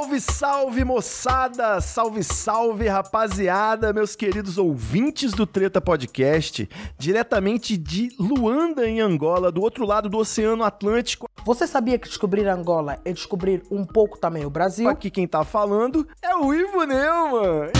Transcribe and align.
Salve, 0.00 0.18
salve, 0.18 0.82
moçada! 0.82 1.78
Salve, 1.78 2.24
salve, 2.24 2.88
rapaziada, 2.88 3.92
meus 3.92 4.16
queridos 4.16 4.56
ouvintes 4.56 5.32
do 5.32 5.46
Treta 5.46 5.78
Podcast, 5.78 6.66
diretamente 6.98 7.76
de 7.76 8.08
Luanda, 8.18 8.88
em 8.88 8.98
Angola, 9.02 9.52
do 9.52 9.60
outro 9.60 9.84
lado 9.84 10.08
do 10.08 10.16
Oceano 10.16 10.64
Atlântico. 10.64 11.28
Você 11.44 11.66
sabia 11.66 11.98
que 11.98 12.08
descobrir 12.08 12.48
Angola 12.48 12.98
é 13.04 13.12
descobrir 13.12 13.62
um 13.70 13.84
pouco 13.84 14.18
também 14.18 14.46
o 14.46 14.50
Brasil? 14.50 14.88
Aqui 14.88 15.10
quem 15.10 15.28
tá 15.28 15.44
falando 15.44 16.08
é 16.22 16.34
o 16.34 16.54
Ivo 16.54 16.82
Neumann. 16.84 17.70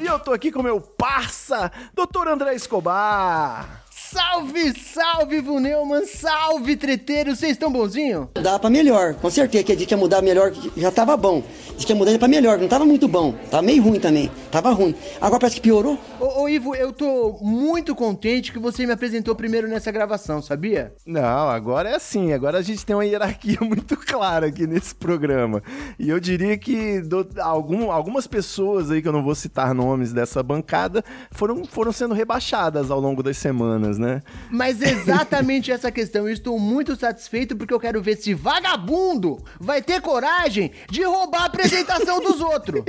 E 0.00 0.06
eu 0.06 0.18
tô 0.20 0.32
aqui 0.32 0.52
com 0.52 0.62
meu 0.62 0.80
parça, 0.80 1.72
Dr. 1.92 2.28
André 2.28 2.54
Escobar. 2.54 3.80
Salve, 4.12 4.76
salve, 4.76 5.40
Vuneuman, 5.40 6.04
salve, 6.04 6.74
treteiro, 6.74 7.36
vocês 7.36 7.52
estão 7.52 7.70
bonzinho? 7.70 8.28
Dá 8.34 8.58
pra 8.58 8.68
melhor, 8.68 9.14
com 9.14 9.30
certeza 9.30 9.62
que 9.62 9.70
a 9.70 9.76
gente 9.76 9.88
ia 9.88 9.96
mudar 9.96 10.20
melhor, 10.20 10.50
que 10.50 10.80
já 10.80 10.90
tava 10.90 11.16
bom. 11.16 11.44
Diz 11.76 11.84
que 11.84 11.92
ia 11.92 11.96
mudar 11.96 12.18
pra 12.18 12.26
melhor, 12.26 12.58
não 12.58 12.66
tava 12.66 12.84
muito 12.84 13.06
bom, 13.06 13.32
tava 13.48 13.62
meio 13.62 13.80
ruim 13.80 14.00
também, 14.00 14.28
tava 14.50 14.72
ruim. 14.72 14.96
Agora 15.20 15.38
parece 15.38 15.54
que 15.54 15.62
piorou. 15.62 15.96
Ô, 16.18 16.42
ô, 16.42 16.48
Ivo, 16.48 16.74
eu 16.74 16.92
tô 16.92 17.38
muito 17.40 17.94
contente 17.94 18.50
que 18.50 18.58
você 18.58 18.84
me 18.84 18.92
apresentou 18.92 19.36
primeiro 19.36 19.68
nessa 19.68 19.92
gravação, 19.92 20.42
sabia? 20.42 20.92
Não, 21.06 21.48
agora 21.48 21.90
é 21.90 21.94
assim, 21.94 22.32
agora 22.32 22.58
a 22.58 22.62
gente 22.62 22.84
tem 22.84 22.96
uma 22.96 23.06
hierarquia 23.06 23.58
muito 23.62 23.96
clara 23.96 24.48
aqui 24.48 24.66
nesse 24.66 24.92
programa. 24.92 25.62
E 26.00 26.10
eu 26.10 26.18
diria 26.18 26.58
que 26.58 27.00
do, 27.00 27.28
algum, 27.38 27.92
algumas 27.92 28.26
pessoas 28.26 28.90
aí, 28.90 29.00
que 29.00 29.06
eu 29.06 29.12
não 29.12 29.22
vou 29.22 29.36
citar 29.36 29.72
nomes 29.72 30.12
dessa 30.12 30.42
bancada, 30.42 31.04
foram, 31.30 31.64
foram 31.64 31.92
sendo 31.92 32.12
rebaixadas 32.12 32.90
ao 32.90 32.98
longo 32.98 33.22
das 33.22 33.36
semanas, 33.36 33.99
né? 34.00 34.22
Mas 34.50 34.80
exatamente 34.82 35.70
essa 35.70 35.92
questão, 35.92 36.26
eu 36.26 36.32
estou 36.32 36.58
muito 36.58 36.96
satisfeito 36.96 37.54
porque 37.56 37.72
eu 37.72 37.78
quero 37.78 38.02
ver 38.02 38.16
se 38.16 38.34
vagabundo 38.34 39.44
vai 39.60 39.82
ter 39.82 40.00
coragem 40.00 40.72
de 40.90 41.02
roubar 41.04 41.42
a 41.42 41.44
apresentação 41.44 42.20
dos 42.20 42.40
outros. 42.40 42.82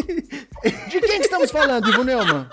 De 0.88 1.02
quem 1.02 1.20
que 1.20 1.26
estamos 1.26 1.52
falando, 1.52 1.90
Ivo 1.90 2.04
Neumann? 2.04 2.48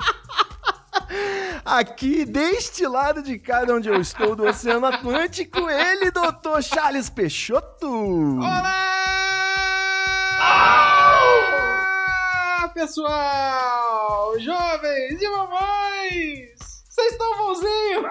Aqui, 1.65 2.25
deste 2.25 2.87
lado 2.87 3.23
de 3.23 3.39
cá 3.39 3.65
de 3.65 3.73
onde 3.73 3.89
eu 3.89 4.01
estou, 4.01 4.35
do 4.35 4.45
Oceano 4.45 4.87
Atlântico, 4.87 5.69
ele, 5.71 6.11
doutor 6.11 6.63
Charles 6.63 7.09
Peixoto. 7.09 7.87
Olá, 11.79 12.71
pessoal! 12.75 14.39
Jovens 14.39 15.23
e 15.23 15.29
mamães! 15.31 16.59
Vocês 16.89 17.13
estão 17.13 17.37
bonzinhos? 17.39 18.07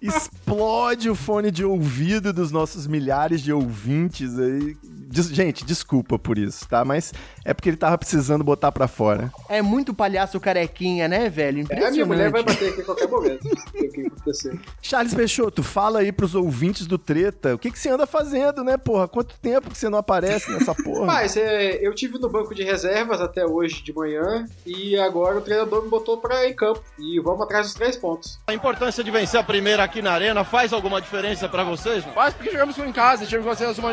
Explode 0.00 1.08
o 1.08 1.14
fone 1.14 1.50
de 1.50 1.64
ouvido 1.64 2.32
dos 2.32 2.50
nossos 2.50 2.86
milhares 2.86 3.40
de 3.40 3.52
ouvintes 3.52 4.38
aí. 4.38 4.76
Des- 5.12 5.28
gente, 5.28 5.64
desculpa 5.64 6.18
por 6.18 6.38
isso, 6.38 6.66
tá? 6.68 6.84
Mas 6.84 7.12
é 7.44 7.52
porque 7.52 7.68
ele 7.68 7.76
tava 7.76 7.98
precisando 7.98 8.42
botar 8.42 8.72
pra 8.72 8.88
fora. 8.88 9.30
É 9.48 9.60
muito 9.60 9.92
palhaço 9.92 10.40
carequinha, 10.40 11.06
né, 11.06 11.28
velho? 11.28 11.58
É, 11.58 11.62
Impressionante. 11.62 11.92
minha 11.94 12.06
mulher 12.06 12.30
vai 12.30 12.42
bater 12.42 12.70
aqui 12.70 12.80
a 12.80 12.84
qualquer 12.84 13.08
momento. 13.08 13.46
O 13.46 13.88
que 13.90 14.06
acontecer? 14.06 14.58
Charles 14.80 15.12
Peixoto, 15.14 15.62
fala 15.62 15.98
aí 16.00 16.10
pros 16.10 16.34
ouvintes 16.34 16.86
do 16.86 16.96
Treta, 16.96 17.54
o 17.54 17.58
que, 17.58 17.70
que 17.70 17.78
você 17.78 17.90
anda 17.90 18.06
fazendo, 18.06 18.64
né, 18.64 18.76
porra? 18.76 19.06
Quanto 19.06 19.38
tempo 19.38 19.70
que 19.70 19.76
você 19.76 19.88
não 19.88 19.98
aparece 19.98 20.50
nessa 20.50 20.74
porra? 20.74 21.04
Mas 21.06 21.36
é, 21.36 21.86
eu 21.86 21.94
tive 21.94 22.18
no 22.18 22.28
banco 22.30 22.54
de 22.54 22.62
reservas 22.62 23.20
até 23.20 23.44
hoje 23.44 23.82
de 23.82 23.92
manhã 23.92 24.46
e 24.64 24.98
agora 24.98 25.36
o 25.38 25.40
treinador 25.42 25.82
me 25.82 25.90
botou 25.90 26.18
pra 26.18 26.46
ir 26.46 26.52
em 26.52 26.56
campo. 26.56 26.82
E 26.98 27.20
vamos 27.20 27.42
atrás 27.42 27.66
dos 27.66 27.74
três 27.74 27.96
pontos. 27.96 28.38
A 28.46 28.54
importância 28.54 29.04
de 29.04 29.10
vencer 29.10 29.38
a 29.38 29.44
primeira 29.44 29.84
aqui 29.84 30.00
na 30.00 30.12
arena 30.12 30.42
faz 30.44 30.72
alguma 30.72 31.00
diferença 31.00 31.48
pra 31.48 31.64
vocês? 31.64 32.02
mano? 32.02 32.14
Faz 32.14 32.32
porque 32.34 32.50
jogamos 32.50 32.78
em 32.78 32.92
casa, 32.92 33.26
tivemos 33.26 33.46
que 33.58 33.64
fazer 33.66 33.80
uma 33.82 33.92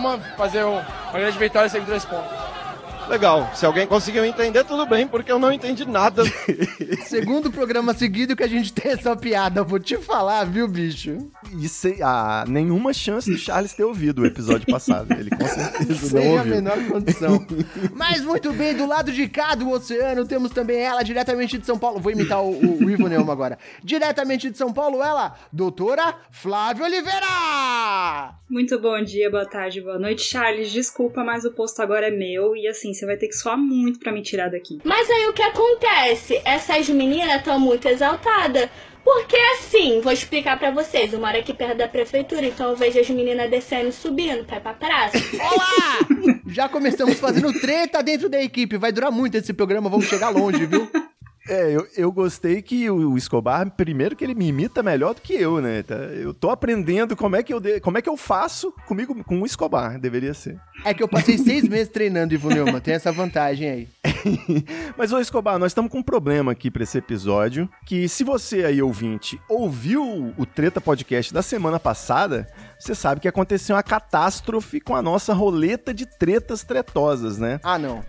uma 0.00 0.20
fazer 0.60 0.64
um- 0.64 1.10
uma 1.10 1.18
grande 1.18 1.38
vitória 1.38 1.66
e 1.66 1.80
com 1.80 1.86
três 1.86 2.04
pontos. 2.04 2.59
Legal. 3.10 3.50
Se 3.56 3.66
alguém 3.66 3.88
conseguiu 3.88 4.24
entender, 4.24 4.62
tudo 4.62 4.86
bem, 4.86 5.04
porque 5.04 5.32
eu 5.32 5.38
não 5.38 5.52
entendi 5.52 5.84
nada. 5.84 6.22
Segundo 7.06 7.50
programa 7.50 7.92
seguido 7.92 8.36
que 8.36 8.44
a 8.44 8.48
gente 8.48 8.72
tem 8.72 8.92
essa 8.92 9.16
piada, 9.16 9.64
vou 9.64 9.80
te 9.80 9.96
falar, 9.96 10.44
viu, 10.44 10.68
bicho? 10.68 11.28
Isso 11.60 11.88
aí, 11.88 12.00
ah, 12.02 12.44
nenhuma 12.46 12.92
chance 12.92 13.28
do 13.28 13.36
Charles 13.36 13.74
ter 13.74 13.82
ouvido 13.82 14.22
o 14.22 14.26
episódio 14.26 14.64
passado. 14.70 15.12
Ele 15.12 15.28
com 15.28 15.44
certeza 15.44 15.88
não 15.88 16.22
Sem 16.22 16.28
a 16.28 16.38
ouviu. 16.38 16.54
menor 16.54 16.78
condição. 16.86 17.46
Mas 17.92 18.22
muito 18.22 18.52
bem, 18.52 18.76
do 18.76 18.86
lado 18.86 19.10
de 19.10 19.28
cá 19.28 19.56
do 19.56 19.68
oceano, 19.70 20.24
temos 20.24 20.52
também 20.52 20.78
ela, 20.78 21.02
diretamente 21.02 21.58
de 21.58 21.66
São 21.66 21.76
Paulo. 21.76 21.98
Vou 21.98 22.12
imitar 22.12 22.40
o, 22.40 22.52
o, 22.52 22.84
o 22.84 22.90
Ivo 22.90 23.08
Neumann 23.08 23.32
agora. 23.32 23.58
Diretamente 23.82 24.48
de 24.48 24.56
São 24.56 24.72
Paulo, 24.72 25.02
ela, 25.02 25.34
doutora 25.52 26.14
Flávia 26.30 26.84
Oliveira! 26.84 27.26
Muito 28.48 28.78
bom 28.80 29.02
dia, 29.02 29.30
boa 29.30 29.46
tarde, 29.46 29.80
boa 29.80 29.98
noite. 29.98 30.22
Charles, 30.22 30.70
desculpa, 30.70 31.24
mas 31.24 31.44
o 31.44 31.52
posto 31.52 31.80
agora 31.82 32.06
é 32.08 32.10
meu 32.10 32.54
e 32.56 32.68
assim, 32.68 32.92
você 33.00 33.06
vai 33.06 33.16
ter 33.16 33.28
que 33.28 33.34
suar 33.34 33.56
muito 33.56 33.98
pra 33.98 34.12
me 34.12 34.22
tirar 34.22 34.50
daqui. 34.50 34.78
Mas 34.84 35.08
aí 35.08 35.26
o 35.26 35.32
que 35.32 35.42
acontece? 35.42 36.40
Essas 36.44 36.88
meninas 36.90 37.36
estão 37.36 37.58
muito 37.58 37.88
exaltadas. 37.88 38.68
Porque 39.02 39.36
assim, 39.54 40.00
vou 40.02 40.12
explicar 40.12 40.58
pra 40.58 40.70
vocês. 40.70 41.12
Eu 41.12 41.18
moro 41.18 41.36
aqui 41.36 41.54
perto 41.54 41.78
da 41.78 41.88
prefeitura, 41.88 42.44
então 42.44 42.70
eu 42.70 42.76
vejo 42.76 43.00
as 43.00 43.08
meninas 43.08 43.50
descendo 43.50 43.88
e 43.88 43.92
subindo 43.92 44.44
pra 44.44 44.58
ir 44.58 44.60
pra 44.60 44.74
praça. 44.74 45.16
Olá! 45.40 46.36
Já 46.46 46.68
começamos 46.68 47.18
fazendo 47.18 47.50
treta 47.58 48.02
dentro 48.02 48.28
da 48.28 48.42
equipe. 48.42 48.76
Vai 48.76 48.92
durar 48.92 49.10
muito 49.10 49.36
esse 49.36 49.54
programa, 49.54 49.88
vamos 49.88 50.06
chegar 50.06 50.28
longe, 50.28 50.66
viu? 50.66 50.88
É, 51.50 51.72
eu, 51.76 51.86
eu 51.96 52.12
gostei 52.12 52.62
que 52.62 52.88
o, 52.88 53.16
Escobar, 53.16 53.68
primeiro 53.72 54.14
que 54.14 54.22
ele 54.24 54.34
me 54.34 54.46
imita 54.48 54.82
melhor 54.82 55.14
do 55.14 55.20
que 55.20 55.34
eu, 55.34 55.60
né? 55.60 55.82
Tá? 55.82 55.96
Eu 55.96 56.32
tô 56.32 56.48
aprendendo 56.50 57.16
como 57.16 57.34
é 57.36 57.42
que 57.42 57.52
eu, 57.52 57.58
de- 57.58 57.80
como 57.80 57.98
é 57.98 58.02
que 58.02 58.08
eu 58.08 58.16
faço 58.16 58.72
comigo, 58.86 59.24
com 59.24 59.40
o 59.42 59.46
Escobar, 59.46 59.98
deveria 59.98 60.32
ser. 60.32 60.58
É 60.84 60.94
que 60.94 61.02
eu 61.02 61.08
passei 61.08 61.36
seis 61.36 61.68
meses 61.68 61.88
treinando, 61.88 62.32
Ivo 62.32 62.48
Neumann. 62.48 62.80
Tem 62.80 62.94
essa 62.94 63.10
vantagem 63.10 63.68
aí. 63.68 63.88
Mas, 64.96 65.12
ô 65.12 65.18
Escobar, 65.18 65.58
nós 65.58 65.72
estamos 65.72 65.90
com 65.90 65.98
um 65.98 66.02
problema 66.02 66.52
aqui 66.52 66.70
pra 66.70 66.82
esse 66.82 66.98
episódio, 66.98 67.68
que 67.86 68.08
se 68.08 68.22
você 68.22 68.64
aí, 68.64 68.80
ouvinte, 68.80 69.40
ouviu 69.48 70.32
o 70.36 70.46
Treta 70.46 70.80
Podcast 70.80 71.32
da 71.34 71.42
semana 71.42 71.80
passada, 71.80 72.46
você 72.78 72.94
sabe 72.94 73.20
que 73.20 73.28
aconteceu 73.28 73.76
uma 73.76 73.82
catástrofe 73.82 74.80
com 74.80 74.94
a 74.94 75.02
nossa 75.02 75.32
roleta 75.32 75.92
de 75.92 76.06
tretas 76.06 76.62
tretosas, 76.62 77.38
né? 77.38 77.58
Ah, 77.62 77.78
não. 77.78 78.04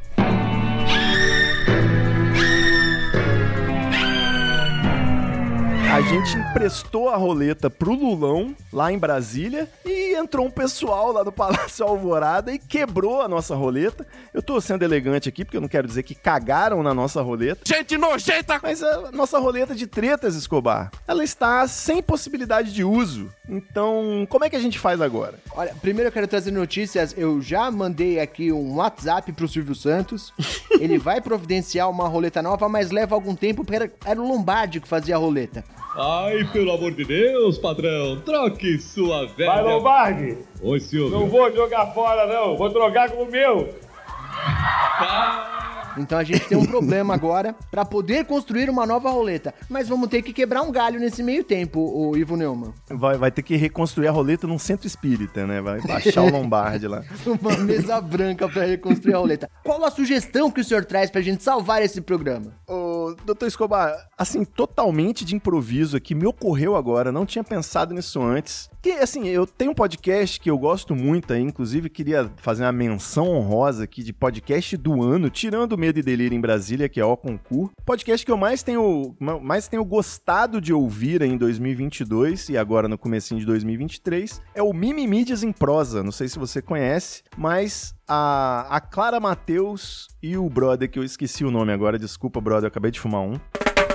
A 6.02 6.04
gente 6.04 6.36
emprestou 6.36 7.10
a 7.10 7.16
roleta 7.16 7.70
pro 7.70 7.94
Lulão, 7.94 8.56
lá 8.74 8.92
em 8.92 8.98
Brasília, 8.98 9.70
e 9.86 10.16
entrou 10.16 10.48
um 10.48 10.50
pessoal 10.50 11.12
lá 11.12 11.22
do 11.22 11.32
Palácio 11.32 11.86
Alvorada 11.86 12.52
e 12.52 12.58
quebrou 12.58 13.22
a 13.22 13.28
nossa 13.28 13.54
roleta. 13.54 14.06
Eu 14.34 14.42
tô 14.42 14.60
sendo 14.60 14.82
elegante 14.82 15.30
aqui, 15.30 15.46
porque 15.46 15.56
eu 15.56 15.62
não 15.62 15.68
quero 15.68 15.88
dizer 15.88 16.02
que 16.02 16.16
cagaram 16.16 16.82
na 16.82 16.92
nossa 16.92 17.22
roleta. 17.22 17.62
Gente 17.64 18.00
nojenta! 18.00 18.60
Mas 18.64 18.82
a 18.82 19.12
nossa 19.12 19.38
roleta 19.38 19.76
de 19.76 19.86
tretas, 19.86 20.34
Escobar, 20.34 20.90
ela 21.08 21.24
está 21.24 21.68
sem 21.68 22.02
possibilidade 22.02 22.74
de 22.74 22.84
uso. 22.84 23.30
Então, 23.48 24.26
como 24.28 24.44
é 24.44 24.50
que 24.50 24.56
a 24.56 24.60
gente 24.60 24.80
faz 24.80 25.02
agora? 25.02 25.36
Olha, 25.52 25.76
primeiro 25.82 26.08
eu 26.08 26.12
quero 26.12 26.28
trazer 26.28 26.50
notícias. 26.50 27.14
Eu 27.16 27.40
já 27.44 27.70
mandei 27.70 28.20
aqui 28.20 28.52
um 28.52 28.78
WhatsApp 28.78 29.32
pro 29.34 29.48
Silvio 29.48 29.76
Santos. 29.76 30.34
Ele 30.80 30.98
vai 30.98 31.22
providenciar 31.22 31.92
uma 31.92 32.08
roleta 32.08 32.42
nova, 32.42 32.68
mas 32.68 32.90
leva 32.90 33.14
algum 33.14 33.36
tempo, 33.36 33.64
porque 33.64 33.76
era, 33.76 33.92
era 34.04 34.20
o 34.20 34.28
Lombardi 34.28 34.82
que 34.82 34.88
fazia 34.88 35.16
a 35.16 35.20
roleta. 35.20 35.64
Ai, 35.96 36.46
pelo 36.54 36.72
amor 36.72 36.92
de 36.94 37.04
Deus, 37.04 37.58
patrão, 37.58 38.22
troque 38.22 38.80
sua 38.80 39.26
velha. 39.28 39.52
Vai, 39.52 39.64
Lombardi! 39.64 40.38
Oi, 40.62 40.80
Silvio. 40.80 41.20
Não 41.20 41.28
vou 41.28 41.54
jogar 41.54 41.88
fora, 41.88 42.26
não. 42.28 42.56
Vou 42.56 42.70
trocar 42.70 43.12
com 43.12 43.24
o 43.24 43.30
meu. 43.30 43.68
Então 45.98 46.18
a 46.18 46.24
gente 46.24 46.48
tem 46.48 46.58
um 46.58 46.66
problema 46.66 47.14
agora 47.14 47.56
pra 47.70 47.86
poder 47.86 48.26
construir 48.26 48.70
uma 48.70 48.86
nova 48.86 49.10
roleta. 49.10 49.54
Mas 49.70 49.88
vamos 49.88 50.10
ter 50.10 50.22
que 50.22 50.34
quebrar 50.34 50.62
um 50.62 50.72
galho 50.72 51.00
nesse 51.00 51.24
meio 51.24 51.44
tempo, 51.44 51.80
o 51.80 52.16
Ivo 52.18 52.36
Neumann. 52.36 52.74
Vai, 52.90 53.18
vai 53.18 53.32
ter 53.32 53.42
que 53.42 53.56
reconstruir 53.56 54.08
a 54.08 54.12
roleta 54.12 54.48
num 54.48 54.60
centro 54.60 54.88
espírita, 54.88 55.46
né? 55.46 55.62
Vai 55.62 55.82
baixar 55.82 56.24
o 56.24 56.30
Lombardi 56.32 56.88
lá. 56.88 57.04
Uma 57.26 57.58
mesa 57.58 58.00
branca 58.02 58.48
pra 58.48 58.66
reconstruir 58.66 59.14
a 59.14 59.18
roleta. 59.18 59.50
Qual 59.64 59.84
a 59.84 59.92
sugestão 59.92 60.50
que 60.52 60.62
o 60.62 60.64
senhor 60.64 60.86
traz 60.86 61.10
pra 61.10 61.22
gente 61.22 61.44
salvar 61.44 61.82
esse 61.82 62.02
programa? 62.02 62.54
Ô, 62.68 63.16
doutor 63.26 63.48
Escobar, 63.48 63.94
assim, 64.18 64.44
totalmente 64.46 65.26
de 65.26 65.36
improviso 65.36 65.98
aqui, 65.98 66.16
me 66.16 66.26
ocorreu 66.26 66.76
agora, 66.76 67.12
não 67.12 67.26
tinha 67.26 67.44
pensado 67.44 67.94
nisso 67.94 68.22
antes. 68.22 68.70
Que, 68.82 68.94
assim, 68.94 69.28
eu 69.28 69.46
tenho 69.46 69.72
um 69.72 69.76
podcast 69.76 70.40
que 70.40 70.50
eu 70.50 70.58
gosto 70.58 70.96
muito 70.96 71.34
aí, 71.34 71.42
inclusive 71.42 71.90
queria 71.90 72.32
fazer 72.38 72.64
uma 72.64 72.72
menção 72.72 73.30
honrosa 73.30 73.84
aqui 73.84 74.02
de 74.02 74.12
podcast 74.12 74.76
do 74.76 75.04
ano, 75.04 75.30
tirando 75.30 75.74
o 75.74 75.78
Medo 75.82 75.98
e 75.98 76.04
Delírio 76.04 76.36
em 76.36 76.40
Brasília, 76.40 76.88
que 76.88 77.00
é 77.00 77.04
o 77.04 77.18
Concur. 77.18 77.72
Podcast 77.84 78.24
que 78.24 78.32
eu 78.32 78.38
mais 78.38 78.62
tenho, 78.62 79.16
mais 79.42 79.68
tenho 79.68 79.84
gostado 79.84 80.62
de 80.62 80.72
ouvir 80.72 81.24
em 81.24 81.36
2022 81.36 82.50
e 82.50 82.58
agora 82.58 82.88
no 82.88 83.00
comecinho 83.00 83.40
de 83.40 83.48
2023 83.48 84.44
é 84.54 84.62
o 84.62 84.72
Mimimídias 84.74 85.42
em 85.42 85.52
Prosa. 85.52 86.04
Não 86.04 86.12
sei 86.12 86.28
se 86.28 86.38
você 86.38 86.62
conhece, 86.62 87.24
mas 87.36 87.96
a, 88.08 88.68
a 88.70 88.80
Clara 88.80 89.20
Matheus 89.20 90.08
e 90.22 90.38
o 90.38 90.48
brother, 90.48 90.88
que 90.88 91.00
eu 91.00 91.04
esqueci 91.04 91.44
o 91.44 91.50
nome 91.50 91.74
agora, 91.74 91.98
desculpa, 91.98 92.40
brother, 92.40 92.66
eu 92.66 92.68
acabei 92.68 92.92
de 92.92 93.00
fumar 93.00 93.22
um. 93.22 93.34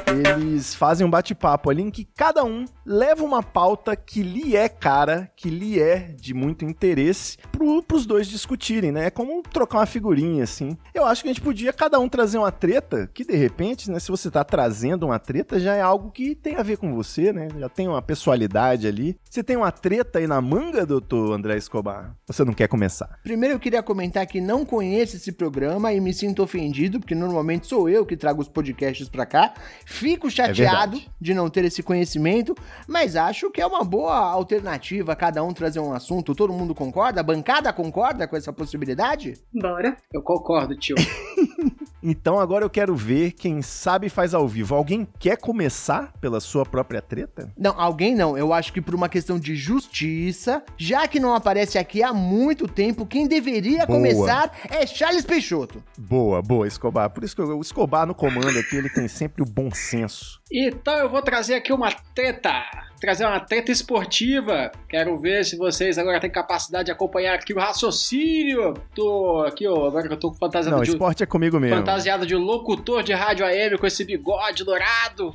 Eles 0.07 0.73
fazem 0.73 1.05
um 1.05 1.11
bate-papo 1.11 1.69
ali 1.69 1.83
em 1.83 1.91
que 1.91 2.05
cada 2.05 2.45
um 2.45 2.65
leva 2.85 3.25
uma 3.25 3.43
pauta 3.43 3.97
que 3.97 4.23
lhe 4.23 4.57
é 4.57 4.69
cara, 4.69 5.29
que 5.35 5.51
lhe 5.51 5.81
é 5.81 6.15
de 6.17 6.33
muito 6.33 6.65
interesse, 6.65 7.37
pro, 7.51 7.83
pros 7.83 8.07
dois 8.07 8.29
discutirem, 8.29 8.93
né? 8.93 9.07
É 9.07 9.11
como 9.11 9.43
trocar 9.43 9.79
uma 9.79 9.87
figurinha, 9.87 10.45
assim. 10.45 10.77
Eu 10.95 11.05
acho 11.05 11.23
que 11.23 11.29
a 11.29 11.33
gente 11.33 11.43
podia 11.43 11.73
cada 11.73 11.99
um 11.99 12.09
trazer 12.09 12.39
uma 12.39 12.53
treta, 12.53 13.11
que 13.13 13.25
de 13.25 13.35
repente, 13.35 13.91
né, 13.91 13.99
se 13.99 14.09
você 14.09 14.31
tá 14.31 14.45
trazendo 14.45 15.07
uma 15.07 15.19
treta, 15.19 15.59
já 15.59 15.75
é 15.75 15.83
algo 15.83 16.13
que 16.13 16.37
tem 16.37 16.55
a 16.55 16.63
ver 16.63 16.77
com 16.77 16.95
você, 16.95 17.33
né? 17.33 17.49
Já 17.59 17.69
tem 17.69 17.89
uma 17.89 18.01
pessoalidade 18.01 18.87
ali. 18.87 19.19
Você 19.29 19.43
tem 19.43 19.57
uma 19.57 19.73
treta 19.73 20.21
aí 20.21 20.27
na 20.29 20.41
manga, 20.41 20.87
doutor 20.87 21.33
André 21.33 21.57
Escobar? 21.57 22.15
Você 22.27 22.45
não 22.45 22.53
quer 22.53 22.69
começar? 22.69 23.19
Primeiro 23.25 23.57
eu 23.57 23.61
queria 23.61 23.83
comentar 23.83 24.25
que 24.27 24.41
não 24.41 24.65
conheço 24.65 25.17
esse 25.17 25.33
programa 25.33 25.93
e 25.93 26.01
me 26.01 26.15
sinto 26.15 26.43
ofendido, 26.45 27.01
porque 27.01 27.15
normalmente 27.15 27.67
sou 27.67 27.89
eu 27.89 28.07
que 28.07 28.17
trago 28.17 28.41
os 28.41 28.49
podcasts 28.49 29.09
pra 29.09 29.27
cá. 29.27 29.53
Fico 29.97 30.31
chateado 30.31 30.99
É 30.99 31.01
de 31.19 31.33
não 31.33 31.49
ter 31.49 31.65
esse 31.65 31.83
conhecimento, 31.83 32.55
mas 32.87 33.17
acho 33.17 33.51
que 33.51 33.61
é 33.61 33.67
uma 33.67 33.83
boa 33.83 34.15
alternativa 34.15 35.17
cada 35.17 35.43
um 35.43 35.53
trazer 35.53 35.81
um 35.81 35.93
assunto. 35.93 36.35
Todo 36.35 36.53
mundo 36.53 36.75
concorda? 36.75 37.21
A 37.21 37.25
bancada 37.25 37.73
concorda 37.73 38.29
com 38.29 38.37
essa 38.37 38.53
possibilidade? 38.53 39.35
Bora. 39.55 39.97
Eu 40.13 40.23
concordo, 40.23 40.77
tio. 40.77 40.97
Então 42.03 42.39
agora 42.39 42.65
eu 42.65 42.71
quero 42.71 42.95
ver 42.95 43.33
quem 43.33 43.63
sabe 43.63 44.09
faz 44.09 44.35
ao 44.35 44.47
vivo. 44.47 44.75
Alguém 44.75 45.07
quer 45.19 45.37
começar 45.39 46.13
pela 46.21 46.41
sua 46.41 46.65
própria 46.65 47.01
treta? 47.03 47.51
Não, 47.59 47.79
alguém 47.81 48.15
não. 48.15 48.37
Eu 48.37 48.53
acho 48.53 48.73
que 48.73 48.81
por 48.81 48.95
uma 48.95 49.09
questão 49.09 49.39
de 49.39 49.57
justiça, 49.57 50.63
já 50.77 51.09
que 51.09 51.19
não 51.19 51.35
aparece 51.35 51.79
aqui 51.79 52.03
há 52.03 52.13
muito 52.13 52.69
tempo, 52.69 53.07
quem 53.07 53.27
deveria 53.27 53.87
Boa. 53.87 53.99
começar 53.99 54.53
é 54.71 54.87
Charles 54.87 55.25
Peixoto. 55.25 55.83
Boa, 55.99 56.43
boa, 56.43 56.67
Escobar. 56.67 57.11
Por 57.11 57.25
isso 57.25 57.35
que 57.35 57.43
eu- 57.43 57.59
o 57.59 57.63
Escobar 57.63 58.07
no 58.07 58.15
comando 58.15 58.59
aqui, 58.59 58.77
ele 58.77 58.91
tem 58.91 59.09
sempre 59.09 59.43
o 59.43 59.47
bom 59.47 59.71
senso. 59.71 60.41
Então 60.53 60.95
eu 60.95 61.09
vou 61.11 61.23
trazer 61.23 61.55
aqui 61.55 61.73
uma 61.73 61.91
treta. 62.15 62.53
Trazer 63.01 63.27
uma 63.27 63.41
treta 63.41 63.71
esportiva. 63.71 64.73
Quero 64.89 65.19
ver 65.19 65.45
se 65.45 65.57
vocês 65.57 65.99
agora 65.99 66.19
têm 66.19 66.31
capacidade 66.31 66.87
de 66.87 66.91
acompanhar 66.91 67.35
aqui 67.35 67.53
o 67.53 67.59
raciocínio. 67.59 68.75
Tô 68.95 69.45
aqui, 69.47 69.67
ó. 69.67 69.87
Agora 69.87 70.07
que 70.09 70.15
eu 70.15 70.19
tô 70.19 70.31
com 70.31 70.39
fantasiado 70.39 70.77
Não, 70.77 70.83
de. 70.83 70.91
esporte 70.91 71.23
é 71.23 71.27
comigo 71.27 71.61
mesmo. 71.61 71.77
Fantasiado 71.77 72.27
de 72.27 72.35
locutor 72.35 73.03
de 73.03 73.13
rádio 73.13 73.45
AM 73.45 73.77
com 73.79 73.87
esse 73.87 74.05
bigode 74.05 74.65
dourado. 74.65 75.35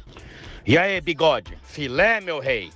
E 0.65 0.77
aí, 0.77 0.99
bigode? 1.01 1.57
Filé, 1.63 2.19
meu 2.21 2.39
rei? 2.39 2.71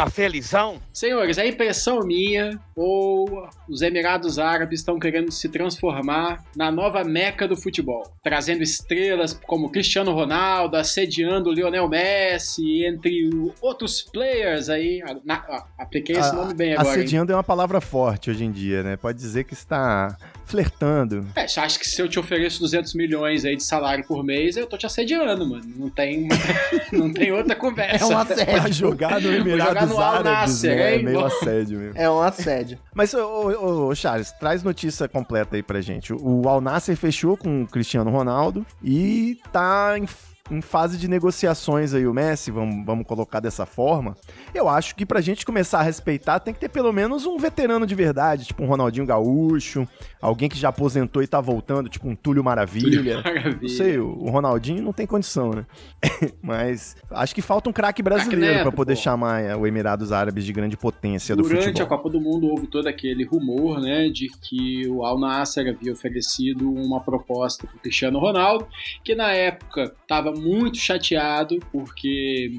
Tá 0.00 0.08
felizão? 0.08 0.78
Senhores, 0.94 1.36
é 1.36 1.46
impressão 1.46 2.00
minha 2.00 2.58
ou 2.74 3.46
os 3.68 3.82
Emirados 3.82 4.38
Árabes 4.38 4.80
estão 4.80 4.98
querendo 4.98 5.30
se 5.30 5.46
transformar 5.50 6.42
na 6.56 6.70
nova 6.70 7.04
meca 7.04 7.46
do 7.46 7.54
futebol, 7.54 8.10
trazendo 8.22 8.62
estrelas 8.62 9.34
como 9.46 9.68
Cristiano 9.68 10.12
Ronaldo, 10.12 10.78
assediando 10.78 11.50
o 11.50 11.52
Lionel 11.52 11.86
Messi, 11.86 12.82
entre 12.86 13.28
outros 13.60 14.00
players 14.00 14.70
aí. 14.70 15.02
Na, 15.22 15.44
ó, 15.46 15.62
apliquei 15.82 16.16
esse 16.16 16.30
A- 16.30 16.32
nome 16.32 16.54
bem 16.54 16.72
agora. 16.72 16.88
hein? 16.88 16.94
Assediando 16.94 17.32
é 17.32 17.36
uma 17.36 17.44
palavra 17.44 17.78
forte 17.82 18.30
hoje 18.30 18.42
em 18.42 18.50
dia, 18.50 18.82
né? 18.82 18.96
Pode 18.96 19.18
dizer 19.18 19.44
que 19.44 19.52
está 19.52 20.16
flertando. 20.50 21.26
É, 21.34 21.46
você 21.46 21.60
acha 21.60 21.78
que 21.78 21.88
se 21.88 22.00
eu 22.02 22.08
te 22.08 22.18
ofereço 22.18 22.60
200 22.60 22.94
milhões 22.94 23.44
aí 23.44 23.56
de 23.56 23.62
salário 23.62 24.04
por 24.04 24.24
mês, 24.24 24.56
eu 24.56 24.66
tô 24.66 24.76
te 24.76 24.86
assediando, 24.86 25.48
mano. 25.48 25.62
Não 25.76 25.88
tem, 25.88 26.28
não 26.92 27.12
tem 27.12 27.32
outra 27.32 27.54
conversa. 27.54 28.04
É 28.04 28.06
um 28.06 28.18
assédio. 28.18 28.60
Pra 28.60 28.70
jogar 28.70 29.20
no 29.20 29.28
Vou 29.30 29.32
jogar 29.32 29.50
Emirados 29.50 29.90
no 29.90 30.00
Árabes, 30.00 30.62
né? 30.62 30.74
É 30.74 30.96
hein? 30.96 31.04
meio 31.04 31.24
assédio 31.24 31.78
mesmo. 31.78 31.98
É 31.98 32.10
um 32.10 32.20
assédio. 32.20 32.78
Mas, 32.94 33.14
ô, 33.14 33.20
ô, 33.20 33.88
ô, 33.88 33.94
Charles, 33.94 34.32
traz 34.32 34.62
notícia 34.62 35.08
completa 35.08 35.56
aí 35.56 35.62
pra 35.62 35.80
gente. 35.80 36.12
O 36.12 36.48
Al 36.48 36.60
Nasser 36.60 36.96
fechou 36.96 37.36
com 37.36 37.62
o 37.62 37.66
Cristiano 37.66 38.10
Ronaldo 38.10 38.66
e 38.82 39.38
tá 39.52 39.94
em, 39.96 40.06
em 40.50 40.60
fase 40.60 40.98
de 40.98 41.08
negociações 41.08 41.94
aí 41.94 42.06
o 42.06 42.14
Messi, 42.14 42.50
vamos, 42.50 42.84
vamos 42.84 43.06
colocar 43.06 43.40
dessa 43.40 43.64
forma. 43.64 44.16
Eu 44.54 44.68
acho 44.68 44.94
que 44.94 45.06
pra 45.06 45.20
gente 45.20 45.46
começar 45.46 45.80
a 45.80 45.82
respeitar 45.82 46.40
tem 46.40 46.52
que 46.52 46.60
ter 46.60 46.68
pelo 46.68 46.92
menos 46.92 47.26
um 47.26 47.38
veterano 47.38 47.86
de 47.86 47.94
verdade, 47.94 48.46
tipo 48.46 48.62
um 48.62 48.66
Ronaldinho 48.66 49.06
Gaúcho, 49.06 49.86
alguém 50.20 50.48
que 50.48 50.58
já 50.58 50.68
aposentou 50.68 51.22
e 51.22 51.26
tá 51.26 51.40
voltando, 51.40 51.88
tipo 51.88 52.08
um 52.08 52.14
Túlio 52.14 52.42
Maravilha. 52.42 52.98
Túlio 52.98 53.22
Maravilha. 53.22 53.58
Não 53.60 53.68
sei, 53.68 53.98
o 53.98 54.28
Ronaldinho 54.28 54.82
não 54.82 54.92
tem 54.92 55.06
condição, 55.06 55.50
né? 55.50 55.66
Mas 56.42 56.96
acho 57.10 57.34
que 57.34 57.42
falta 57.42 57.70
um 57.70 57.72
craque 57.72 58.02
brasileiro 58.02 58.62
pra 58.62 58.72
poder 58.72 58.94
pô. 58.94 59.00
chamar 59.00 59.40
é, 59.40 59.56
o 59.56 59.66
Emirados 59.66 60.12
Árabes 60.12 60.44
de 60.44 60.52
grande 60.52 60.76
potência 60.76 61.36
do 61.36 61.42
Durante 61.42 61.66
futebol. 61.66 61.86
a 61.86 61.88
Copa 61.88 62.10
do 62.10 62.20
Mundo 62.20 62.48
houve 62.48 62.66
todo 62.66 62.86
aquele 62.86 63.24
rumor, 63.24 63.80
né, 63.80 64.08
de 64.08 64.28
que 64.28 64.88
o 64.88 65.04
Al 65.04 65.18
Nassr 65.18 65.68
havia 65.68 65.92
oferecido 65.92 66.70
uma 66.70 67.00
proposta 67.00 67.66
para 67.66 67.76
o 67.76 67.80
Cristiano 67.80 68.18
Ronaldo, 68.18 68.66
que 69.04 69.14
na 69.14 69.32
época 69.32 69.92
estava 70.02 70.32
muito 70.40 70.78
chateado 70.78 71.58
porque 71.70 72.52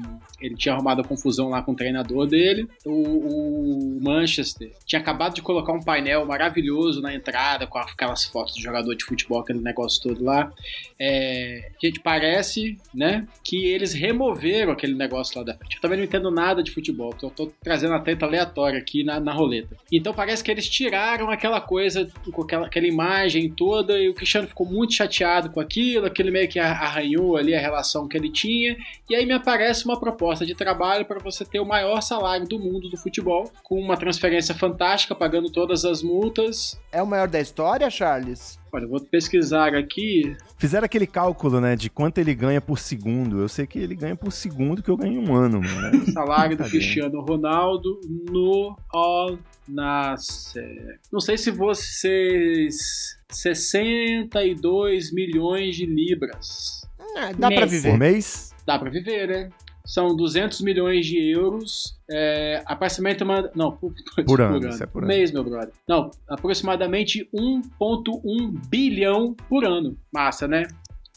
ele 0.46 0.56
tinha 0.56 0.74
arrumado 0.74 1.00
a 1.00 1.04
confusão 1.04 1.48
lá 1.48 1.62
com 1.62 1.72
o 1.72 1.76
treinador 1.76 2.26
dele. 2.26 2.68
O, 2.84 2.90
o 2.90 4.00
Manchester 4.00 4.72
tinha 4.86 5.00
acabado 5.00 5.34
de 5.34 5.42
colocar 5.42 5.72
um 5.72 5.80
painel 5.80 6.24
maravilhoso 6.26 7.00
na 7.00 7.14
entrada 7.14 7.66
com 7.66 7.78
aquelas 7.78 8.24
fotos 8.24 8.54
de 8.54 8.62
jogador 8.62 8.94
de 8.94 9.04
futebol, 9.04 9.40
aquele 9.40 9.60
negócio 9.60 10.02
todo 10.02 10.24
lá. 10.24 10.52
É, 10.98 11.70
gente, 11.82 12.00
parece, 12.00 12.78
né, 12.94 13.26
que 13.42 13.66
eles 13.66 13.92
removeram 13.92 14.72
aquele 14.72 14.94
negócio 14.94 15.38
lá 15.38 15.44
da 15.44 15.54
frente. 15.54 15.76
Eu 15.76 15.82
também 15.82 15.98
não 15.98 16.04
entendo 16.04 16.30
nada 16.30 16.62
de 16.62 16.70
futebol, 16.70 17.12
tô, 17.12 17.30
tô 17.30 17.52
trazendo 17.62 17.94
a 17.94 18.00
treta 18.00 18.26
aleatória 18.26 18.78
aqui 18.78 19.02
na, 19.02 19.18
na 19.18 19.32
roleta. 19.32 19.76
Então 19.90 20.14
parece 20.14 20.42
que 20.42 20.50
eles 20.50 20.68
tiraram 20.68 21.30
aquela 21.30 21.60
coisa, 21.60 22.08
com 22.32 22.42
aquela, 22.42 22.66
aquela 22.66 22.86
imagem 22.86 23.50
toda, 23.50 24.00
e 24.00 24.08
o 24.08 24.14
Cristiano 24.14 24.46
ficou 24.46 24.66
muito 24.66 24.94
chateado 24.94 25.50
com 25.50 25.60
aquilo, 25.60 26.06
aquele 26.06 26.30
meio 26.30 26.48
que 26.48 26.58
arranhou 26.58 27.36
ali 27.36 27.54
a 27.54 27.60
relação 27.60 28.08
que 28.08 28.16
ele 28.16 28.30
tinha, 28.30 28.76
e 29.08 29.14
aí 29.14 29.26
me 29.26 29.32
aparece 29.32 29.84
uma 29.84 29.98
proposta 29.98 30.31
de 30.40 30.54
trabalho 30.54 31.04
para 31.04 31.18
você 31.18 31.44
ter 31.44 31.60
o 31.60 31.66
maior 31.66 32.00
salário 32.00 32.46
do 32.46 32.58
mundo 32.58 32.88
do 32.88 32.96
futebol, 32.96 33.50
com 33.62 33.78
uma 33.78 33.96
transferência 33.96 34.54
fantástica, 34.54 35.14
pagando 35.14 35.50
todas 35.50 35.84
as 35.84 36.02
multas. 36.02 36.80
É 36.90 37.02
o 37.02 37.06
maior 37.06 37.28
da 37.28 37.40
história, 37.40 37.88
Charles? 37.90 38.58
Olha, 38.72 38.84
eu 38.84 38.88
vou 38.88 39.00
pesquisar 39.00 39.74
aqui. 39.74 40.34
Fizeram 40.56 40.86
aquele 40.86 41.06
cálculo, 41.06 41.60
né, 41.60 41.76
de 41.76 41.90
quanto 41.90 42.18
ele 42.18 42.34
ganha 42.34 42.60
por 42.60 42.78
segundo. 42.78 43.40
Eu 43.40 43.48
sei 43.48 43.66
que 43.66 43.78
ele 43.78 43.94
ganha 43.94 44.16
por 44.16 44.32
segundo 44.32 44.82
que 44.82 44.88
eu 44.88 44.96
ganho 44.96 45.20
em 45.20 45.28
um 45.28 45.34
ano, 45.34 45.60
mano. 45.60 46.10
Salário 46.10 46.56
do. 46.56 46.64
Cristiano 46.64 47.20
Ronaldo 47.20 48.00
no 48.30 48.74
Al 48.90 49.38
Nassr. 49.68 50.98
Não 51.12 51.20
sei 51.20 51.36
se 51.36 51.50
vocês 51.50 53.18
62 53.30 55.12
milhões 55.12 55.76
de 55.76 55.84
libras. 55.84 56.82
Ah, 57.16 57.32
dá 57.36 57.50
pra 57.50 57.66
viver. 57.66 57.90
Por 57.90 57.98
mês? 57.98 58.54
Dá 58.66 58.78
pra 58.78 58.90
viver, 58.90 59.28
né? 59.28 59.50
São 59.84 60.14
200 60.14 60.60
milhões 60.60 61.06
de 61.06 61.18
euros. 61.30 61.98
É, 62.10 62.62
aproximadamente 62.66 63.50
não, 63.54 63.72
por, 63.72 63.92
Por 64.24 64.40
ano, 64.40 64.68
isso 64.68 64.82
é 64.82 64.86
por 64.86 65.02
ano. 65.02 65.08
mês, 65.08 65.32
meu 65.32 65.42
brother. 65.44 65.72
Não, 65.88 66.10
aproximadamente 66.28 67.28
1.1 67.34 68.68
bilhão 68.68 69.34
por 69.48 69.64
ano. 69.64 69.96
Massa, 70.12 70.46
né? 70.46 70.66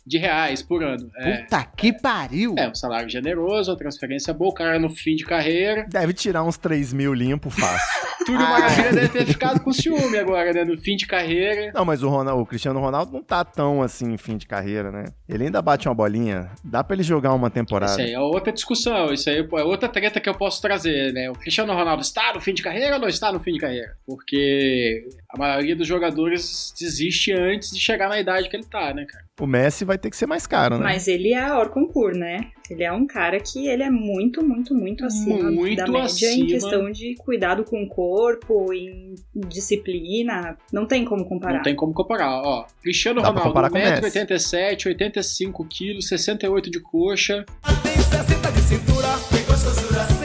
De 0.06 0.18
reais 0.18 0.62
por 0.62 0.84
ano. 0.84 1.10
É, 1.18 1.38
Puta 1.44 1.64
que 1.76 1.92
pariu! 1.94 2.56
é 2.58 2.70
um 2.70 2.76
salário 2.76 3.10
generoso, 3.10 3.72
uma 3.72 3.78
transferência 3.78 4.34
boa, 4.34 4.52
o 4.52 4.54
cara 4.54 4.78
no 4.78 4.90
fim 4.90 5.16
de 5.16 5.26
carreira. 5.26 5.86
Deve 5.90 6.14
tirar 6.14 6.44
uns 6.44 6.58
3 6.58 6.94
mil 6.94 7.14
limpo 7.14 7.50
fácil. 7.50 8.06
Túlio 8.26 8.42
Maravilha 8.42 8.92
deve 8.92 9.10
ter 9.10 9.26
ficado 9.26 9.60
com 9.60 9.72
ciúme 9.72 10.18
agora, 10.18 10.52
né? 10.52 10.64
No 10.64 10.76
fim 10.80 10.96
de 10.96 11.06
carreira. 11.06 11.72
não, 11.74 11.86
mas 11.86 12.02
o, 12.02 12.10
Ronaldo, 12.10 12.42
o 12.42 12.46
Cristiano 12.46 12.80
Ronaldo 12.80 13.12
não 13.14 13.24
tá 13.24 13.46
tão 13.46 13.84
assim 13.84 14.14
em 14.14 14.18
fim 14.18 14.36
de 14.36 14.48
carreira, 14.48 14.92
né? 14.92 15.06
Ele 15.30 15.44
ainda 15.46 15.62
bate 15.62 15.88
uma 15.88 15.94
bolinha. 15.94 16.50
Dá 16.64 16.84
pra 16.84 16.96
ele 16.96 17.04
jogar 17.04 17.34
uma 17.34 17.52
temporada. 17.52 17.92
Isso 17.92 18.02
aí 18.02 18.14
é 18.14 18.20
outra 18.20 18.52
discussão, 18.52 19.14
isso 19.14 19.30
aí 19.30 19.38
é 19.40 19.64
outra 19.64 19.88
treta 19.88 20.20
que 20.20 20.28
eu 20.28 20.34
posso 20.34 20.60
trazer, 20.60 21.14
né? 21.14 21.30
O 21.30 21.34
Cristiano 21.34 21.72
Ronaldo 21.74 22.02
está 22.02 22.34
no 22.34 22.42
fim 22.42 22.54
de 22.54 22.64
carreira 22.64 22.96
ou 22.96 23.02
não 23.02 23.08
está 23.08 23.32
no 23.32 23.40
fim 23.40 23.54
de 23.54 23.60
carreira? 23.60 23.96
Porque 24.08 25.08
a 25.30 25.38
maioria 25.38 25.76
dos 25.76 25.88
jogadores 25.88 26.74
desiste 26.80 27.32
antes 27.32 27.70
de 27.72 27.80
chegar 27.80 28.10
na 28.10 28.20
idade 28.20 28.50
que 28.50 28.56
ele 28.56 28.66
tá, 28.66 28.92
né, 28.94 29.06
cara? 29.06 29.25
O 29.40 29.46
Messi 29.46 29.84
vai 29.84 29.98
ter 29.98 30.10
que 30.10 30.16
ser 30.16 30.26
mais 30.26 30.48
caro, 30.48 30.78
né? 30.78 30.84
Mas 30.84 31.10
ele 31.10 31.34
é 31.34 31.52
hors 31.54 31.70
concours, 31.70 32.18
né? 32.18 32.52
Ele 32.70 32.84
é 32.86 32.92
um 32.92 33.06
cara 33.06 33.38
que 33.40 33.68
ele 33.68 33.84
é 33.84 33.90
muito, 33.90 34.44
muito, 34.44 34.74
muito 34.74 35.06
acima 35.06 35.52
Muito 35.52 35.76
da 35.76 35.86
média 35.88 36.28
em 36.30 36.44
acima. 36.44 36.48
questão 36.48 36.90
de 36.92 37.16
cuidado 37.16 37.64
com 37.66 37.84
o 37.84 37.88
corpo, 37.88 38.74
em 38.74 39.14
disciplina. 39.50 40.58
Não 40.72 40.86
tem 40.88 41.04
como 41.04 41.26
comparar. 41.28 41.56
Não 41.58 41.64
tem 41.64 41.76
como 41.76 41.94
comparar. 41.94 42.42
Ó, 42.44 42.66
Cristiano 42.82 43.22
Dá 43.22 43.28
Ronaldo, 43.28 43.50
comparar 43.50 43.70
com 43.70 43.78
o 43.78 43.82
Messi. 43.82 44.02
1,87m, 44.20 44.86
85 44.88 45.66
kg, 45.66 46.02
68 46.02 46.72
de 46.72 46.80
coxa. 46.80 47.46
Tem 47.84 47.98
60 47.98 48.52
de 48.52 48.62
cintura, 48.62 49.08
tem 49.32 49.44
gostosura, 49.46 50.25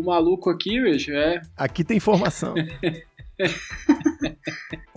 O 0.00 0.02
maluco 0.02 0.48
aqui, 0.48 0.82
bicho, 0.82 1.12
é. 1.12 1.42
Aqui 1.54 1.84
tem 1.84 1.98
informação. 1.98 2.54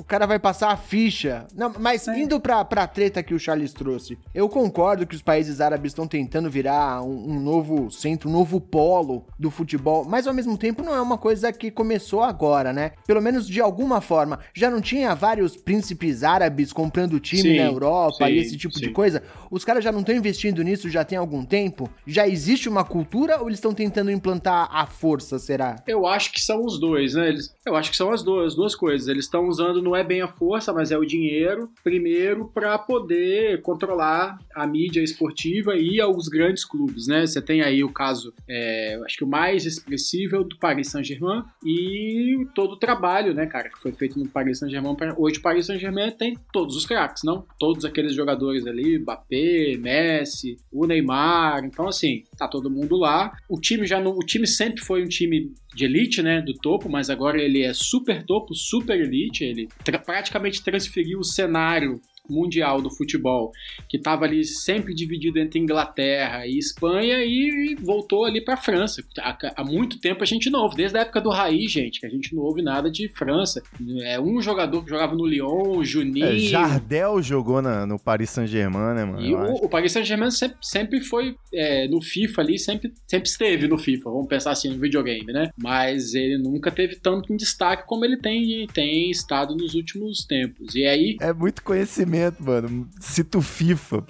O 0.03 0.05
cara 0.05 0.27
vai 0.27 0.37
passar 0.37 0.69
a 0.69 0.75
ficha. 0.75 1.47
Não, 1.55 1.73
mas 1.79 2.05
indo 2.09 2.37
pra, 2.37 2.65
pra 2.65 2.85
treta 2.85 3.23
que 3.23 3.33
o 3.33 3.39
Charles 3.39 3.71
trouxe, 3.71 4.17
eu 4.35 4.49
concordo 4.49 5.07
que 5.07 5.15
os 5.15 5.21
países 5.21 5.61
árabes 5.61 5.91
estão 5.91 6.05
tentando 6.05 6.49
virar 6.49 7.01
um, 7.01 7.31
um 7.31 7.39
novo 7.39 7.89
centro, 7.89 8.29
um 8.29 8.33
novo 8.33 8.59
polo 8.59 9.25
do 9.39 9.49
futebol, 9.49 10.03
mas 10.03 10.27
ao 10.27 10.33
mesmo 10.33 10.57
tempo 10.57 10.83
não 10.83 10.93
é 10.93 11.01
uma 11.01 11.17
coisa 11.17 11.53
que 11.53 11.71
começou 11.71 12.21
agora, 12.21 12.73
né? 12.73 12.91
Pelo 13.07 13.21
menos 13.21 13.47
de 13.47 13.61
alguma 13.61 14.01
forma. 14.01 14.39
Já 14.53 14.69
não 14.69 14.81
tinha 14.81 15.15
vários 15.15 15.55
príncipes 15.55 16.21
árabes 16.21 16.73
comprando 16.73 17.17
time 17.17 17.41
Sim, 17.41 17.57
na 17.57 17.63
Europa 17.63 18.29
e 18.29 18.33
sim, 18.33 18.39
esse 18.41 18.57
tipo 18.57 18.77
de 18.77 18.87
sim. 18.87 18.93
coisa? 18.93 19.23
Os 19.49 19.63
caras 19.63 19.85
já 19.85 19.91
não 19.91 20.01
estão 20.01 20.13
investindo 20.13 20.61
nisso 20.63 20.89
já 20.89 21.05
tem 21.05 21.17
algum 21.17 21.45
tempo? 21.45 21.89
Já 22.05 22.27
existe 22.27 22.67
uma 22.67 22.83
cultura 22.83 23.39
ou 23.39 23.47
eles 23.47 23.59
estão 23.59 23.73
tentando 23.73 24.11
implantar 24.11 24.67
à 24.69 24.85
força, 24.85 25.39
será? 25.39 25.81
Eu 25.87 26.05
acho 26.05 26.33
que 26.33 26.41
são 26.41 26.65
os 26.65 26.77
dois, 26.77 27.13
né? 27.13 27.29
Eles, 27.29 27.55
eu 27.65 27.75
acho 27.77 27.89
que 27.89 27.95
são 27.95 28.11
as 28.11 28.21
duas, 28.21 28.47
as 28.47 28.55
duas 28.55 28.75
coisas. 28.75 29.07
Eles 29.07 29.25
estão 29.25 29.47
usando, 29.47 29.81
não 29.93 29.99
é 29.99 30.03
bem 30.03 30.21
a 30.21 30.27
força, 30.27 30.73
mas 30.73 30.91
é 30.91 30.97
o 30.97 31.05
dinheiro, 31.05 31.69
primeiro, 31.83 32.49
para 32.51 32.79
poder 32.79 33.61
controlar 33.61 34.39
a 34.55 34.65
mídia 34.65 35.01
esportiva 35.01 35.75
e 35.75 36.01
os 36.01 36.27
grandes 36.27 36.65
clubes, 36.65 37.05
né? 37.05 37.27
Você 37.27 37.39
tem 37.39 37.61
aí 37.61 37.83
o 37.83 37.93
caso, 37.93 38.33
é, 38.49 38.99
acho 39.05 39.17
que 39.17 39.23
o 39.23 39.27
mais 39.27 39.67
expressivo 39.67 40.35
é 40.35 40.39
o 40.39 40.43
do 40.43 40.57
Paris 40.57 40.89
Saint-Germain 40.89 41.43
e 41.63 42.43
todo 42.55 42.73
o 42.73 42.79
trabalho, 42.79 43.35
né, 43.35 43.45
cara, 43.45 43.69
que 43.69 43.79
foi 43.79 43.91
feito 43.91 44.17
no 44.17 44.27
Paris 44.27 44.57
Saint-Germain. 44.57 44.95
Hoje 45.15 45.37
o 45.37 45.41
Paris 45.43 45.67
Saint-Germain 45.67 46.09
tem 46.09 46.35
todos 46.51 46.75
os 46.75 46.87
craques, 46.87 47.21
não? 47.23 47.45
Todos 47.59 47.85
aqueles 47.85 48.15
jogadores 48.15 48.65
ali, 48.65 48.97
Mbappé, 48.97 49.77
Messi, 49.77 50.57
o 50.71 50.87
Neymar. 50.87 51.63
Então, 51.65 51.87
assim, 51.87 52.23
tá 52.35 52.47
todo 52.47 52.71
mundo 52.71 52.97
lá. 52.97 53.31
O 53.47 53.59
time 53.59 53.85
já 53.85 53.99
não, 53.99 54.13
o 54.13 54.25
time 54.25 54.47
sempre 54.47 54.81
foi 54.81 55.03
um 55.03 55.07
time 55.07 55.53
de 55.75 55.85
elite, 55.85 56.21
né, 56.21 56.41
do 56.41 56.53
topo, 56.53 56.89
mas 56.89 57.09
agora 57.09 57.41
ele 57.41 57.63
é 57.63 57.73
super 57.73 58.23
topo, 58.23 58.53
super 58.53 58.99
elite. 58.99 59.43
Ele 59.43 59.67
tra- 59.83 59.99
praticamente 59.99 60.63
transferiu 60.63 61.19
o 61.19 61.23
cenário 61.23 61.99
mundial 62.29 62.81
do 62.81 62.89
futebol, 62.89 63.51
que 63.89 63.97
estava 63.97 64.25
ali 64.25 64.43
sempre 64.43 64.93
dividido 64.93 65.39
entre 65.39 65.59
Inglaterra 65.59 66.47
e 66.47 66.57
Espanha 66.57 67.23
e 67.23 67.75
voltou 67.81 68.25
ali 68.25 68.41
para 68.43 68.55
França. 68.57 69.03
Há, 69.19 69.63
muito 69.63 69.99
tempo 69.99 70.23
a 70.23 70.25
gente 70.25 70.49
não 70.49 70.61
ouve, 70.61 70.75
desde 70.77 70.97
a 70.97 71.01
época 71.01 71.19
do 71.21 71.29
Raí, 71.29 71.67
gente, 71.67 71.99
que 71.99 72.05
a 72.05 72.09
gente 72.09 72.33
não 72.35 72.43
ouve 72.43 72.61
nada 72.61 72.89
de 72.89 73.07
França. 73.09 73.61
É 74.03 74.19
um 74.19 74.41
jogador 74.41 74.83
que 74.83 74.89
jogava 74.89 75.15
no 75.15 75.25
Lyon, 75.25 75.83
Juninho. 75.83 76.25
É, 76.25 76.37
Jardel 76.37 77.21
jogou 77.21 77.61
na- 77.61 77.85
no 77.85 77.99
Paris 77.99 78.29
Saint-Germain, 78.29 78.95
né, 78.95 79.05
mano? 79.05 79.21
E 79.21 79.33
o, 79.33 79.65
o 79.65 79.69
Paris 79.69 79.91
Saint-Germain 79.91 80.31
sempre, 80.31 80.57
sempre 80.61 81.01
foi 81.01 81.35
é, 81.53 81.87
no 81.87 82.01
FIFA 82.01 82.41
ali, 82.41 82.57
sempre, 82.59 82.93
sempre 83.07 83.27
esteve 83.29 83.67
no 83.67 83.77
FIFA, 83.77 84.09
vamos 84.09 84.27
pensar 84.27 84.51
assim, 84.51 84.69
no 84.69 84.79
videogame, 84.79 85.25
né? 85.31 85.49
Mas 85.57 86.13
ele 86.13 86.37
nunca 86.37 86.71
teve 86.71 86.95
tanto 86.95 87.31
em 87.33 87.35
destaque 87.35 87.85
como 87.87 88.05
ele 88.05 88.17
tem, 88.17 88.65
tem 88.67 89.09
estado 89.11 89.55
nos 89.55 89.73
últimos 89.75 90.25
tempos. 90.25 90.73
E 90.75 90.85
aí, 90.85 91.17
É 91.21 91.33
muito 91.33 91.61
conhecimento, 91.63 92.12
mano. 92.39 92.89
Cito 92.99 93.41
FIFA. 93.41 94.03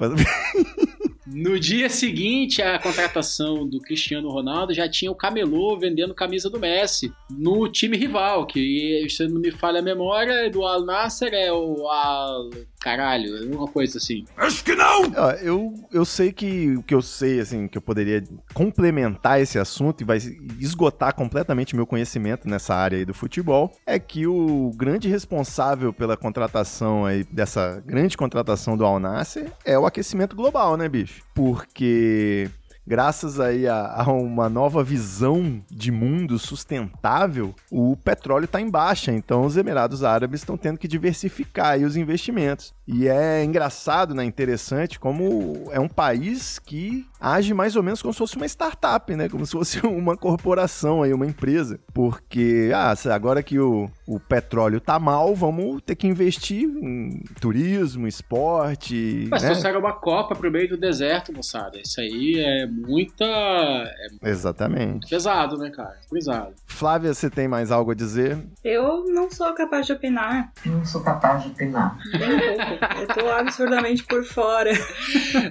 no 1.26 1.60
dia 1.60 1.90
seguinte 1.90 2.62
à 2.62 2.78
contratação 2.78 3.68
do 3.68 3.80
Cristiano 3.80 4.30
Ronaldo, 4.30 4.74
já 4.74 4.88
tinha 4.90 5.12
o 5.12 5.16
Camelô 5.16 5.78
vendendo 5.78 6.14
camisa 6.14 6.50
do 6.50 6.60
Messi 6.60 7.12
no 7.30 7.68
time 7.68 7.98
rival, 7.98 8.46
que 8.46 9.08
se 9.10 9.28
não 9.28 9.42
me 9.42 9.52
falha 9.52 9.80
a 9.80 9.84
memória, 9.84 10.50
do 10.50 10.64
Al 10.64 10.86
Nasser 10.86 11.34
é 11.34 11.52
o 11.52 11.88
Al... 11.88 12.50
Caralho, 12.84 13.38
é 13.38 13.56
uma 13.56 13.66
coisa 13.66 13.98
assim. 13.98 14.25
Acho 14.36 14.62
que 14.62 14.75
não! 14.75 15.06
eu, 15.42 15.74
eu 15.90 16.04
sei 16.04 16.34
que 16.34 16.75
o 16.75 16.84
que 16.84 16.94
eu 16.94 17.02
sei, 17.02 17.40
assim, 17.40 17.66
que 17.66 17.78
eu 17.78 17.82
poderia 17.82 18.22
complementar 18.54 19.40
esse 19.40 19.58
assunto 19.58 20.02
e 20.02 20.04
vai 20.04 20.18
esgotar 20.60 21.16
completamente 21.16 21.78
meu 21.78 21.88
conhecimento 21.88 22.46
nessa 22.46 22.75
área 22.75 22.98
aí 22.98 23.06
do 23.06 23.13
futebol, 23.13 23.72
é 23.86 23.98
que 23.98 24.28
o 24.28 24.70
grande 24.75 25.08
responsável 25.08 25.94
pela 25.94 26.18
contratação 26.18 27.06
aí, 27.06 27.24
dessa 27.24 27.82
grande 27.86 28.18
contratação 28.18 28.75
do 28.75 28.84
Al 28.84 29.00
Nasser 29.00 29.50
é 29.63 29.80
o 29.80 29.86
aquecimento 29.86 30.36
global, 30.36 30.75
né, 30.75 30.90
bicho? 30.90 31.24
Porque 31.34 32.50
graças 32.86 33.40
aí 33.40 33.68
a, 33.68 34.02
a 34.02 34.12
uma 34.12 34.50
nova 34.50 34.84
visão 34.84 35.62
de 35.70 35.92
mundo 35.92 36.38
sustentável, 36.38 37.56
o 37.72 37.96
petróleo 37.98 38.46
está 38.46 38.60
em 38.60 38.70
baixa, 38.70 39.12
então 39.12 39.46
os 39.46 39.58
Emirados 39.58 40.04
Árabes 40.04 40.42
estão 40.42 40.58
tendo 40.58 40.78
que 40.78 40.88
diversificar 40.88 41.80
os 41.80 41.96
investimentos. 41.96 42.74
E 42.88 43.08
é 43.08 43.44
engraçado, 43.44 44.13
né, 44.13 44.24
interessante, 44.25 45.00
como 45.00 45.70
é 45.72 45.80
um 45.80 45.88
país 45.88 46.60
que 46.60 47.08
age 47.24 47.53
mais 47.53 47.77
ou 47.77 47.82
menos 47.82 48.01
como 48.01 48.13
se 48.13 48.18
fosse 48.18 48.36
uma 48.36 48.46
startup, 48.46 49.15
né, 49.15 49.30
como 49.30 49.46
se 49.46 49.53
fosse 49.53 49.80
uma 49.88 50.18
corporação 50.18 51.01
aí, 51.01 51.13
uma 51.13 51.25
empresa. 51.25 51.80
Porque, 51.94 52.70
ah, 52.75 52.94
agora 53.13 53.42
que 53.42 53.58
o, 53.58 53.89
o 54.06 54.20
petróleo 54.20 54.82
tá 54.82 55.00
mal, 55.00 55.34
vamos 55.34 55.82
ter 55.86 55.96
que 55.96 56.06
investir 56.06 56.63
em 56.63 57.24
turismo, 57.39 58.08
esporte, 58.08 59.27
Mas 59.30 59.44
né? 59.44 59.50
trouxeram 59.50 59.80
uma 59.80 59.94
copa 59.94 60.36
pro 60.36 60.51
meio 60.51 60.68
do 60.70 60.77
deserto, 60.77 61.32
moçada. 61.32 61.80
Isso 61.80 62.01
aí 62.01 62.36
é 62.38 62.68
muita. 62.68 63.24
É 63.25 64.30
Exatamente. 64.30 65.10
pesado, 65.10 65.58
né, 65.58 65.70
cara? 65.70 65.98
Pesado. 66.12 66.53
Flávia, 66.65 67.13
você 67.13 67.30
tem 67.30 67.48
mais 67.48 67.72
algo 67.72 67.92
a 67.92 67.96
dizer? 67.96 68.38
Eu 68.63 69.06
não 69.06 69.32
sou 69.32 69.53
capaz 69.53 69.86
de 69.86 69.94
opinar. 69.94 70.51
Eu 70.65 70.74
não 70.74 70.86
sou 70.86 71.01
capaz 71.01 71.44
de 71.44 71.50
opinar. 71.50 71.98
Nem 72.13 72.34
um 72.34 72.58
pouco. 72.58 73.01
Eu 73.01 73.08
tô 73.08 73.30
absurdamente 73.30 74.03
por 74.03 74.25
fora. 74.25 74.72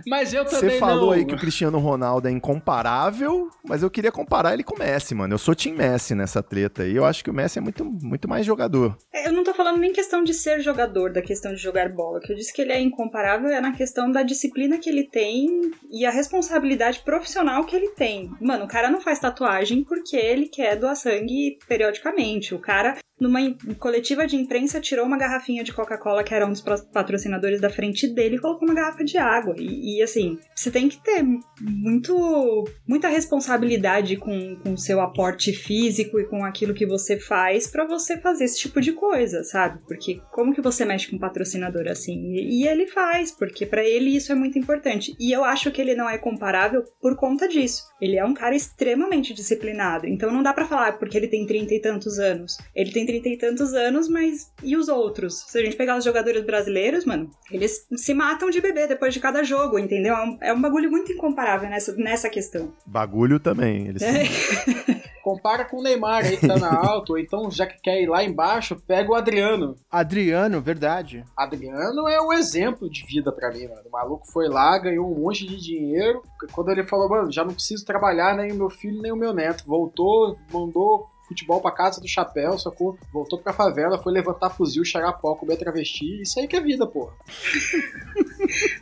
Mas 0.07 0.35
eu 0.35 0.45
Você 0.45 0.79
falou 0.79 1.13
aí 1.13 1.25
que 1.25 1.35
o 1.35 1.39
Cristiano 1.39 1.62
Ronaldo 1.71 2.29
é 2.29 2.31
incomparável, 2.31 3.51
mas 3.65 3.83
eu 3.83 3.91
queria 3.91 4.13
comparar 4.13 4.55
ele 4.55 4.63
com 4.63 4.75
o 4.75 4.79
Messi, 4.79 5.15
mano. 5.15 5.35
Eu 5.35 5.39
sou 5.39 5.55
Team 5.55 5.77
Messi 5.77 6.15
nessa 6.15 6.43
treta 6.43 6.83
aí. 6.83 6.95
Eu 6.95 7.05
acho 7.05 7.23
que 7.23 7.31
o 7.31 7.35
Messi 7.35 7.59
é 7.59 7.63
muito, 7.63 7.85
muito 7.85 8.29
mais 8.29 8.45
jogador. 8.45 8.97
Eu 9.25 9.33
não 9.33 9.45
tô 9.45 9.55
falando 9.55 9.79
nem 9.79 9.93
questão 9.93 10.23
de 10.23 10.35
ser 10.35 10.61
jogador, 10.61 11.13
da 11.13 11.23
questão 11.23 11.53
de 11.53 11.61
jogar 11.61 11.89
bola. 11.89 12.19
O 12.19 12.21
que 12.21 12.33
eu 12.33 12.37
disse 12.37 12.53
que 12.53 12.63
ele 12.63 12.73
é 12.73 12.81
incomparável 12.81 13.49
é 13.51 13.61
na 13.61 13.73
questão 13.73 14.11
da 14.11 14.23
disciplina 14.23 14.79
que 14.79 14.89
ele 14.89 15.05
tem 15.05 15.71
e 15.91 16.05
a 16.05 16.11
responsabilidade 16.11 17.01
profissional 17.01 17.65
que 17.65 17.77
ele 17.77 17.91
tem. 17.91 18.31
Mano, 18.41 18.65
o 18.65 18.69
cara 18.69 18.91
não 18.91 19.01
faz 19.01 19.19
tatuagem 19.19 19.85
porque 19.85 20.17
ele 20.17 20.49
quer 20.49 20.77
doar 20.77 20.97
sangue 20.97 21.59
periodicamente. 21.69 22.55
O 22.55 22.59
cara, 22.59 22.99
numa 23.23 23.39
coletiva 23.79 24.27
de 24.27 24.37
imprensa, 24.37 24.81
tirou 24.81 25.07
uma 25.07 25.17
garrafinha 25.17 25.63
de 25.63 25.73
Coca-Cola, 25.73 26.25
que 26.25 26.35
era 26.35 26.47
um 26.47 26.51
dos 26.51 26.61
patrocinadores 26.61 27.61
da 27.61 27.71
frente 27.71 28.09
dele, 28.09 28.37
e 28.37 28.39
colocou 28.41 28.67
uma 28.67 28.75
garrafa 28.75 29.05
de 29.05 29.17
água. 29.17 29.55
E, 29.57 29.99
e, 29.99 30.03
assim, 30.03 30.39
você 30.55 30.71
tem 30.71 30.89
que 30.89 31.01
ter 31.03 31.25
muito, 31.61 32.65
muita 32.87 33.09
responsabilidade 33.09 34.17
com 34.17 34.59
o 34.67 34.77
seu 34.77 35.01
aporte 35.01 35.53
físico 35.53 36.19
e 36.19 36.27
com 36.27 36.45
aquilo 36.45 36.75
que 36.75 36.85
você 36.85 37.19
faz 37.19 37.67
pra 37.67 37.87
você 37.87 38.19
fazer 38.19 38.45
esse 38.45 38.59
tipo 38.59 38.81
de 38.81 38.93
coisa, 38.93 39.45
sabe? 39.45 39.81
Porque 39.87 40.21
como 40.33 40.53
que 40.55 40.61
você 40.61 40.85
mexe 40.85 41.09
com 41.09 41.17
um 41.17 41.21
patrocinador 41.21 41.87
assim? 41.89 42.35
E, 42.35 42.63
e 42.63 42.69
ele 42.69 42.87
faz, 42.87 43.31
porque 43.31 43.65
pra 43.65 43.85
ele 43.85 44.17
isso 44.17 44.33
é 44.33 44.35
muito 44.35 44.59
importante. 44.59 45.15
E 45.21 45.31
eu 45.31 45.45
acho 45.45 45.71
que 45.71 45.81
ele 45.81 45.95
não 45.95 46.11
é 46.11 46.19
comparável 46.19 46.83
por 47.01 47.17
conta 47.17 47.49
disso. 47.49 47.83
Ele 48.01 48.17
é 48.17 48.25
um 48.25 48.35
cara 48.35 48.57
extremamente 48.57 49.33
disciplinado. 49.33 50.07
Então 50.07 50.33
não 50.33 50.43
dá 50.43 50.53
pra 50.53 50.67
falar 50.67 50.99
porque 50.99 51.17
ele 51.17 51.29
tem 51.29 51.47
trinta 51.47 51.75
e 51.75 51.81
tantos 51.81 52.19
anos. 52.19 52.57
Ele 52.75 52.91
tem 52.91 53.07
trinta 53.13 53.29
e 53.29 53.37
tantos 53.37 53.75
anos, 53.75 54.09
mas 54.09 54.51
e 54.63 54.77
os 54.77 54.89
outros? 54.89 55.45
Se 55.47 55.59
a 55.59 55.65
gente 55.65 55.77
pegar 55.77 55.99
os 55.99 56.05
jogadores 56.05 56.45
brasileiros, 56.45 57.05
mano, 57.05 57.31
eles 57.51 57.87
se 57.97 58.15
matam 58.15 58.49
de 58.49 58.61
beber 58.61 58.89
depois 58.89 59.13
de 59.13 59.21
cada 59.21 59.43
jogo, 59.43 59.79
entendeu? 59.79 60.15
É 60.15 60.25
um, 60.25 60.39
é 60.41 60.55
um 60.55 60.61
bagulho 60.61 60.91
muito 60.91 61.13
incomparável 61.13 61.69
nessa, 61.69 61.95
nessa 61.97 62.31
questão. 62.31 62.73
Bagulho 62.87 63.39
também. 63.39 63.89
Eles 63.89 64.03
É. 64.03 64.23
Compara 65.23 65.65
com 65.65 65.79
o 65.79 65.83
Neymar 65.83 66.25
aí 66.25 66.37
que 66.37 66.49
tá 66.49 66.59
na 66.59 66.75
alta, 66.75 67.13
ou 67.13 67.19
então 67.19 67.49
já 67.49 67.65
que 67.65 67.81
quer 67.81 68.03
ir 68.03 68.09
lá 68.09 68.25
embaixo, 68.25 68.75
pega 68.75 69.09
o 69.09 69.15
Adriano. 69.15 69.77
Adriano, 69.89 70.61
verdade. 70.61 71.25
Adriano 71.37 72.09
é 72.09 72.21
um 72.21 72.33
exemplo 72.33 72.91
de 72.91 73.07
vida 73.07 73.31
pra 73.31 73.53
mim, 73.53 73.69
mano. 73.69 73.83
O 73.87 73.93
maluco 73.93 74.27
foi 74.33 74.49
lá, 74.49 74.77
ganhou 74.79 75.09
um 75.09 75.21
monte 75.21 75.47
de 75.47 75.61
dinheiro. 75.61 76.23
Quando 76.51 76.71
ele 76.71 76.83
falou, 76.83 77.09
mano, 77.09 77.31
já 77.31 77.45
não 77.45 77.55
preciso 77.55 77.85
trabalhar 77.85 78.37
nem 78.37 78.51
o 78.51 78.57
meu 78.57 78.69
filho 78.69 79.01
nem 79.01 79.13
o 79.13 79.17
meu 79.17 79.33
neto. 79.33 79.65
Voltou, 79.65 80.37
mandou 80.53 81.12
futebol 81.27 81.61
pra 81.61 81.71
casa 81.71 82.01
do 82.01 82.09
chapéu, 82.09 82.59
sacou? 82.59 82.99
Voltou 83.13 83.39
pra 83.39 83.53
favela, 83.53 84.03
foi 84.03 84.13
levantar 84.13 84.51
fuzil, 84.51 84.85
cheirar 84.85 85.19
pó, 85.21 85.35
comer 85.35 85.57
travesti. 85.57 86.23
Isso 86.23 86.39
aí 86.39 86.47
que 86.47 86.57
é 86.57 86.61
vida, 86.61 86.87
porra. 86.87 87.15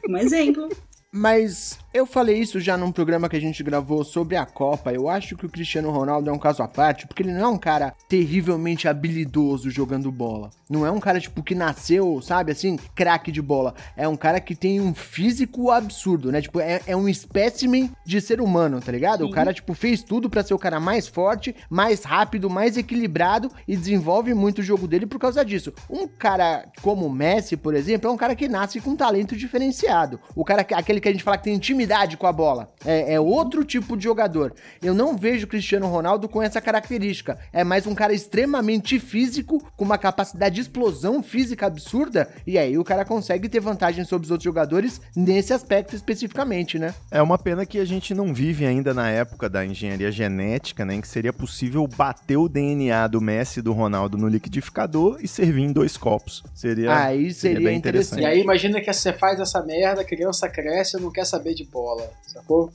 Um 0.09 0.17
exemplo. 0.17 0.69
Mas 1.13 1.79
Eu 1.93 2.07
falei 2.07 2.39
isso 2.39 2.61
já 2.61 2.77
num 2.77 2.93
programa 2.93 3.29
que 3.29 3.35
a 3.37 3.41
gente 3.41 3.65
gravou 3.65 4.05
sobre 4.05 4.37
a 4.37 4.47
Copa. 4.47 4.93
Eu 4.93 5.09
acho 5.09 5.37
que 5.37 5.45
o 5.45 5.49
Cristiano 5.49 5.91
Ronaldo 5.91 6.31
é 6.31 6.33
um 6.33 6.39
caso 6.39 6.63
à 6.63 6.69
parte, 6.69 7.05
porque 7.05 7.21
ele 7.21 7.33
não 7.33 7.41
é 7.41 7.49
um 7.49 7.59
cara 7.59 7.93
terrivelmente 8.09 8.87
habilidoso 8.87 9.69
jogando 9.73 10.11
bola. 10.13 10.51
Não 10.69 10.87
é 10.87 10.91
um 10.93 11.01
cara, 11.01 11.19
tipo, 11.19 11.43
que 11.43 11.53
nasceu, 11.53 12.23
sabe, 12.23 12.53
assim, 12.53 12.77
craque 12.95 13.33
de 13.33 13.43
bola. 13.43 13.75
É 13.97 14.07
um 14.07 14.17
cara 14.17 14.39
que 14.39 14.55
tem 14.55 14.81
um 14.81 14.95
físico 14.95 15.69
absurdo, 15.73 16.31
né? 16.31 16.41
Tipo, 16.41 16.61
é, 16.61 16.81
é 16.87 16.97
um 16.97 17.09
espécimen 17.09 17.91
de 18.07 18.21
ser 18.21 18.41
humano, 18.41 18.81
tá 18.81 18.93
ligado? 18.93 19.27
O 19.27 19.31
cara, 19.33 19.53
tipo, 19.53 19.75
fez 19.75 20.01
tudo 20.01 20.31
pra 20.31 20.45
ser 20.45 20.55
o 20.55 20.59
cara 20.61 20.79
mais 20.79 21.09
forte, 21.09 21.57
mais 21.69 22.05
rápido, 22.05 22.49
mais 22.49 22.77
equilibrado 22.77 23.51
e 23.67 23.77
desenvolve 23.77 24.33
muito 24.33 24.61
o 24.61 24.63
jogo 24.63 24.87
dele 24.87 25.07
por 25.07 25.19
causa 25.19 25.45
disso. 25.45 25.73
Um 25.91 26.07
cara 26.07 26.69
como 26.83 27.05
o 27.07 27.13
Messi, 27.13 27.57
por 27.57 27.75
exemplo, 27.75 28.09
é 28.09 28.13
um 28.13 28.17
cara 28.17 28.37
que 28.37 28.47
nasce 28.49 28.81
com 28.81 28.91
um 28.91 28.97
talento 28.97 29.35
diferenciado. 29.35 30.21
O 30.37 30.45
cara, 30.45 30.63
que- 30.63 30.73
aquele 30.73 31.01
que 31.01 31.09
a 31.09 31.13
gente 31.13 31.25
fala 31.25 31.37
que 31.37 31.45
tem 31.45 31.59
intimidade 31.81 32.17
com 32.17 32.27
a 32.27 32.33
bola. 32.33 32.73
É, 32.85 33.15
é 33.15 33.21
outro 33.21 33.65
tipo 33.65 33.97
de 33.97 34.05
jogador. 34.05 34.55
Eu 34.83 34.95
não 34.95 35.17
vejo 35.17 35.47
o 35.47 35.49
Cristiano 35.49 35.87
Ronaldo 35.87 36.29
com 36.29 36.43
essa 36.43 36.61
característica. 36.61 37.39
É 37.53 37.65
mais 37.65 37.87
um 37.87 37.95
cara 37.95 38.13
extremamente 38.13 38.99
físico, 38.99 39.63
com 39.77 39.85
uma 39.85 39.99
capacidade 39.99 40.57
de 40.57 40.61
explosão 40.61 41.23
física 41.23 41.67
absurda, 41.67 42.29
e 42.47 42.59
aí 42.59 42.77
o 42.77 42.85
cara 42.85 43.05
consegue 43.05 43.49
ter 43.49 43.61
vantagem 43.61 44.05
sobre 44.05 44.27
os 44.27 44.31
outros 44.31 44.45
jogadores 44.45 45.01
nesse 45.17 45.53
aspecto 45.53 45.97
especificamente, 45.97 46.79
né? 46.79 46.95
É 47.11 47.23
uma 47.23 47.39
pena 47.39 47.65
que 47.65 47.79
a 47.79 47.85
gente 47.85 48.15
não 48.15 48.35
vive 48.35 48.67
ainda 48.67 48.93
na 48.93 49.09
época 49.09 49.49
da 49.49 49.65
engenharia 49.65 50.11
genética, 50.11 50.85
né, 50.85 50.95
em 50.95 51.01
que 51.01 51.09
seria 51.09 51.33
possível 51.33 51.87
bater 51.87 52.37
o 52.37 52.49
DNA 52.49 53.07
do 53.09 53.21
Messi 53.21 53.61
e 53.61 53.63
do 53.63 53.73
Ronaldo 53.73 54.19
no 54.19 54.29
liquidificador 54.29 55.19
e 55.23 55.29
servir 55.29 55.63
em 55.63 55.73
dois 55.73 55.97
copos. 55.97 56.43
Seria, 56.55 56.95
Aí 56.97 57.33
seria 57.33 57.61
bem 57.61 57.77
interessante. 57.77 58.23
E 58.23 58.27
aí 58.27 58.41
imagina 58.41 58.81
que 58.81 58.93
você 58.93 59.13
faz 59.13 59.39
essa 59.41 59.63
merda, 59.63 60.03
a 60.03 60.05
criança 60.05 60.49
cresce 60.49 61.01
não 61.01 61.11
quer 61.11 61.25
saber 61.25 61.55
de 61.55 61.65
bola, 61.71 62.11
sacou? 62.27 62.73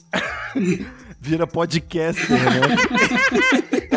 Vira 1.20 1.46
podcaster, 1.46 2.30
né? 2.30 2.76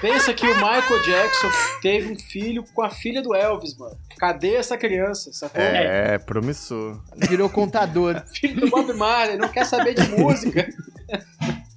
Pensa 0.00 0.32
que 0.32 0.46
o 0.46 0.54
Michael 0.54 1.02
Jackson 1.04 1.50
teve 1.82 2.12
um 2.12 2.18
filho 2.18 2.64
com 2.72 2.82
a 2.82 2.90
filha 2.90 3.20
do 3.20 3.34
Elvis, 3.34 3.76
mano. 3.76 3.98
Cadê 4.16 4.54
essa 4.54 4.76
criança, 4.76 5.32
sacou? 5.32 5.60
é, 5.60 6.18
promissor. 6.18 7.00
Virou 7.16 7.48
contador. 7.48 8.22
Filho 8.32 8.60
do 8.60 8.70
Bob 8.70 8.92
Marley, 8.92 9.36
não 9.36 9.48
quer 9.48 9.64
saber 9.64 9.94
de 9.94 10.08
música. 10.10 10.68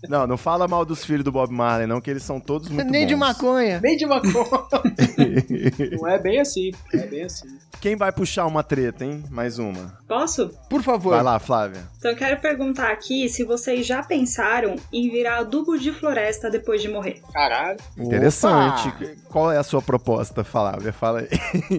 Não, 0.08 0.25
não 0.25 0.38
fala 0.38 0.67
mal 0.67 0.84
dos 0.84 1.05
filhos 1.05 1.24
do 1.24 1.31
Bob 1.31 1.51
Marley, 1.51 1.88
não, 1.88 2.01
que 2.01 2.10
eles 2.10 2.24
são 2.24 2.39
todos 2.39 2.70
muito 2.70 2.89
Nem 2.89 3.05
de 3.05 3.13
bons. 3.13 3.20
maconha. 3.20 3.79
Nem 3.81 3.96
de 3.98 4.05
maconha. 4.05 4.31
não 6.00 6.08
é 6.08 6.20
bem 6.20 6.39
assim, 6.39 6.72
é 6.93 7.05
bem 7.05 7.24
assim. 7.24 7.48
Quem 7.79 7.96
vai 7.96 8.12
puxar 8.12 8.46
uma 8.46 8.62
treta, 8.62 9.03
hein? 9.03 9.24
Mais 9.29 9.58
uma. 9.58 9.98
Posso? 10.08 10.50
Por 10.70 10.84
favor. 10.84 11.15
Vai 11.15 11.24
lá, 11.24 11.39
Flávia. 11.39 11.81
Então 11.98 12.12
eu 12.12 12.17
quero 12.17 12.39
perguntar 12.39 12.91
aqui 12.91 13.27
se 13.27 13.43
vocês 13.43 13.86
já 13.86 14.03
pensaram 14.03 14.75
em 14.93 15.10
virar 15.10 15.38
adubo 15.39 15.77
de 15.77 15.91
floresta 15.91 16.50
depois 16.50 16.81
de 16.81 16.89
morrer. 16.89 17.22
Caralho. 17.34 17.79
Interessante. 17.98 19.17
Qual 19.29 19.51
é 19.51 19.58
a 19.58 19.63
sua 19.63 19.81
proposta, 19.81 20.43
Flávia? 20.43 20.93
Fala 20.93 21.22
aí. 21.22 21.27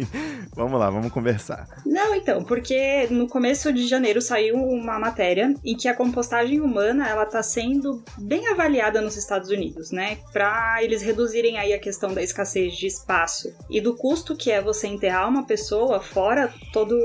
vamos 0.56 0.78
lá, 0.78 0.90
vamos 0.90 1.12
conversar. 1.12 1.68
Não, 1.86 2.14
então, 2.16 2.42
porque 2.42 3.06
no 3.10 3.28
começo 3.28 3.72
de 3.72 3.86
janeiro 3.86 4.20
saiu 4.20 4.56
uma 4.56 4.98
matéria 4.98 5.54
em 5.64 5.76
que 5.76 5.86
a 5.86 5.94
compostagem 5.94 6.60
humana 6.60 7.08
ela 7.08 7.26
tá 7.26 7.42
sendo 7.44 8.02
bem 8.18 8.48
avaliada 8.48 9.00
nos 9.00 9.16
Estados 9.16 9.50
Unidos, 9.50 9.90
né? 9.90 10.18
Para 10.32 10.82
eles 10.82 11.02
reduzirem 11.02 11.58
aí 11.58 11.72
a 11.72 11.78
questão 11.78 12.12
da 12.12 12.22
escassez 12.22 12.74
de 12.74 12.86
espaço 12.86 13.52
e 13.70 13.80
do 13.80 13.96
custo 13.96 14.36
que 14.36 14.50
é 14.50 14.60
você 14.60 14.86
enterrar 14.86 15.28
uma 15.28 15.46
pessoa 15.46 16.00
fora 16.00 16.52
todo 16.72 16.96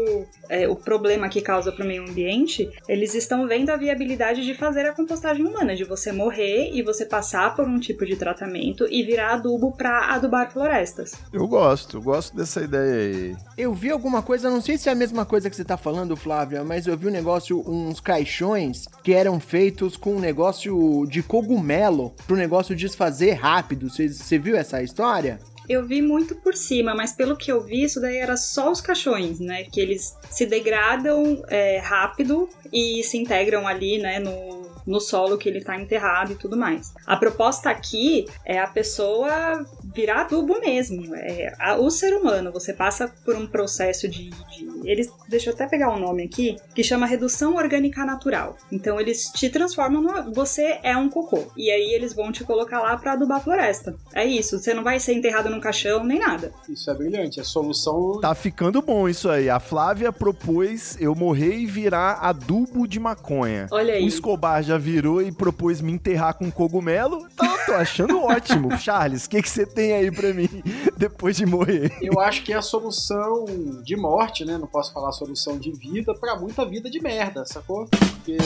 é, 0.50 0.68
o 0.68 0.76
problema 0.76 1.30
que 1.30 1.42
causa 1.42 1.72
para 1.72 1.84
o 1.84 1.88
meio 1.88 2.04
ambiente, 2.04 2.70
eles 2.88 3.14
estão 3.14 3.48
vendo 3.48 3.70
a 3.70 3.78
viabilidade 3.78 4.46
de 4.46 4.54
fazer 4.54 4.86
a 4.86 4.94
compostagem 4.94 5.46
humana, 5.46 5.76
de 5.76 5.84
você 5.84 6.12
morrer 6.12 6.72
e 6.74 6.82
você 6.82 7.06
passar 7.06 7.56
por 7.56 7.68
um 7.68 7.80
tipo 7.80 8.06
de 8.06 8.16
tratamento 8.16 8.88
e 8.90 9.04
virar 9.04 9.34
adubo 9.34 9.72
para 9.76 10.14
adubar 10.14 10.52
florestas. 10.52 11.14
Eu 11.32 11.48
gosto, 11.48 11.98
eu 11.98 12.02
gosto 12.02 12.36
dessa 12.36 12.62
ideia 12.62 12.96
aí. 12.96 13.36
Eu 13.58 13.74
vi 13.74 13.90
alguma 13.90 14.22
coisa, 14.22 14.52
não 14.52 14.62
sei 14.62 14.78
se 14.78 14.88
é 14.88 14.92
a 14.92 14.96
mesma 14.96 15.26
coisa 15.26 15.50
que 15.50 15.56
você 15.56 15.66
tá 15.66 15.76
falando, 15.76 16.16
Flávia, 16.16 16.64
mas 16.64 16.86
eu 16.86 16.96
vi 16.96 17.08
um 17.08 17.12
negócio, 17.12 17.68
uns 17.68 18.00
caixões 18.00 18.86
que 19.04 19.14
eram 19.14 19.40
feitos 19.40 19.98
com 19.98 20.16
um 20.16 20.20
negócio 20.20 21.08
de 21.08 21.24
cogumelo 21.24 22.14
pro 22.28 22.36
negócio 22.36 22.76
desfazer 22.76 23.32
rápido. 23.32 23.90
Você 23.90 24.38
viu 24.38 24.56
essa 24.56 24.84
história? 24.84 25.40
Eu 25.68 25.86
vi 25.88 26.04
muito 26.04 26.36
por 26.36 26.54
cima, 26.54 26.94
mas 26.94 27.14
pelo 27.14 27.36
que 27.36 27.52
eu 27.52 27.60
vi, 27.60 27.84
isso 27.84 28.00
daí 28.00 28.18
era 28.18 28.38
só 28.38 28.72
os 28.72 28.80
caixões, 28.80 29.40
né? 29.40 29.64
Que 29.64 29.82
eles 29.82 30.16
se 30.30 30.46
degradam 30.46 31.44
é, 31.50 31.80
rápido 31.80 32.48
e 32.72 33.04
se 33.04 33.18
integram 33.18 33.68
ali, 33.68 33.98
né, 33.98 34.20
no, 34.20 34.68
no 34.86 35.02
solo 35.02 35.38
que 35.38 35.50
ele 35.50 35.62
tá 35.62 35.76
enterrado 35.76 36.32
e 36.32 36.36
tudo 36.36 36.56
mais. 36.56 36.94
A 37.06 37.18
proposta 37.18 37.70
aqui 37.70 38.26
é 38.46 38.60
a 38.60 38.68
pessoa 38.68 39.66
virar 39.98 40.22
adubo 40.22 40.60
mesmo. 40.62 41.16
É 41.16 41.52
a- 41.60 41.76
o 41.78 41.90
ser 41.90 42.14
humano, 42.14 42.52
você 42.52 42.72
passa 42.72 43.12
por 43.26 43.36
um 43.36 43.48
processo 43.48 44.08
de, 44.08 44.30
de. 44.30 44.68
Eles. 44.86 45.12
Deixa 45.28 45.50
eu 45.50 45.54
até 45.56 45.66
pegar 45.68 45.90
um 45.94 46.00
nome 46.00 46.24
aqui, 46.24 46.56
que 46.76 46.84
chama 46.84 47.06
redução 47.08 47.56
orgânica 47.56 48.06
natural. 48.06 48.56
Então 48.72 49.00
eles 49.02 49.26
te 49.34 49.50
transformam 49.50 50.02
no. 50.02 50.32
Você 50.34 50.80
é 50.84 50.96
um 50.96 51.10
cocô. 51.10 51.46
E 51.58 51.72
aí 51.72 51.94
eles 51.94 52.14
vão 52.14 52.32
te 52.32 52.44
colocar 52.44 52.80
lá 52.80 52.96
pra 52.96 53.14
adubar 53.14 53.38
a 53.38 53.42
floresta. 53.42 53.96
É 54.14 54.24
isso. 54.24 54.60
Você 54.60 54.74
não 54.74 54.84
vai 54.84 55.00
ser 55.00 55.14
enterrado 55.14 55.50
num 55.50 55.60
caixão 55.60 56.04
nem 56.04 56.20
nada. 56.20 56.52
Isso 56.70 56.90
é 56.92 56.94
brilhante, 56.94 57.40
a 57.42 57.44
solução. 57.44 58.20
Tá 58.22 58.36
ficando 58.36 58.82
bom 58.82 59.10
isso 59.10 59.30
aí. 59.30 59.50
A 59.50 59.60
Flávia 59.60 60.12
propôs 60.14 60.96
eu 61.00 61.16
morrer 61.16 61.56
e 61.58 61.66
virar 61.66 62.20
adubo 62.22 62.88
de 62.88 63.00
maconha. 63.00 63.68
Olha 63.72 63.96
aí. 63.96 64.04
O 64.04 64.08
Escobar 64.08 64.62
já 64.62 64.78
virou 64.78 65.22
e 65.22 65.32
propôs 65.32 65.82
me 65.82 65.92
enterrar 65.92 66.36
com 66.36 66.52
cogumelo. 66.52 67.28
Eu 67.42 67.66
tô 67.66 67.74
achando 67.74 68.20
ótimo. 68.24 68.78
Charles, 68.78 69.26
o 69.26 69.30
que 69.30 69.42
que 69.42 69.50
você 69.50 69.66
tem 69.66 69.87
aí 69.94 70.12
pra 70.12 70.34
mim 70.34 70.50
depois 70.98 71.38
de 71.38 71.46
morrer? 71.46 71.92
Eu 72.02 72.20
acho 72.20 72.44
que 72.44 72.54
é 72.54 72.56
a 72.56 72.62
solução 72.62 73.46
de 73.84 73.96
morte, 73.96 74.46
né? 74.46 74.58
Não 74.58 74.68
posso 74.68 74.94
falar 74.94 75.12
solução 75.12 75.58
de 75.58 75.72
vida 75.72 76.14
pra 76.14 76.36
muita 76.36 76.66
vida 76.66 76.90
de 76.90 77.02
merda, 77.02 77.46
sacou? 77.46 77.88
Porque 77.88 78.38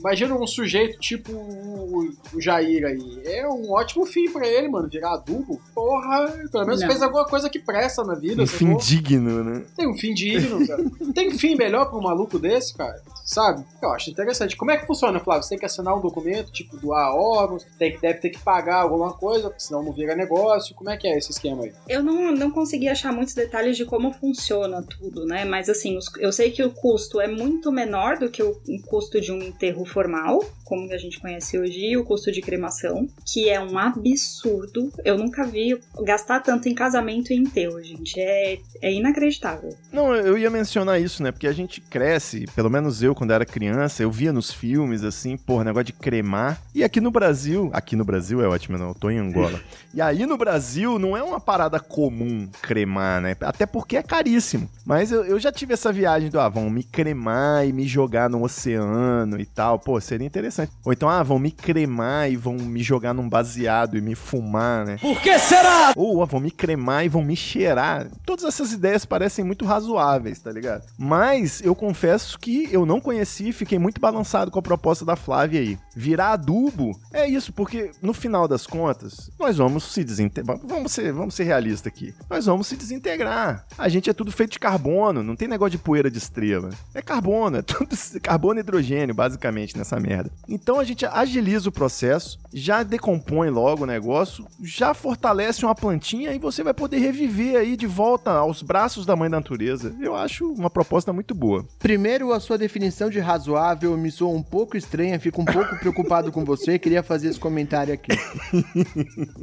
imagina 0.00 0.34
um 0.34 0.46
sujeito 0.46 0.98
tipo 0.98 1.32
o, 1.32 2.10
o 2.34 2.40
Jair 2.40 2.84
aí. 2.86 3.20
É 3.24 3.46
um 3.48 3.70
ótimo 3.72 4.04
fim 4.04 4.30
pra 4.30 4.46
ele, 4.46 4.68
mano. 4.68 4.88
Virar 4.88 5.14
adubo. 5.14 5.60
Porra, 5.74 6.26
pelo 6.50 6.66
menos 6.66 6.80
Não. 6.80 6.88
fez 6.88 7.02
alguma 7.02 7.24
coisa 7.24 7.48
que 7.48 7.58
presta 7.60 8.02
na 8.02 8.14
vida, 8.14 8.42
Um 8.42 8.46
fim 8.46 8.76
digno, 8.76 9.44
né? 9.44 9.64
Tem 9.76 9.88
um 9.88 9.94
fim 9.96 10.12
digno, 10.12 10.64
cara. 10.66 10.82
Tem 11.14 11.30
fim 11.32 11.54
melhor 11.54 11.86
pra 11.88 11.98
um 11.98 12.02
maluco 12.02 12.38
desse, 12.38 12.74
cara? 12.76 13.00
Sabe? 13.24 13.64
Eu 13.80 13.90
acho 13.90 14.10
interessante. 14.10 14.56
Como 14.56 14.70
é 14.72 14.76
que 14.76 14.86
funciona, 14.86 15.20
Flávio? 15.20 15.42
Você 15.44 15.50
tem 15.50 15.58
que 15.58 15.66
assinar 15.66 15.96
um 15.96 16.00
documento, 16.00 16.50
tipo, 16.50 16.76
doar 16.76 17.14
órgãos, 17.14 17.64
tem 17.78 17.92
que, 17.92 18.00
deve 18.00 18.18
ter 18.18 18.30
que 18.30 18.38
pagar 18.40 18.82
alguma 18.82 19.12
coisa, 19.12 19.48
porque 19.48 19.62
senão 19.62 19.82
não 19.84 19.92
vira 19.92 20.16
negócio. 20.16 20.74
Como 20.74 20.90
é 20.90 20.96
que 20.96 21.06
é 21.06 21.16
esse 21.16 21.30
esquema 21.30 21.62
aí? 21.64 21.72
Eu 21.88 22.02
não, 22.02 22.32
não 22.32 22.50
consegui 22.50 22.88
achar 22.88 23.12
muitos 23.12 23.34
detalhes 23.34 23.76
de 23.76 23.84
como 23.84 24.12
funciona 24.12 24.82
tudo, 24.82 25.24
né? 25.26 25.44
Mas 25.44 25.68
assim, 25.68 25.96
os- 25.96 26.10
eu 26.18 26.32
sei 26.32 26.50
que 26.50 26.62
o 26.62 26.70
custo 26.70 27.20
é 27.20 27.28
muito 27.28 27.70
menor 27.70 28.18
do 28.18 28.28
que 28.30 28.42
o, 28.42 28.50
o 28.50 28.82
custo 28.86 29.20
de 29.20 29.30
um 29.30 29.38
enterro 29.42 29.84
formal, 29.90 30.40
como 30.70 30.90
a 30.92 30.96
gente 30.96 31.18
conhece 31.18 31.58
hoje, 31.58 31.80
e 31.80 31.96
o 31.96 32.04
custo 32.04 32.30
de 32.30 32.40
cremação, 32.40 33.08
que 33.26 33.50
é 33.50 33.60
um 33.60 33.76
absurdo. 33.76 34.92
Eu 35.04 35.18
nunca 35.18 35.44
vi 35.44 35.76
gastar 36.04 36.38
tanto 36.38 36.68
em 36.68 36.74
casamento 36.76 37.32
e 37.32 37.36
enterro, 37.36 37.82
gente. 37.82 38.20
É, 38.20 38.56
é 38.80 38.92
inacreditável. 38.92 39.74
Não, 39.92 40.14
eu 40.14 40.38
ia 40.38 40.48
mencionar 40.48 41.00
isso, 41.00 41.24
né? 41.24 41.32
Porque 41.32 41.48
a 41.48 41.52
gente 41.52 41.80
cresce, 41.80 42.46
pelo 42.54 42.70
menos 42.70 43.02
eu 43.02 43.16
quando 43.16 43.32
era 43.32 43.44
criança, 43.44 44.04
eu 44.04 44.12
via 44.12 44.32
nos 44.32 44.52
filmes 44.52 45.02
assim, 45.02 45.36
porra, 45.36 45.64
negócio 45.64 45.86
de 45.86 45.92
cremar. 45.92 46.62
E 46.72 46.84
aqui 46.84 47.00
no 47.00 47.10
Brasil, 47.10 47.68
aqui 47.72 47.96
no 47.96 48.04
Brasil 48.04 48.40
é 48.40 48.46
ótimo, 48.46 48.78
não, 48.78 48.90
eu 48.90 48.94
tô 48.94 49.10
em 49.10 49.18
Angola. 49.18 49.60
E 49.92 50.00
aí 50.00 50.24
no 50.24 50.36
Brasil 50.38 51.00
não 51.00 51.16
é 51.16 51.22
uma 51.22 51.40
parada 51.40 51.80
comum 51.80 52.48
cremar, 52.62 53.20
né? 53.20 53.36
Até 53.40 53.66
porque 53.66 53.96
é 53.96 54.02
caríssimo. 54.04 54.70
Mas 54.86 55.10
eu, 55.10 55.24
eu 55.24 55.40
já 55.40 55.50
tive 55.50 55.74
essa 55.74 55.92
viagem 55.92 56.30
do, 56.30 56.38
ah, 56.38 56.48
vão 56.48 56.70
me 56.70 56.84
cremar 56.84 57.66
e 57.66 57.72
me 57.72 57.88
jogar 57.88 58.30
no 58.30 58.44
oceano 58.44 59.40
e 59.40 59.44
tal. 59.44 59.80
Pô, 59.80 60.00
seria 60.00 60.24
interessante. 60.24 60.59
Ou 60.84 60.92
então, 60.92 61.08
ah, 61.08 61.22
vão 61.22 61.38
me 61.38 61.50
cremar 61.50 62.30
e 62.30 62.36
vão 62.36 62.54
me 62.54 62.82
jogar 62.82 63.14
num 63.14 63.28
baseado 63.28 63.96
e 63.96 64.00
me 64.00 64.14
fumar, 64.14 64.86
né? 64.86 64.96
Por 65.00 65.20
que 65.20 65.38
será? 65.38 65.92
Ou 65.96 66.22
ah, 66.22 66.26
vão 66.26 66.40
me 66.40 66.50
cremar 66.50 67.04
e 67.04 67.08
vão 67.08 67.22
me 67.22 67.36
cheirar. 67.36 68.08
Todas 68.24 68.44
essas 68.44 68.72
ideias 68.72 69.04
parecem 69.04 69.44
muito 69.44 69.64
razoáveis, 69.64 70.38
tá 70.40 70.50
ligado? 70.50 70.84
Mas 70.98 71.60
eu 71.62 71.74
confesso 71.74 72.38
que 72.38 72.68
eu 72.70 72.84
não 72.84 73.00
conheci 73.00 73.48
e 73.48 73.52
fiquei 73.52 73.78
muito 73.78 74.00
balançado 74.00 74.50
com 74.50 74.58
a 74.58 74.62
proposta 74.62 75.04
da 75.04 75.16
Flávia 75.16 75.60
aí. 75.60 75.78
Virar 75.94 76.32
adubo 76.32 76.98
é 77.12 77.26
isso, 77.26 77.52
porque 77.52 77.90
no 78.02 78.12
final 78.12 78.46
das 78.46 78.66
contas, 78.66 79.30
nós 79.38 79.56
vamos 79.56 79.84
se 79.84 80.04
desintegrar. 80.04 80.58
Vamos 80.62 80.92
ser, 80.92 81.12
vamos 81.12 81.34
ser 81.34 81.44
realistas 81.44 81.86
aqui. 81.86 82.14
Nós 82.28 82.46
vamos 82.46 82.66
se 82.66 82.76
desintegrar. 82.76 83.66
A 83.76 83.88
gente 83.88 84.08
é 84.10 84.12
tudo 84.12 84.32
feito 84.32 84.52
de 84.52 84.58
carbono, 84.58 85.22
não 85.22 85.36
tem 85.36 85.48
negócio 85.48 85.72
de 85.72 85.78
poeira 85.78 86.10
de 86.10 86.18
estrela. 86.18 86.70
É 86.94 87.02
carbono, 87.02 87.58
é 87.58 87.62
tudo 87.62 87.96
carbono 88.22 88.58
e 88.58 88.62
hidrogênio, 88.62 89.14
basicamente, 89.14 89.76
nessa 89.76 89.98
merda. 89.98 90.30
Então 90.50 90.80
a 90.80 90.84
gente 90.84 91.06
agiliza 91.06 91.68
o 91.68 91.72
processo, 91.72 92.40
já 92.52 92.82
decompõe 92.82 93.50
logo 93.50 93.84
o 93.84 93.86
negócio, 93.86 94.44
já 94.60 94.92
fortalece 94.92 95.64
uma 95.64 95.76
plantinha 95.76 96.32
e 96.34 96.38
você 96.40 96.64
vai 96.64 96.74
poder 96.74 96.98
reviver 96.98 97.56
aí 97.56 97.76
de 97.76 97.86
volta 97.86 98.32
aos 98.32 98.60
braços 98.60 99.06
da 99.06 99.14
mãe 99.14 99.30
da 99.30 99.36
natureza. 99.36 99.94
Eu 100.00 100.16
acho 100.16 100.52
uma 100.52 100.68
proposta 100.68 101.12
muito 101.12 101.34
boa. 101.36 101.64
Primeiro, 101.78 102.32
a 102.32 102.40
sua 102.40 102.58
definição 102.58 103.08
de 103.08 103.20
razoável 103.20 103.96
me 103.96 104.10
soa 104.10 104.34
um 104.34 104.42
pouco 104.42 104.76
estranha, 104.76 105.20
fico 105.20 105.40
um 105.40 105.44
pouco 105.44 105.76
preocupado 105.78 106.32
com 106.32 106.44
você, 106.44 106.80
queria 106.80 107.02
fazer 107.02 107.28
esse 107.28 107.38
comentário 107.38 107.94
aqui. 107.94 108.10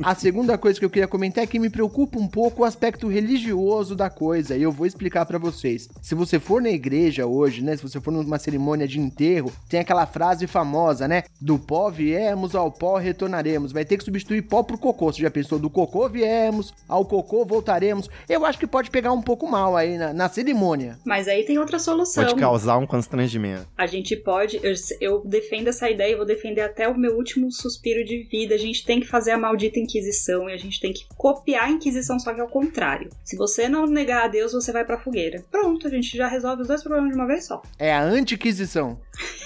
A 0.03 0.13
segunda 0.13 0.57
coisa 0.57 0.77
que 0.77 0.85
eu 0.85 0.89
queria 0.89 1.07
comentar 1.07 1.43
é 1.43 1.47
que 1.47 1.59
me 1.59 1.69
preocupa 1.69 2.19
um 2.19 2.27
pouco 2.27 2.63
o 2.63 2.65
aspecto 2.65 3.07
religioso 3.07 3.95
da 3.95 4.09
coisa, 4.09 4.57
e 4.57 4.61
eu 4.61 4.71
vou 4.73 4.85
explicar 4.85 5.25
pra 5.25 5.37
vocês. 5.37 5.87
Se 6.01 6.13
você 6.13 6.37
for 6.39 6.61
na 6.61 6.69
igreja 6.69 7.25
hoje, 7.25 7.63
né, 7.63 7.77
se 7.77 7.83
você 7.83 8.01
for 8.01 8.11
numa 8.11 8.37
cerimônia 8.37 8.87
de 8.87 8.99
enterro, 8.99 9.53
tem 9.69 9.79
aquela 9.79 10.05
frase 10.05 10.47
famosa, 10.47 10.96
né, 11.05 11.23
do 11.41 11.59
pó 11.59 11.89
viemos, 11.89 12.55
ao 12.55 12.71
pó 12.71 12.95
retornaremos. 12.95 13.73
Vai 13.73 13.83
ter 13.83 13.97
que 13.97 14.05
substituir 14.05 14.43
pó 14.43 14.63
por 14.63 14.77
cocô. 14.77 15.11
Você 15.11 15.21
já 15.21 15.29
pensou 15.29 15.59
do 15.59 15.69
cocô 15.69 16.07
viemos, 16.07 16.73
ao 16.87 17.03
cocô 17.03 17.43
voltaremos? 17.43 18.09
Eu 18.29 18.45
acho 18.45 18.57
que 18.57 18.65
pode 18.65 18.89
pegar 18.89 19.11
um 19.11 19.21
pouco 19.21 19.47
mal 19.47 19.75
aí 19.75 19.97
na, 19.97 20.13
na 20.13 20.29
cerimônia. 20.29 20.97
Mas 21.03 21.27
aí 21.27 21.43
tem 21.43 21.57
outra 21.57 21.79
solução. 21.79 22.23
Pode 22.23 22.39
causar 22.39 22.77
um 22.77 22.87
constrangimento. 22.87 23.67
A 23.77 23.85
gente 23.85 24.15
pode, 24.15 24.59
eu, 24.63 24.73
eu 25.01 25.21
defendo 25.25 25.67
essa 25.67 25.89
ideia, 25.89 26.13
eu 26.13 26.17
vou 26.17 26.25
defender 26.25 26.61
até 26.61 26.87
o 26.87 26.97
meu 26.97 27.17
último 27.17 27.51
suspiro 27.51 28.05
de 28.05 28.23
vida. 28.23 28.55
A 28.55 28.57
gente 28.57 28.85
tem 28.85 28.99
que 28.99 29.07
fazer 29.07 29.31
a 29.31 29.37
maldita 29.37 29.79
Inquisição 29.79 30.49
e 30.49 30.53
a 30.53 30.57
gente 30.57 30.79
tem 30.79 30.93
que 30.93 31.05
copiar 31.17 31.65
a 31.65 31.69
Inquisição, 31.69 32.19
só 32.19 32.33
que 32.33 32.39
ao 32.39 32.47
contrário. 32.47 33.09
Se 33.23 33.35
você 33.35 33.67
não 33.67 33.85
negar 33.85 34.25
a 34.25 34.27
Deus, 34.27 34.53
você 34.53 34.71
vai 34.71 34.85
pra 34.85 34.99
fogueira. 34.99 35.43
Pronto, 35.51 35.87
a 35.87 35.89
gente 35.89 36.15
já 36.15 36.27
resolve 36.27 36.61
os 36.61 36.67
dois 36.67 36.83
problemas 36.83 37.11
de 37.11 37.15
uma 37.15 37.27
vez 37.27 37.45
só. 37.45 37.61
É 37.79 37.93
a 37.93 38.03
antiquisição. 38.03 38.99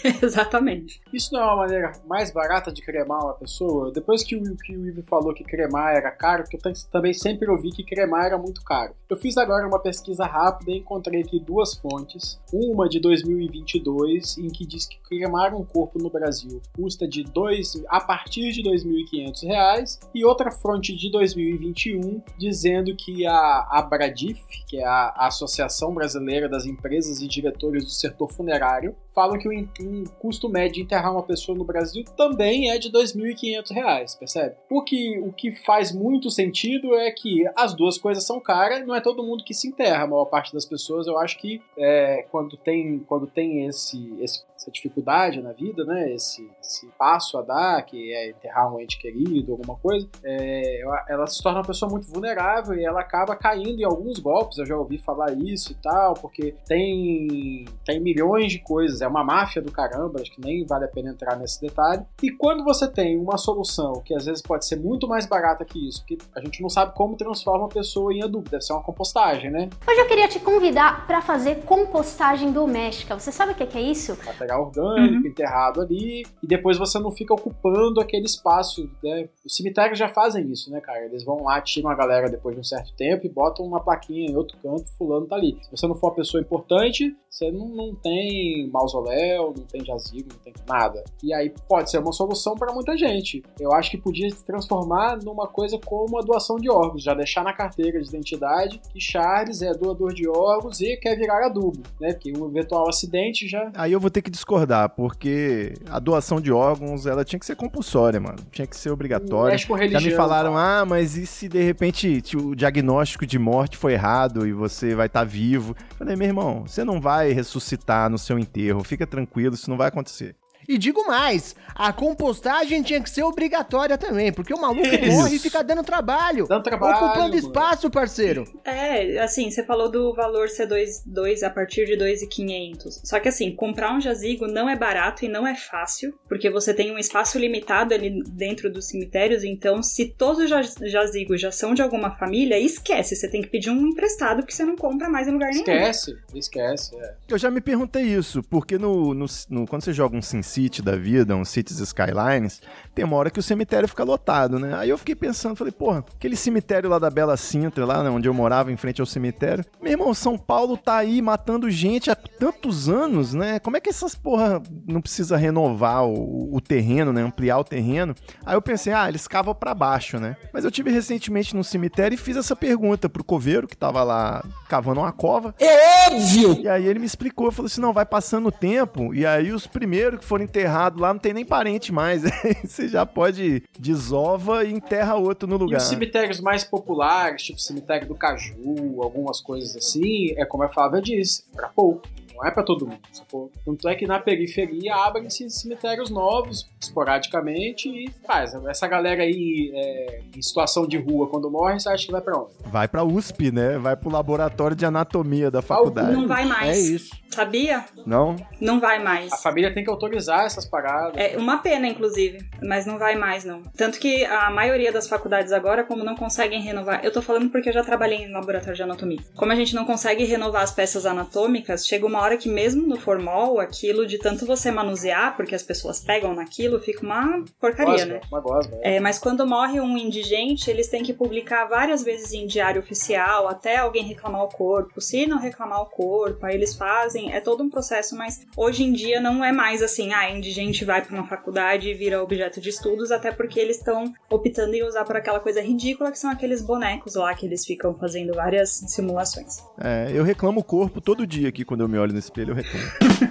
Exatamente. 0.21 1.01
Isso 1.13 1.33
não 1.33 1.40
é 1.41 1.45
uma 1.45 1.55
maneira 1.57 1.91
mais 2.07 2.31
barata 2.31 2.71
de 2.71 2.81
cremar 2.81 3.23
uma 3.23 3.33
pessoa? 3.33 3.91
Depois 3.91 4.23
que 4.23 4.35
o, 4.35 4.55
que 4.57 4.77
o 4.77 4.87
Ivo 4.87 5.03
falou 5.03 5.33
que 5.33 5.43
cremar 5.43 5.95
era 5.95 6.11
caro, 6.11 6.43
que 6.43 6.55
eu 6.55 6.61
tam- 6.61 6.73
também 6.91 7.13
sempre 7.13 7.49
ouvi 7.49 7.71
que 7.71 7.83
cremar 7.83 8.25
era 8.25 8.37
muito 8.37 8.63
caro. 8.63 8.93
Eu 9.09 9.17
fiz 9.17 9.37
agora 9.37 9.67
uma 9.67 9.79
pesquisa 9.79 10.25
rápida 10.25 10.71
e 10.71 10.77
encontrei 10.77 11.21
aqui 11.21 11.39
duas 11.39 11.75
fontes. 11.75 12.39
Uma 12.53 12.87
de 12.87 12.99
2022, 12.99 14.37
em 14.37 14.47
que 14.47 14.65
diz 14.65 14.85
que 14.85 14.99
cremar 15.01 15.53
um 15.53 15.63
corpo 15.63 15.99
no 15.99 16.09
Brasil 16.09 16.61
custa 16.75 17.07
de 17.07 17.23
dois, 17.23 17.73
a 17.89 17.99
partir 17.99 18.51
de 18.51 18.63
2.500 18.63 19.47
reais, 19.47 19.99
e 20.13 20.23
outra 20.23 20.51
fonte 20.51 20.95
de 20.95 21.11
2021 21.11 22.21
dizendo 22.37 22.95
que 22.95 23.25
a 23.25 23.67
Abradif, 23.71 24.41
que 24.67 24.77
é 24.77 24.85
a 24.85 25.13
Associação 25.27 25.93
Brasileira 25.93 26.47
das 26.47 26.65
Empresas 26.65 27.21
e 27.21 27.27
Diretores 27.27 27.83
do 27.83 27.89
Setor 27.89 28.31
Funerário, 28.31 28.95
falam 29.13 29.37
que 29.37 29.47
o 29.47 29.51
um 29.51 30.03
custo 30.19 30.49
médio 30.49 30.75
de 30.75 30.81
enterrar 30.81 31.11
uma 31.11 31.20
pessoa 31.23 31.57
no 31.57 31.63
Brasil 31.63 32.03
também 32.17 32.69
é 32.71 32.77
de 32.77 32.91
2.500 32.91 33.71
reais, 33.73 34.15
percebe? 34.15 34.55
O 34.69 34.83
que, 34.83 35.19
o 35.19 35.31
que 35.31 35.51
faz 35.51 35.91
muito 35.91 36.29
sentido 36.29 36.95
é 36.95 37.11
que 37.11 37.43
as 37.55 37.73
duas 37.73 37.97
coisas 37.97 38.25
são 38.25 38.39
caras, 38.39 38.85
não 38.85 38.95
é 38.95 39.01
todo 39.01 39.23
mundo 39.23 39.43
que 39.43 39.53
se 39.53 39.67
enterra, 39.67 40.03
a 40.03 40.07
maior 40.07 40.25
parte 40.25 40.53
das 40.53 40.65
pessoas, 40.65 41.07
eu 41.07 41.17
acho 41.17 41.37
que 41.39 41.61
é, 41.77 42.25
quando 42.31 42.57
tem, 42.57 42.99
quando 42.99 43.27
tem 43.27 43.65
esse, 43.65 44.13
esse- 44.19 44.43
essa 44.55 44.69
dificuldade 44.69 45.41
na 45.41 45.53
vida, 45.53 45.83
né, 45.83 46.13
esse, 46.13 46.47
esse 46.61 46.85
passo 46.95 47.35
a 47.39 47.41
dar, 47.41 47.81
que 47.83 48.13
é 48.13 48.29
enterrar 48.29 48.71
um 48.71 48.79
ente 48.79 48.99
querido, 48.99 49.53
alguma 49.53 49.75
coisa, 49.75 50.07
é, 50.23 50.81
ela- 50.81 51.05
ela 51.09 51.27
se 51.27 51.41
torna 51.41 51.59
uma 51.59 51.65
pessoa 51.65 51.89
muito 51.89 52.05
vulnerável 52.07 52.75
e 52.75 52.85
ela 52.85 52.99
acaba 53.01 53.35
caindo 53.35 53.79
em 53.79 53.83
alguns 53.83 54.19
golpes, 54.19 54.59
eu 54.59 54.65
já 54.67 54.77
ouvi 54.77 54.99
falar 54.99 55.31
isso 55.33 55.71
e 55.71 55.75
tal, 55.81 56.13
porque 56.13 56.53
tem, 56.67 57.65
tem 57.83 57.99
milhões 57.99 58.51
de 58.51 58.59
coisas, 58.59 59.01
é 59.01 59.07
uma 59.07 59.23
máfia 59.23 59.61
do 59.63 59.71
caramba, 59.71 60.21
acho 60.21 60.31
que 60.31 60.41
nem 60.41 60.63
vale 60.63 60.85
a 60.85 60.89
pena 60.89 61.10
entrar 61.11 61.37
nesse 61.37 61.61
detalhe. 61.61 62.03
E 62.21 62.31
quando 62.31 62.63
você 62.63 62.87
tem 62.87 63.17
uma 63.17 63.37
solução 63.37 64.01
que 64.03 64.13
às 64.13 64.25
vezes 64.25 64.41
pode 64.41 64.65
ser 64.65 64.77
muito 64.77 65.07
mais 65.07 65.25
barata 65.25 65.65
que 65.65 65.87
isso, 65.87 65.99
porque 66.01 66.17
a 66.35 66.41
gente 66.41 66.61
não 66.61 66.69
sabe 66.69 66.93
como 66.95 67.15
transforma 67.15 67.65
a 67.65 67.69
pessoa 67.69 68.13
em 68.13 68.21
adubo, 68.21 68.49
deve 68.49 68.63
ser 68.63 68.73
uma 68.73 68.83
compostagem, 68.83 69.51
né? 69.51 69.69
Hoje 69.87 69.99
eu 69.99 70.07
queria 70.07 70.27
te 70.27 70.39
convidar 70.39 71.05
para 71.07 71.21
fazer 71.21 71.63
compostagem 71.63 72.51
doméstica. 72.51 73.17
Você 73.17 73.31
sabe 73.31 73.51
o 73.51 73.55
que 73.55 73.65
que 73.65 73.77
é 73.77 73.81
isso? 73.81 74.17
Material 74.25 74.61
orgânico 74.63 75.27
enterrado 75.27 75.81
ali, 75.81 76.25
e 76.41 76.47
depois 76.47 76.77
você 76.77 76.99
não 76.99 77.11
fica 77.11 77.33
ocupando 77.33 77.99
aquele 77.99 78.25
espaço, 78.25 78.89
né? 79.03 79.29
Os 79.45 79.55
cemitérios 79.55 79.97
já 79.97 80.07
fazem 80.07 80.49
isso, 80.51 80.71
né, 80.71 80.81
cara? 80.81 81.05
Eles 81.05 81.23
vão 81.23 81.43
lá, 81.43 81.61
tiram 81.61 81.89
a 81.89 81.95
galera 81.95 82.29
depois 82.29 82.55
de 82.55 82.61
um 82.61 82.63
certo 82.63 82.93
tempo 82.95 83.25
e 83.25 83.29
botam 83.29 83.65
uma 83.65 83.79
plaquinha 83.79 84.29
em 84.29 84.35
outro 84.35 84.57
canto, 84.61 84.85
fulano 84.97 85.27
tá 85.27 85.35
ali. 85.35 85.57
Se 85.63 85.71
você 85.71 85.87
não 85.87 85.95
for 85.95 86.07
uma 86.07 86.15
pessoa 86.15 86.41
importante, 86.41 87.15
você 87.29 87.51
não, 87.51 87.67
não 87.69 87.95
tem 87.95 88.69
mausoléu, 88.69 89.53
não 89.55 89.65
tem 89.65 89.83
jazigo, 89.83 90.29
não 90.31 90.39
tem 90.39 90.53
nada. 90.67 91.00
E 91.23 91.33
aí 91.33 91.53
pode 91.67 91.89
ser 91.91 91.99
uma 91.99 92.11
solução 92.11 92.55
para 92.55 92.73
muita 92.73 92.97
gente. 92.97 93.43
Eu 93.59 93.71
acho 93.73 93.89
que 93.91 93.97
podia 93.97 94.29
se 94.29 94.43
transformar 94.45 95.17
numa 95.23 95.47
coisa 95.47 95.77
como 95.85 96.17
a 96.17 96.21
doação 96.21 96.57
de 96.57 96.69
órgãos, 96.69 97.03
já 97.03 97.13
deixar 97.13 97.43
na 97.43 97.53
carteira 97.53 98.01
de 98.01 98.07
identidade 98.09 98.81
que 98.91 98.99
Charles 98.99 99.61
é 99.61 99.73
doador 99.73 100.13
de 100.13 100.27
órgãos 100.27 100.79
e 100.81 100.95
quer 100.97 101.15
virar 101.17 101.45
adubo, 101.45 101.81
né? 101.99 102.13
Porque 102.13 102.31
um 102.37 102.47
eventual 102.49 102.87
acidente 102.89 103.47
já 103.47 103.71
Aí 103.75 103.91
eu 103.91 103.99
vou 103.99 104.09
ter 104.09 104.21
que 104.21 104.29
discordar, 104.31 104.89
porque 104.89 105.73
a 105.89 105.99
doação 105.99 106.39
de 106.41 106.51
órgãos, 106.51 107.05
ela 107.05 107.23
tinha 107.23 107.39
que 107.39 107.45
ser 107.45 107.55
compulsória, 107.55 108.19
mano. 108.19 108.37
Tinha 108.51 108.67
que 108.67 108.75
ser 108.75 108.89
obrigatória. 108.91 109.53
Mexe 109.53 109.67
com 109.67 109.75
Já 109.77 109.83
me 109.83 109.87
religião, 109.89 110.17
falaram, 110.17 110.57
ah, 110.57 110.85
mas 110.85 111.15
e 111.17 111.25
se 111.25 111.47
de 111.47 111.61
repente 111.63 112.21
te- 112.21 112.37
o 112.37 112.55
diagnóstico 112.55 113.25
de 113.25 113.37
morte 113.39 113.77
foi 113.77 113.93
errado 113.93 114.47
e 114.47 114.53
você 114.53 114.95
vai 114.95 115.07
estar 115.07 115.23
vivo? 115.23 115.75
Eu 115.91 115.97
Falei, 115.97 116.15
meu 116.15 116.27
irmão, 116.27 116.63
você 116.67 116.83
não 116.83 116.99
vai 116.99 117.31
ressuscitar 117.31 118.09
no 118.09 118.17
seu 118.17 118.37
enterro, 118.39 118.83
fica 118.83 119.05
tranquilo, 119.05 119.55
isso 119.55 119.69
não 119.69 119.77
vai 119.77 119.87
acontecer. 119.87 120.35
E 120.67 120.77
digo 120.77 121.05
mais, 121.07 121.55
a 121.75 121.91
compostagem 121.91 122.81
tinha 122.83 123.01
que 123.01 123.09
ser 123.09 123.23
obrigatória 123.23 123.97
também, 123.97 124.31
porque 124.31 124.53
o 124.53 124.59
maluco 124.61 124.81
Isso. 124.87 125.11
morre 125.11 125.35
e 125.35 125.39
fica 125.39 125.63
dando 125.63 125.83
trabalho. 125.83 126.47
Dando 126.47 126.63
trabalho, 126.63 126.95
Ocupando 127.05 127.19
mano. 127.29 127.35
espaço, 127.35 127.89
parceiro. 127.89 128.43
É, 128.63 129.19
assim, 129.19 129.49
você 129.49 129.63
falou 129.65 129.89
do 129.89 130.13
valor 130.13 130.47
ser 130.49 130.67
2, 130.67 131.03
dois, 131.05 131.43
a 131.43 131.49
partir 131.49 131.85
de 131.85 131.95
2,500. 131.97 133.01
Só 133.03 133.19
que 133.19 133.27
assim, 133.27 133.55
comprar 133.55 133.93
um 133.95 133.99
jazigo 134.01 134.47
não 134.47 134.69
é 134.69 134.75
barato 134.75 135.25
e 135.25 135.27
não 135.27 135.45
é 135.45 135.55
fácil, 135.55 136.13
porque 136.29 136.49
você 136.49 136.73
tem 136.73 136.91
um 136.91 136.97
espaço 136.97 137.37
limitado 137.39 137.93
ali 137.93 138.21
dentro 138.29 138.71
dos 138.71 138.87
cemitérios, 138.87 139.43
então 139.43 139.81
se 139.83 140.05
todos 140.05 140.43
os 140.43 140.49
jaz- 140.49 140.75
jazigos 140.83 141.41
já 141.41 141.51
são 141.51 141.73
de 141.73 141.81
alguma 141.81 142.11
família, 142.11 142.57
esquece, 142.59 143.15
você 143.15 143.27
tem 143.29 143.41
que 143.41 143.47
pedir 143.49 143.69
um 143.71 143.87
emprestado 143.87 144.45
que 144.45 144.53
você 144.53 144.63
não 144.63 144.75
compra 144.75 145.09
mais 145.09 145.27
em 145.27 145.31
lugar 145.31 145.49
nenhum. 145.49 145.61
esquece, 145.61 146.15
esquece. 146.35 146.95
É. 146.95 147.15
Eu 147.27 147.37
já 147.37 147.49
me 147.49 147.59
perguntei 147.61 148.03
isso, 148.03 148.41
porque 148.43 148.77
no, 148.77 149.13
no- 149.13 149.25
no- 149.49 149.67
quando 149.67 149.83
você 149.83 149.91
joga 149.93 150.15
um 150.15 150.21
SimCity 150.21 150.50
da 150.81 150.95
vida, 150.95 151.35
um 151.35 151.45
Cities 151.45 151.79
Skylines, 151.79 152.61
tem 152.93 153.05
uma 153.05 153.15
hora 153.15 153.29
que 153.29 153.39
o 153.39 153.43
cemitério 153.43 153.87
fica 153.87 154.03
lotado, 154.03 154.59
né? 154.59 154.75
Aí 154.75 154.89
eu 154.89 154.97
fiquei 154.97 155.15
pensando, 155.15 155.55
falei, 155.55 155.71
porra, 155.71 156.03
aquele 156.15 156.35
cemitério 156.35 156.89
lá 156.89 156.99
da 156.99 157.09
Bela 157.09 157.37
Sintra, 157.37 157.85
lá 157.85 158.03
né, 158.03 158.09
onde 158.09 158.27
eu 158.27 158.33
morava, 158.33 158.71
em 158.71 158.77
frente 158.77 158.99
ao 158.99 159.07
cemitério, 159.07 159.63
meu 159.81 159.91
irmão, 159.91 160.13
São 160.13 160.37
Paulo 160.37 160.75
tá 160.75 160.97
aí 160.97 161.21
matando 161.21 161.69
gente 161.69 162.11
há 162.11 162.15
tantos 162.15 162.89
anos, 162.89 163.33
né? 163.33 163.59
Como 163.59 163.77
é 163.77 163.79
que 163.79 163.89
essas 163.89 164.15
porra 164.15 164.61
não 164.85 165.01
precisa 165.01 165.37
renovar 165.37 166.05
o, 166.05 166.55
o 166.55 166.59
terreno, 166.59 167.13
né? 167.13 167.21
Ampliar 167.21 167.59
o 167.59 167.63
terreno? 167.63 168.13
Aí 168.45 168.55
eu 168.55 168.61
pensei, 168.61 168.93
ah, 168.93 169.07
eles 169.07 169.27
cavam 169.27 169.55
pra 169.55 169.73
baixo, 169.73 170.19
né? 170.19 170.35
Mas 170.53 170.65
eu 170.65 170.71
tive 170.71 170.91
recentemente 170.91 171.55
no 171.55 171.63
cemitério 171.63 172.15
e 172.15 172.17
fiz 172.17 172.35
essa 172.35 172.55
pergunta 172.55 173.07
pro 173.07 173.23
coveiro 173.23 173.67
que 173.67 173.77
tava 173.77 174.03
lá 174.03 174.43
cavando 174.67 175.01
uma 175.01 175.11
cova. 175.11 175.55
É 175.59 176.09
óbvio! 176.09 176.61
E 176.61 176.67
aí 176.67 176.85
ele 176.85 176.99
me 176.99 177.05
explicou, 177.05 177.51
falou 177.51 177.67
assim: 177.67 177.81
não, 177.81 177.93
vai 177.93 178.05
passando 178.05 178.47
o 178.47 178.51
tempo, 178.51 179.13
e 179.13 179.25
aí 179.25 179.51
os 179.51 179.67
primeiros 179.67 180.19
que 180.19 180.25
foram 180.25 180.40
enterrados 180.41 180.99
lá 180.99 181.13
não 181.13 181.19
tem 181.19 181.33
nem 181.33 181.45
parente 181.45 181.91
mais. 181.91 182.23
Você 182.63 182.87
já 182.87 183.05
pode 183.05 183.63
desova 183.79 184.63
e 184.63 184.71
enterra 184.73 185.15
outro 185.15 185.47
no 185.47 185.55
E 185.55 185.59
lugar. 185.59 185.77
os 185.77 185.83
cemitérios 185.83 186.39
mais 186.39 186.63
populares, 186.63 187.43
tipo 187.43 187.59
cemitério 187.59 188.07
do 188.07 188.15
Caju, 188.15 189.01
algumas 189.01 189.39
coisas 189.41 189.75
assim, 189.75 190.33
é 190.37 190.45
como 190.45 190.63
a 190.63 190.69
Flávia 190.69 191.01
disse, 191.01 191.43
pra 191.53 191.67
pouco. 191.69 192.01
Não 192.33 192.47
é 192.47 192.51
pra 192.51 192.63
todo 192.63 192.87
mundo. 192.87 192.99
sacou? 193.11 193.51
Tanto 193.63 193.87
é 193.87 193.93
que 193.93 194.07
na 194.07 194.19
periferia 194.19 194.95
abrem-se 194.95 195.47
cemitérios 195.51 196.09
novos, 196.09 196.67
esporadicamente, 196.79 197.87
e 197.89 198.09
faz. 198.25 198.53
Essa 198.67 198.87
galera 198.87 199.21
aí 199.21 199.71
é, 199.75 200.21
em 200.35 200.41
situação 200.41 200.87
de 200.87 200.97
rua, 200.97 201.27
quando 201.27 201.51
morre, 201.51 201.79
você 201.79 201.89
acha 201.89 202.05
que 202.05 202.11
vai 202.11 202.21
pra 202.21 202.39
onde? 202.39 202.51
Vai 202.65 202.87
pra 202.87 203.03
USP, 203.03 203.51
né? 203.51 203.77
Vai 203.77 203.95
pro 203.95 204.09
laboratório 204.09 204.75
de 204.75 204.85
anatomia 204.85 205.51
da 205.51 205.61
faculdade. 205.61 206.13
Não 206.13 206.27
vai 206.27 206.45
mais. 206.45 206.77
É 206.77 206.79
isso. 206.79 207.20
Sabia? 207.33 207.85
Não? 208.05 208.35
Não 208.59 208.79
vai 208.79 209.01
mais. 209.01 209.31
A 209.31 209.37
família 209.37 209.73
tem 209.73 209.83
que 209.83 209.89
autorizar 209.89 210.45
essas 210.45 210.65
paradas. 210.65 211.15
É 211.15 211.37
uma 211.37 211.57
pena, 211.59 211.87
inclusive, 211.87 212.39
mas 212.61 212.85
não 212.85 212.97
vai 212.97 213.15
mais, 213.15 213.45
não. 213.45 213.63
Tanto 213.75 213.99
que 213.99 214.25
a 214.25 214.49
maioria 214.49 214.91
das 214.91 215.07
faculdades 215.07 215.51
agora, 215.51 215.83
como 215.83 216.03
não 216.03 216.15
conseguem 216.15 216.61
renovar. 216.61 217.03
Eu 217.03 217.11
tô 217.11 217.21
falando 217.21 217.49
porque 217.49 217.69
eu 217.69 217.73
já 217.73 217.83
trabalhei 217.83 218.19
em 218.19 218.31
laboratório 218.31 218.75
de 218.75 218.83
anatomia. 218.83 219.19
Como 219.35 219.51
a 219.51 219.55
gente 219.55 219.75
não 219.75 219.85
consegue 219.85 220.23
renovar 220.23 220.63
as 220.63 220.71
peças 220.71 221.05
anatômicas, 221.05 221.87
chega 221.87 222.05
uma 222.05 222.19
hora 222.21 222.37
que 222.37 222.49
mesmo 222.49 222.85
no 222.85 222.99
formol, 222.99 223.59
aquilo 223.59 224.05
de 224.05 224.17
tanto 224.17 224.45
você 224.45 224.71
manusear, 224.71 225.35
porque 225.35 225.55
as 225.55 225.63
pessoas 225.63 225.99
pegam 225.99 226.33
naquilo, 226.33 226.79
fica 226.79 227.05
uma 227.05 227.43
porcaria, 227.59 227.93
Gosma, 227.93 228.13
né? 228.13 228.21
Uma 228.31 228.41
gosma. 228.41 228.77
É, 228.81 228.99
mas 228.99 229.17
quando 229.17 229.45
morre 229.47 229.79
um 229.79 229.97
indigente, 229.97 230.69
eles 230.69 230.87
têm 230.87 231.03
que 231.03 231.13
publicar 231.13 231.65
várias 231.65 232.03
vezes 232.03 232.33
em 232.33 232.45
diário 232.45 232.81
oficial, 232.81 233.47
até 233.47 233.77
alguém 233.77 234.03
reclamar 234.03 234.43
o 234.43 234.49
corpo. 234.49 234.99
Se 234.99 235.25
não 235.25 235.39
reclamar 235.39 235.81
o 235.81 235.85
corpo, 235.85 236.45
aí 236.45 236.55
eles 236.55 236.75
fazem. 236.75 237.20
É 237.29 237.39
todo 237.39 237.63
um 237.63 237.69
processo, 237.69 238.15
mas 238.15 238.45
hoje 238.55 238.83
em 238.83 238.93
dia 238.93 239.19
não 239.19 239.43
é 239.43 239.51
mais 239.51 239.81
assim, 239.81 240.13
ah, 240.13 240.29
indigente 240.29 240.85
vai 240.85 241.01
para 241.01 241.13
uma 241.13 241.27
faculdade 241.27 241.89
e 241.89 241.93
vira 241.93 242.21
objeto 242.23 242.59
de 242.59 242.69
estudos, 242.69 243.11
até 243.11 243.31
porque 243.31 243.59
eles 243.59 243.77
estão 243.77 244.13
optando 244.29 244.73
em 244.73 244.83
usar 244.83 245.03
por 245.03 245.15
aquela 245.15 245.39
coisa 245.39 245.61
ridícula 245.61 246.11
que 246.11 246.19
são 246.19 246.29
aqueles 246.29 246.61
bonecos 246.61 247.15
lá 247.15 247.33
que 247.33 247.45
eles 247.45 247.65
ficam 247.65 247.93
fazendo 247.95 248.33
várias 248.33 248.83
simulações. 248.87 249.63
É, 249.79 250.11
eu 250.13 250.23
reclamo 250.23 250.61
o 250.61 250.63
corpo 250.63 251.01
todo 251.01 251.27
dia 251.27 251.49
aqui 251.49 251.65
quando 251.65 251.81
eu 251.81 251.87
me 251.87 251.97
olho 251.97 252.13
no 252.13 252.19
espelho, 252.19 252.51
eu 252.51 252.55
reclamo. 252.55 252.85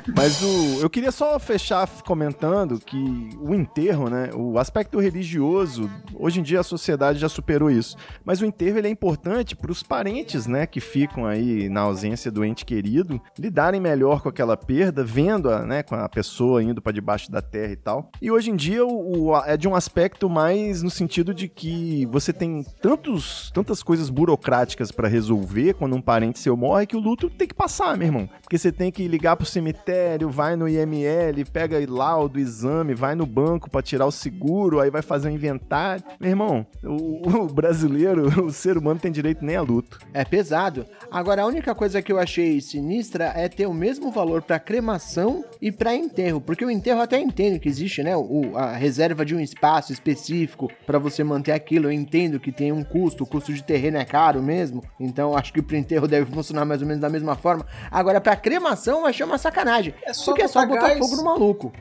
Mas 0.17 0.43
o, 0.43 0.81
eu 0.81 0.91
queria 0.91 1.13
só 1.13 1.39
fechar 1.39 1.89
comentando 2.05 2.79
que 2.79 3.31
o 3.41 3.55
enterro, 3.55 4.09
né, 4.09 4.31
o 4.35 4.59
aspecto 4.59 4.99
religioso, 4.99 5.91
hoje 6.15 6.41
em 6.41 6.43
dia 6.43 6.61
a 6.61 6.65
sociedade 6.65 7.19
já 7.19 7.29
superou 7.29 7.71
isso. 7.71 7.97
Mas 8.25 8.41
o 8.41 8.47
enterro 8.47 8.79
ele 8.79 8.89
é 8.89 8.91
importante 8.91 9.57
para 9.57 9.71
os 9.71 9.83
parentes, 9.83 10.47
né, 10.47 10.67
que 10.67 10.81
ficam 10.81 11.27
aí 11.27 11.69
na 11.69 11.81
ausência 11.81 12.31
do 12.31 12.45
ente 12.45 12.65
querido, 12.65 13.21
lidarem 13.39 13.80
melhor 13.81 14.23
com 14.23 14.29
aquela 14.29 14.57
perda, 14.57 15.03
vendo 15.03 15.51
a, 15.51 15.65
né, 15.65 15.83
com 15.83 15.95
a 15.95 16.09
pessoa 16.09 16.63
indo 16.63 16.81
para 16.83 16.93
debaixo 16.93 17.31
da 17.31 17.41
terra 17.43 17.73
e 17.73 17.77
tal. 17.77 18.11
E 18.21 18.31
hoje 18.31 18.51
em 18.51 18.57
dia 18.57 18.85
o, 18.87 19.31
o- 19.31 19.37
é 19.45 19.57
de 19.57 19.67
um 19.67 19.75
aspecto 19.75 20.29
mais 20.29 20.83
no 20.83 20.91
sentido 20.91 21.33
de 21.35 21.49
que 21.49 22.07
você 22.07 22.33
tem 22.33 22.65
tantos, 22.83 23.51
tantas 23.55 23.83
coisas 23.83 24.11
burocráticas 24.11 24.91
para 24.93 25.09
resolver 25.09 25.75
quando 25.75 25.97
um 25.97 26.01
parente 26.03 26.39
seu 26.39 26.57
morre 26.57 26.87
que 26.87 26.97
o 26.97 27.01
luto 27.01 27.31
tem 27.31 27.49
que 27.49 27.55
passar, 27.55 27.97
meu 27.97 28.07
irmão. 28.07 28.29
Porque 28.43 28.59
você 28.59 28.71
tem 28.71 28.91
que 28.93 29.07
ligar 29.09 29.37
pro 29.37 29.47
cemitério, 29.47 30.29
vai 30.29 30.57
no 30.57 30.69
IML, 30.69 31.45
pega 31.53 31.79
laudo, 31.89 32.39
exame, 32.39 32.95
vai 32.95 33.15
no 33.15 33.25
banco 33.27 33.71
para 33.71 33.83
tirar 33.83 34.07
o 34.07 34.13
seguro, 34.13 34.81
aí 34.81 34.91
vai 34.91 35.03
fazer 35.03 35.29
o 35.29 35.33
inventário. 35.33 36.05
Meu 36.21 36.31
irmão, 36.31 36.67
o, 36.85 37.29
o 37.29 37.47
brasileiro, 37.47 38.27
o 38.45 38.51
ser 38.53 38.77
humano 38.77 39.01
tem 39.01 39.11
direito 39.13 39.45
nem 39.45 39.57
a 39.57 39.63
luto. 39.63 39.99
É 40.13 40.25
pesado. 40.25 40.85
Agora, 41.11 41.43
a 41.43 41.47
única 41.47 41.75
coisa 41.75 42.03
que 42.03 42.13
eu 42.13 42.19
achei 42.19 42.61
sinistra 42.61 43.33
é 43.37 43.49
ter 43.49 43.67
o 43.71 43.75
mesmo 43.75 44.11
valor 44.11 44.43
pra 44.43 44.59
cremação 44.59 45.45
e 45.61 45.71
pra 45.71 45.95
enterro. 45.95 46.41
Porque 46.41 46.65
o 46.65 46.71
enterro 46.71 46.99
eu 46.99 47.05
até 47.05 47.19
entendo 47.19 47.59
que 47.59 47.69
existe, 47.69 48.03
né? 48.03 48.17
O, 48.17 48.57
a 48.57 48.73
reserva 48.73 49.25
de 49.25 49.35
um 49.35 49.41
espaço 49.41 49.93
específico 49.93 50.71
pra 50.87 50.99
você 50.99 51.23
manter 51.23 51.53
aquilo. 51.53 51.87
Eu 51.87 51.93
entendo 51.93 52.41
que 52.41 52.53
tem 52.53 52.73
um 52.73 52.83
custo, 52.83 53.25
o 53.25 53.27
custo 53.27 53.53
de 53.53 53.63
terreno 53.63 53.99
é 53.99 54.05
caro 54.05 54.43
mesmo. 54.43 54.83
Então, 54.99 55.37
acho 55.37 55.53
que 55.53 55.63
pro 55.63 55.77
enterro 55.77 56.09
deve 56.09 56.31
funcionar 56.31 56.65
mais 56.65 56.81
ou 56.83 56.87
menos 56.87 57.01
da 57.01 57.09
mesma 57.09 57.37
forma. 57.37 57.67
Agora, 57.91 58.21
pra 58.21 58.37
cremação, 58.37 59.01
eu 59.01 59.07
achei 59.07 59.25
uma 59.25 59.39
sacanagem. 59.39 59.95
É 60.05 60.13
só 60.13 60.33
porque 60.33 60.43
é 60.43 60.49
só 60.49 60.67
botar 60.67 60.89
gás. 60.89 60.99
fogo 60.99 61.17
no 61.17 61.25
maluco. 61.25 61.73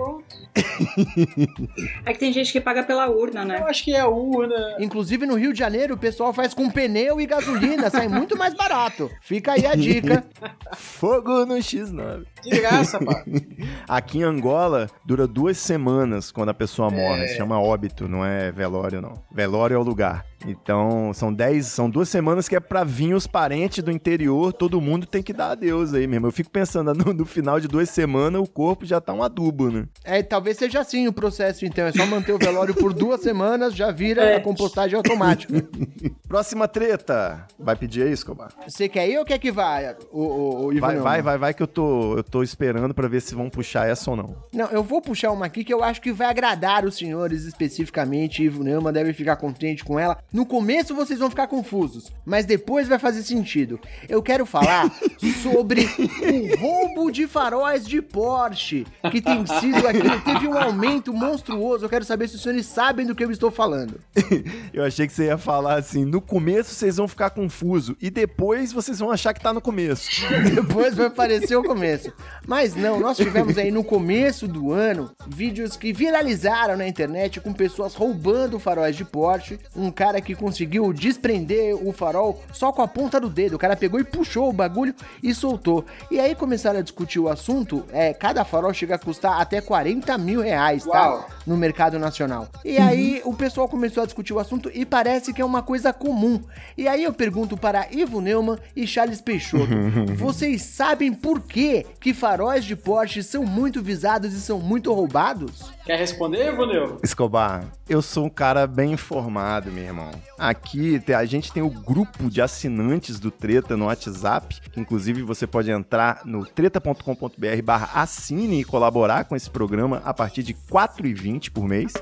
É 2.05 2.13
que 2.13 2.19
tem 2.19 2.33
gente 2.33 2.51
que 2.51 2.59
paga 2.59 2.83
pela 2.83 3.09
urna, 3.09 3.45
né? 3.45 3.59
Eu 3.59 3.67
acho 3.67 3.83
que 3.83 3.93
é 3.93 3.99
a 3.99 4.07
urna. 4.07 4.77
Inclusive 4.79 5.25
no 5.25 5.35
Rio 5.35 5.53
de 5.53 5.59
Janeiro, 5.59 5.93
o 5.93 5.97
pessoal 5.97 6.33
faz 6.33 6.53
com 6.53 6.69
pneu 6.69 7.19
e 7.21 7.25
gasolina, 7.25 7.89
sai 7.89 8.07
muito 8.07 8.37
mais 8.37 8.53
barato. 8.53 9.09
Fica 9.21 9.53
aí 9.53 9.65
a 9.65 9.75
dica. 9.75 10.25
Fogo 10.75 11.45
no 11.45 11.61
X9. 11.79 12.25
De 12.43 12.49
graça, 12.49 12.99
pá. 12.99 13.23
Aqui 13.87 14.19
em 14.19 14.23
Angola, 14.23 14.89
dura 15.05 15.27
duas 15.27 15.57
semanas 15.57 16.31
quando 16.31 16.49
a 16.49 16.53
pessoa 16.53 16.89
morre. 16.89 17.23
É. 17.23 17.27
Se 17.27 17.37
chama 17.37 17.59
óbito, 17.59 18.07
não 18.07 18.25
é 18.25 18.51
velório, 18.51 19.01
não. 19.01 19.13
Velório 19.31 19.75
é 19.75 19.77
o 19.77 19.83
lugar. 19.83 20.25
Então, 20.47 21.11
são 21.13 21.33
dez, 21.33 21.67
são 21.67 21.89
duas 21.89 22.09
semanas 22.09 22.47
que 22.47 22.55
é 22.55 22.59
pra 22.59 22.83
vir 22.83 23.13
os 23.13 23.27
parentes 23.27 23.83
do 23.83 23.91
interior, 23.91 24.53
todo 24.53 24.79
mundo 24.81 25.05
tem 25.05 25.21
que 25.21 25.33
dar 25.33 25.51
adeus 25.51 25.93
aí 25.93 26.07
mesmo. 26.07 26.27
Eu 26.27 26.31
fico 26.31 26.49
pensando, 26.49 26.93
no, 26.95 27.13
no 27.13 27.25
final 27.25 27.59
de 27.59 27.67
duas 27.67 27.89
semanas, 27.89 28.41
o 28.41 28.47
corpo 28.47 28.85
já 28.85 28.99
tá 29.01 29.13
um 29.13 29.21
adubo, 29.23 29.69
né? 29.69 29.85
É, 30.03 30.23
talvez 30.23 30.57
seja 30.57 30.79
assim 30.79 31.07
o 31.07 31.13
processo, 31.13 31.65
então. 31.65 31.85
É 31.85 31.91
só 31.91 32.05
manter 32.05 32.33
o 32.33 32.37
velório 32.37 32.73
por 32.73 32.93
duas 32.93 33.21
semanas, 33.21 33.75
já 33.75 33.91
vira 33.91 34.23
É. 34.23 34.35
a 34.37 34.41
compostagem 34.41 34.95
automática. 34.97 35.53
Próxima 36.27 36.67
treta. 36.67 37.45
Vai 37.57 37.75
pedir 37.75 38.03
aí, 38.03 38.11
Escobar? 38.11 38.49
Você 38.67 38.87
quer 38.87 39.09
ir 39.09 39.17
ou 39.17 39.25
quer 39.25 39.39
que 39.39 39.51
vá, 39.51 39.95
o, 40.11 40.21
o, 40.21 40.65
o 40.67 40.73
Ivan 40.73 40.87
Vai, 40.87 40.97
vai, 40.99 41.21
vai, 41.21 41.37
vai 41.37 41.53
que 41.53 41.63
eu 41.63 41.67
tô, 41.67 42.17
eu 42.17 42.23
tô 42.23 42.43
esperando 42.43 42.93
pra 42.93 43.07
ver 43.07 43.21
se 43.21 43.35
vão 43.35 43.49
puxar 43.49 43.87
essa 43.89 44.09
ou 44.09 44.15
não. 44.17 44.35
Não, 44.53 44.67
eu 44.67 44.83
vou 44.83 45.01
puxar 45.01 45.31
uma 45.31 45.45
aqui 45.45 45.63
que 45.63 45.73
eu 45.73 45.83
acho 45.83 46.01
que 46.01 46.11
vai 46.11 46.27
agradar 46.27 46.85
os 46.85 46.95
senhores 46.95 47.43
especificamente. 47.45 48.43
Ivo 48.43 48.63
Neumann 48.63 48.93
deve 48.93 49.13
ficar 49.13 49.35
contente 49.35 49.83
com 49.83 49.99
ela. 49.99 50.17
No 50.31 50.45
começo 50.45 50.93
vocês 50.93 51.19
vão 51.19 51.29
ficar 51.29 51.47
confusos, 51.47 52.11
mas 52.23 52.45
depois 52.45 52.87
vai 52.87 52.99
fazer 52.99 53.23
sentido. 53.23 53.79
Eu 54.07 54.21
quero 54.21 54.45
falar 54.45 54.91
sobre 55.41 55.81
o 55.81 56.59
roubo 56.59 57.11
de 57.11 57.25
faróis 57.25 57.83
de 57.85 57.99
Porsche, 57.99 58.85
que 59.09 59.21
tem 59.21 59.43
sido 59.45 59.87
aqui. 59.87 60.23
Teve 60.23 60.47
um 60.47 60.55
aumento 60.55 61.11
monstruoso. 61.11 61.85
Eu 61.85 61.89
quero 61.89 62.05
saber 62.05 62.27
se 62.27 62.35
os 62.35 62.43
senhores 62.43 62.67
sabem 62.67 63.07
do 63.07 63.15
que 63.15 63.23
eu 63.23 63.31
estou 63.31 63.49
falando. 63.49 63.99
Eu 64.71 64.83
achei 64.83 65.07
que 65.07 65.13
você 65.13 65.25
ia 65.25 65.37
falar 65.37 65.79
assim, 65.79 66.05
no 66.05 66.21
começo 66.21 66.75
vocês 66.75 66.97
vão 66.97 67.07
ficar 67.07 67.31
confuso 67.31 67.97
e 67.99 68.11
depois 68.11 68.71
vocês 68.71 68.99
vão 68.99 69.11
achar 69.11 69.33
que 69.33 69.41
tá 69.41 69.51
no 69.51 69.59
começo. 69.59 70.09
Depois 70.53 70.95
vai 70.95 71.07
aparecer 71.07 71.55
o 71.55 71.63
começo. 71.63 72.11
Mas 72.47 72.75
não, 72.75 72.99
nós 72.99 73.17
tivemos 73.17 73.57
aí 73.57 73.71
no 73.71 73.83
começo 73.83 74.47
do 74.47 74.71
ano 74.71 75.11
vídeos 75.27 75.75
que 75.75 75.91
viralizaram 75.91 76.77
na 76.77 76.87
internet 76.87 77.39
com 77.39 77.53
pessoas 77.53 77.95
roubando 77.95 78.59
faróis 78.59 78.95
de 78.95 79.03
Porsche. 79.03 79.59
Um 79.75 79.91
cara 79.91 80.18
que 80.21 80.35
conseguiu 80.35 80.91
desprender 80.93 81.75
o 81.75 81.91
farol 81.91 82.41
só 82.51 82.71
com 82.71 82.81
a 82.81 82.87
ponta 82.87 83.19
do 83.19 83.29
dedo. 83.29 83.55
O 83.55 83.59
cara 83.59 83.75
pegou 83.75 83.99
e 83.99 84.03
puxou 84.03 84.49
o 84.49 84.53
bagulho 84.53 84.93
e 85.21 85.33
soltou. 85.33 85.85
E 86.11 86.19
aí 86.19 86.35
começaram 86.35 86.79
a 86.79 86.81
discutir 86.81 87.19
o 87.19 87.29
assunto. 87.29 87.85
É, 87.91 88.13
cada 88.13 88.43
farol 88.45 88.73
chega 88.73 88.95
a 88.95 88.99
custar 88.99 89.39
até 89.39 89.61
40 89.61 90.17
mil 90.17 90.41
reais, 90.41 90.85
tá? 90.85 91.09
Uau. 91.09 91.29
No 91.45 91.57
mercado 91.57 91.97
nacional. 91.97 92.47
E 92.63 92.77
aí 92.77 93.21
o 93.25 93.33
pessoal 93.33 93.67
começou 93.67 94.03
a 94.03 94.05
discutir 94.05 94.33
o 94.33 94.39
assunto 94.39 94.69
e 94.73 94.85
parece 94.85 95.33
que 95.33 95.41
é 95.41 95.45
uma 95.45 95.61
coisa 95.61 95.91
comum. 95.91 96.41
E 96.77 96.87
aí 96.87 97.03
eu 97.03 97.13
pergunto 97.13 97.57
para 97.57 97.87
Ivo 97.91 98.21
Neumann 98.21 98.57
e 98.75 98.85
Charles 98.85 99.21
Peixoto. 99.21 99.67
Vocês 100.15 100.61
sabem 100.61 101.13
por 101.13 101.41
que 101.41 101.85
que 101.99 102.13
faróis 102.13 102.65
de 102.65 102.75
Porsche 102.75 103.23
são 103.23 103.45
muito 103.45 103.81
visados 103.81 104.33
e 104.33 104.41
são 104.41 104.59
muito 104.59 104.93
roubados? 104.93 105.71
Quer 105.89 105.97
responder, 105.97 106.55
Voneu? 106.55 106.99
Escobar, 107.01 107.65
eu 107.89 107.99
sou 107.99 108.25
um 108.25 108.29
cara 108.29 108.67
bem 108.67 108.91
informado, 108.91 109.71
meu 109.71 109.83
irmão. 109.83 110.11
Aqui 110.37 111.01
a 111.11 111.25
gente 111.25 111.51
tem 111.51 111.63
o 111.63 111.69
grupo 111.71 112.29
de 112.29 112.43
assinantes 112.43 113.19
do 113.19 113.31
Treta 113.31 113.75
no 113.75 113.85
WhatsApp, 113.85 114.61
inclusive 114.77 115.23
você 115.23 115.47
pode 115.47 115.71
entrar 115.71 116.21
no 116.25 116.45
treta.com.br 116.45 117.61
barra 117.63 118.03
assine 118.03 118.61
e 118.61 118.63
colaborar 118.63 119.25
com 119.25 119.35
esse 119.35 119.49
programa 119.49 119.99
a 120.05 120.13
partir 120.13 120.43
de 120.43 120.51
R$ 120.51 120.59
4,20 120.71 121.51
por 121.51 121.67
mês. 121.67 121.93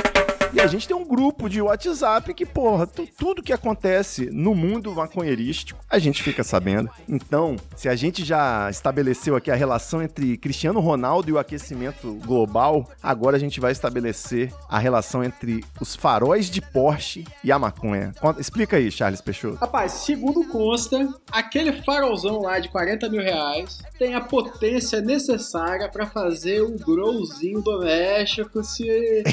E 0.53 0.59
a 0.61 0.65
gente 0.67 0.87
tem 0.87 0.95
um 0.95 1.05
grupo 1.05 1.47
de 1.49 1.61
WhatsApp 1.61 2.33
que, 2.33 2.45
porra, 2.45 2.87
tu- 2.87 3.07
tudo 3.17 3.43
que 3.43 3.53
acontece 3.53 4.29
no 4.31 4.55
mundo 4.55 4.93
maconheirístico, 4.95 5.79
a 5.89 5.99
gente 5.99 6.23
fica 6.23 6.43
sabendo. 6.43 6.89
Então, 7.07 7.57
se 7.75 7.87
a 7.87 7.95
gente 7.95 8.25
já 8.25 8.67
estabeleceu 8.69 9.35
aqui 9.35 9.51
a 9.51 9.55
relação 9.55 10.01
entre 10.01 10.35
Cristiano 10.37 10.79
Ronaldo 10.79 11.29
e 11.29 11.33
o 11.33 11.37
aquecimento 11.37 12.13
global, 12.25 12.89
agora 13.03 13.35
a 13.35 13.39
gente 13.39 13.59
vai 13.59 13.71
estabelecer 13.71 14.51
a 14.69 14.79
relação 14.79 15.23
entre 15.23 15.63
os 15.79 15.95
faróis 15.95 16.49
de 16.49 16.61
Porsche 16.61 17.23
e 17.43 17.51
a 17.51 17.59
maconha. 17.59 18.13
Explica 18.39 18.77
aí, 18.77 18.89
Charles 18.89 19.21
Peixoto. 19.21 19.57
Rapaz, 19.57 19.91
segundo 19.91 20.47
consta, 20.47 21.07
aquele 21.31 21.71
farolzão 21.83 22.39
lá 22.41 22.57
de 22.59 22.69
40 22.69 23.09
mil 23.09 23.21
reais 23.21 23.79
tem 23.99 24.15
a 24.15 24.21
potência 24.21 25.01
necessária 25.01 25.89
pra 25.89 26.07
fazer 26.07 26.61
o 26.61 26.71
growzinho 26.77 27.61
doméstico 27.61 28.63
se, 28.63 29.23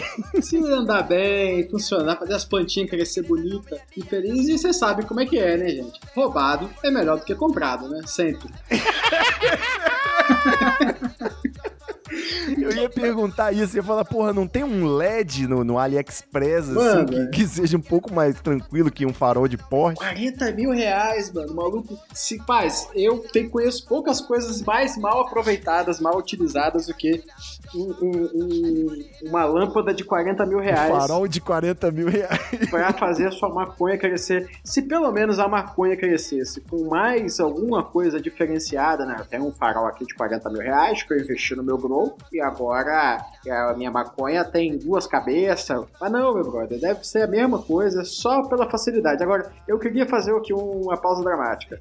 se 0.43 0.57
andar 0.59 1.03
bem, 1.05 1.69
funcionar, 1.69 2.17
fazer 2.17 2.35
as 2.35 2.45
plantinhas 2.45 2.91
crescer 2.91 3.23
bonita 3.23 3.81
e 3.97 4.03
feliz. 4.03 4.49
E 4.49 4.59
você 4.59 4.73
sabe 4.73 5.05
como 5.05 5.21
é 5.21 5.27
que 5.27 5.39
é, 5.39 5.57
né, 5.57 5.69
gente? 5.69 6.01
Roubado 6.15 6.69
é 6.83 6.91
melhor 6.91 7.19
do 7.19 7.25
que 7.25 7.35
comprado, 7.35 7.89
né? 7.89 8.03
Sempre. 8.07 8.49
Eu 12.59 12.73
ia 12.73 12.89
perguntar 12.89 13.53
isso, 13.53 13.77
ia 13.77 13.83
falar, 13.83 14.05
porra, 14.05 14.33
não 14.33 14.47
tem 14.47 14.63
um 14.63 14.87
LED 14.87 15.47
no, 15.47 15.65
no 15.65 15.79
AliExpress, 15.79 16.71
assim, 16.71 16.75
Mano, 16.75 17.07
que, 17.07 17.17
é. 17.17 17.27
que 17.27 17.47
seja 17.47 17.77
um 17.77 17.81
pouco 17.81 18.13
mais 18.13 18.41
tranquilo 18.41 18.91
que 18.91 19.07
um 19.07 19.13
farol 19.13 19.49
de 19.49 19.57
Porsche? 19.57 19.97
40 19.97 20.53
mil 20.53 20.71
reais, 20.71 21.33
mano. 21.33 21.55
Maluco. 21.55 21.99
Se, 22.13 22.39
paz, 22.45 22.89
eu 22.95 23.19
tenho, 23.33 23.51
conheço 23.51 23.87
poucas 23.87 24.21
coisas 24.21 24.63
mais 24.63 24.97
mal 24.97 25.23
aproveitadas, 25.23 26.01
mal 26.01 26.17
utilizadas 26.17 26.87
do 26.87 26.95
que 26.95 27.23
um- 27.75 27.95
um- 28.01 28.31
um- 28.35 29.29
uma 29.29 29.45
lâmpada 29.45 29.93
de 29.93 30.05
40 30.05 30.45
mil 30.47 30.59
reais. 30.59 30.93
Um 30.95 31.01
farol 31.01 31.29
de 31.29 31.41
40 31.41 31.91
mil 31.91 32.09
reais. 32.09 32.41
Pra 32.71 32.93
fazer 32.93 33.27
a 33.29 33.31
sua 33.33 33.49
maconha 33.49 33.99
crescer. 33.99 34.49
Se 34.63 34.83
pelo 34.83 35.11
menos 35.13 35.39
a 35.39 35.49
maconha 35.49 35.97
crescesse 35.97 36.61
com 36.61 36.89
mais 36.89 37.41
alguma 37.41 37.83
coisa 37.83 38.21
diferenciada, 38.21 39.05
né? 39.05 39.17
Eu 39.19 39.25
tenho 39.25 39.47
um 39.47 39.53
farol 39.53 39.87
aqui 39.87 40.05
de 40.07 40.15
40 40.15 40.49
mil 40.51 40.61
reais 40.63 41.03
que 41.03 41.13
eu 41.13 41.19
investi 41.21 41.55
no 41.55 41.63
meu 41.63 41.77
grow 41.79 42.17
e 42.33 42.41
agora 42.41 43.25
a 43.51 43.75
minha 43.75 43.91
maconha 43.91 44.45
tem 44.45 44.77
duas 44.79 45.07
cabeças. 45.07 45.85
Mas 46.01 46.13
não, 46.13 46.35
meu 46.35 46.45
brother, 46.51 46.79
deve 46.81 47.05
ser 47.07 47.23
a 47.23 47.27
mesma 47.27 47.59
coisa, 47.59 48.05
só 48.05 48.43
pela 48.45 48.69
facilidade. 48.71 49.23
Agora, 49.23 49.51
eu 49.67 49.79
queria 49.79 50.07
fazer 50.07 50.35
aqui 50.35 50.53
uma 50.53 50.97
pausa 50.97 51.23
dramática. 51.23 51.81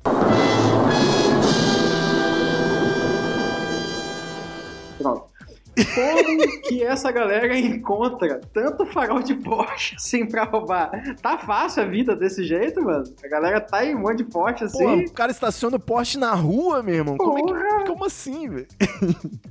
Como 5.95 6.61
que 6.63 6.83
essa 6.83 7.11
galera 7.11 7.57
encontra 7.57 8.41
tanto 8.53 8.85
farol 8.85 9.21
de 9.21 9.33
Porsche 9.35 9.95
assim 9.95 10.25
pra 10.25 10.43
roubar? 10.43 10.91
Tá 11.21 11.37
fácil 11.37 11.83
a 11.83 11.85
vida 11.85 12.15
desse 12.15 12.43
jeito, 12.43 12.81
mano? 12.81 13.03
A 13.23 13.27
galera 13.27 13.59
tá 13.59 13.83
em 13.83 13.95
um 13.95 13.99
monte 13.99 14.17
de 14.17 14.25
Porsche 14.25 14.65
assim. 14.65 15.05
Pô, 15.05 15.11
o 15.11 15.13
cara 15.13 15.31
estaciona 15.31 15.77
o 15.77 15.79
Porsche 15.79 16.17
na 16.17 16.33
rua, 16.33 16.83
meu 16.83 16.95
irmão. 16.95 17.17
Como, 17.17 17.37
é 17.37 17.77
que, 17.79 17.82
como 17.85 18.05
assim, 18.05 18.49
velho? 18.49 18.67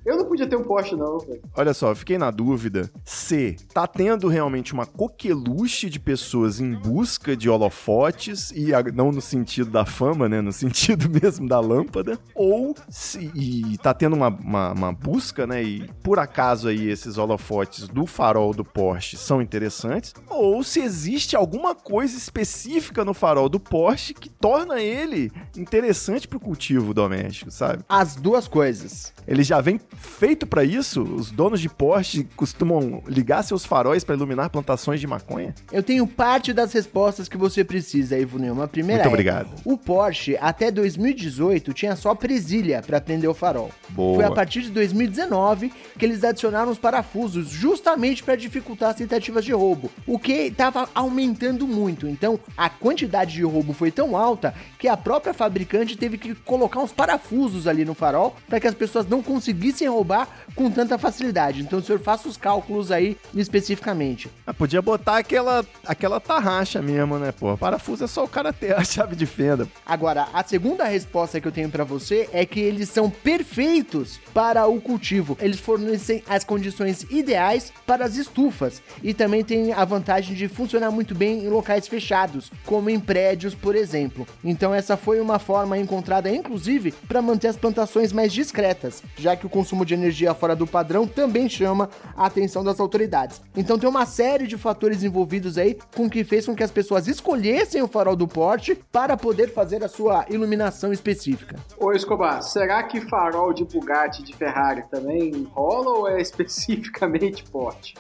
Eu 0.04 0.16
não 0.16 0.24
podia 0.26 0.46
ter 0.46 0.56
um 0.56 0.62
Porsche, 0.62 0.94
não, 0.96 1.18
velho. 1.18 1.40
Olha 1.56 1.74
só, 1.74 1.90
eu 1.90 1.96
fiquei 1.96 2.18
na 2.18 2.30
dúvida 2.30 2.90
se 3.04 3.56
tá 3.72 3.86
tendo 3.86 4.28
realmente 4.28 4.72
uma 4.72 4.86
coqueluche 4.86 5.88
de 5.88 5.98
pessoas 6.00 6.60
em 6.60 6.72
busca 6.74 7.36
de 7.36 7.48
holofotes, 7.48 8.50
e 8.54 8.74
a- 8.74 8.82
não 8.82 9.12
no 9.12 9.20
sentido 9.20 9.70
da 9.70 9.84
fama, 9.84 10.28
né? 10.28 10.40
No 10.40 10.52
sentido 10.52 11.08
mesmo 11.08 11.48
da 11.48 11.60
lâmpada, 11.60 12.18
ou 12.34 12.74
se 12.88 13.30
e 13.34 13.76
tá 13.78 13.92
tendo 13.94 14.14
uma, 14.16 14.28
uma, 14.28 14.72
uma 14.72 14.92
busca, 14.92 15.46
né? 15.46 15.62
E 15.62 15.88
por 16.02 16.18
acaso 16.18 16.68
aí 16.68 16.88
esses 16.88 17.18
holofotes 17.18 17.88
do 17.88 18.06
farol 18.06 18.52
do 18.54 18.64
Porsche 18.64 19.16
são 19.16 19.40
interessantes, 19.42 20.12
ou 20.28 20.62
se 20.62 20.80
existe 20.80 21.36
alguma 21.36 21.74
coisa 21.74 22.16
específica 22.16 23.04
no 23.04 23.14
farol 23.14 23.48
do 23.48 23.60
Porsche 23.60 24.14
que 24.14 24.28
torna 24.28 24.80
ele 24.80 25.30
interessante 25.56 26.26
pro 26.28 26.40
cultivo 26.40 26.92
doméstico, 26.94 27.50
sabe? 27.50 27.84
As 27.88 28.16
duas 28.22 28.46
coisas. 28.46 29.12
Ele 29.26 29.42
já 29.42 29.60
vem 29.60 29.80
feito 29.96 30.46
pra 30.46 30.64
isso? 30.64 31.02
Os 31.02 31.30
donos 31.30 31.60
de 31.60 31.68
Porsche 31.68 32.26
costumam 32.36 33.02
ligar 33.06 33.42
seus 33.42 33.64
faróis 33.64 34.04
pra 34.04 34.14
iluminar 34.14 34.50
plantações 34.50 35.00
de 35.00 35.06
maconha? 35.06 35.54
Eu 35.70 35.82
tenho 35.82 36.06
parte 36.06 36.52
das 36.52 36.72
respostas 36.72 37.28
que 37.28 37.36
você 37.36 37.64
precisa, 37.64 38.18
Ivo 38.18 38.38
Neumann. 38.38 38.64
A 38.64 38.68
primeira 38.68 39.02
Muito 39.02 39.10
é, 39.10 39.14
obrigado. 39.14 39.48
o 39.64 39.76
Porsche 39.76 40.36
até 40.40 40.70
2018 40.70 41.72
tinha 41.72 41.96
só 41.96 42.14
presilha 42.14 42.82
para 42.86 43.00
prender 43.00 43.28
o 43.28 43.34
farol. 43.34 43.70
Boa. 43.90 44.16
Foi 44.16 44.24
a 44.24 44.30
partir 44.30 44.62
de 44.62 44.70
2019 44.70 45.72
que 45.98 46.04
eles 46.04 46.24
adicionaram 46.24 46.70
os 46.70 46.78
parafusos 46.78 47.48
justamente 47.48 48.22
para 48.22 48.36
dificultar 48.36 48.90
as 48.90 48.96
tentativas 48.96 49.44
de 49.44 49.52
roubo, 49.52 49.90
o 50.06 50.18
que 50.18 50.32
estava 50.32 50.88
aumentando 50.94 51.66
muito. 51.66 52.06
Então, 52.06 52.38
a 52.56 52.68
quantidade 52.68 53.32
de 53.34 53.42
roubo 53.42 53.72
foi 53.72 53.90
tão 53.90 54.16
alta 54.16 54.54
que 54.78 54.88
a 54.88 54.96
própria 54.96 55.34
fabricante 55.34 55.96
teve 55.96 56.18
que 56.18 56.34
colocar 56.34 56.80
uns 56.80 56.92
parafusos 56.92 57.66
ali 57.66 57.84
no 57.84 57.94
farol 58.12 58.36
para 58.48 58.60
que 58.60 58.66
as 58.66 58.74
pessoas 58.74 59.06
não 59.06 59.22
conseguissem 59.22 59.88
roubar 59.88 60.28
com 60.54 60.70
tanta 60.70 60.98
facilidade. 60.98 61.62
Então, 61.62 61.78
o 61.78 61.82
senhor 61.82 61.98
faça 61.98 62.28
os 62.28 62.36
cálculos 62.36 62.92
aí 62.92 63.16
especificamente. 63.34 64.28
Ah, 64.46 64.52
podia 64.52 64.82
botar 64.82 65.16
aquela, 65.18 65.64
aquela 65.86 66.20
tarraxa 66.20 66.82
mesmo, 66.82 67.18
né, 67.18 67.32
pô? 67.32 67.56
Parafuso 67.56 68.04
é 68.04 68.06
só 68.06 68.24
o 68.24 68.28
cara 68.28 68.52
ter 68.52 68.74
a 68.74 68.84
chave 68.84 69.16
de 69.16 69.24
fenda. 69.24 69.66
Agora, 69.86 70.28
a 70.32 70.44
segunda 70.44 70.84
resposta 70.84 71.40
que 71.40 71.48
eu 71.48 71.52
tenho 71.52 71.70
pra 71.70 71.84
você 71.84 72.28
é 72.32 72.44
que 72.44 72.60
eles 72.60 72.88
são 72.90 73.08
perfeitos 73.08 74.20
para 74.34 74.66
o 74.66 74.80
cultivo. 74.80 75.36
Eles 75.40 75.58
fornecem 75.58 76.22
as 76.28 76.44
condições 76.44 77.04
ideais 77.10 77.72
para 77.86 78.04
as 78.04 78.16
estufas 78.16 78.82
e 79.02 79.14
também 79.14 79.42
tem 79.42 79.72
a 79.72 79.84
vantagem 79.84 80.36
de 80.36 80.48
funcionar 80.48 80.90
muito 80.90 81.14
bem 81.14 81.44
em 81.44 81.48
locais 81.48 81.88
fechados, 81.88 82.50
como 82.66 82.90
em 82.90 83.00
prédios, 83.00 83.54
por 83.54 83.74
exemplo. 83.74 84.26
Então 84.44 84.74
essa 84.74 84.96
foi 84.96 85.20
uma 85.20 85.38
forma 85.38 85.78
encontrada 85.78 86.28
inclusive 86.28 86.92
para 87.08 87.22
manter 87.22 87.48
as 87.48 87.56
plantações 87.56 88.01
mais 88.10 88.32
discretas, 88.32 89.02
já 89.18 89.36
que 89.36 89.44
o 89.44 89.50
consumo 89.50 89.84
de 89.84 89.92
energia 89.92 90.32
fora 90.32 90.56
do 90.56 90.66
padrão 90.66 91.06
também 91.06 91.46
chama 91.46 91.90
a 92.16 92.24
atenção 92.24 92.64
das 92.64 92.80
autoridades. 92.80 93.42
Então 93.54 93.78
tem 93.78 93.88
uma 93.88 94.06
série 94.06 94.46
de 94.46 94.56
fatores 94.56 95.02
envolvidos 95.02 95.58
aí 95.58 95.76
com 95.94 96.08
que 96.08 96.24
fez 96.24 96.46
com 96.46 96.56
que 96.56 96.62
as 96.62 96.70
pessoas 96.70 97.06
escolhessem 97.06 97.82
o 97.82 97.88
farol 97.88 98.16
do 98.16 98.26
Porsche 98.26 98.74
para 98.90 99.16
poder 99.16 99.52
fazer 99.52 99.84
a 99.84 99.88
sua 99.88 100.24
iluminação 100.30 100.92
específica. 100.92 101.56
Ô 101.78 101.92
Escobar, 101.92 102.42
será 102.42 102.82
que 102.82 103.00
farol 103.02 103.52
de 103.52 103.64
Bugatti 103.64 104.22
de 104.22 104.34
Ferrari 104.34 104.82
também 104.90 105.46
rola 105.52 105.90
ou 105.90 106.08
é 106.08 106.20
especificamente 106.22 107.44
Porsche? 107.44 107.94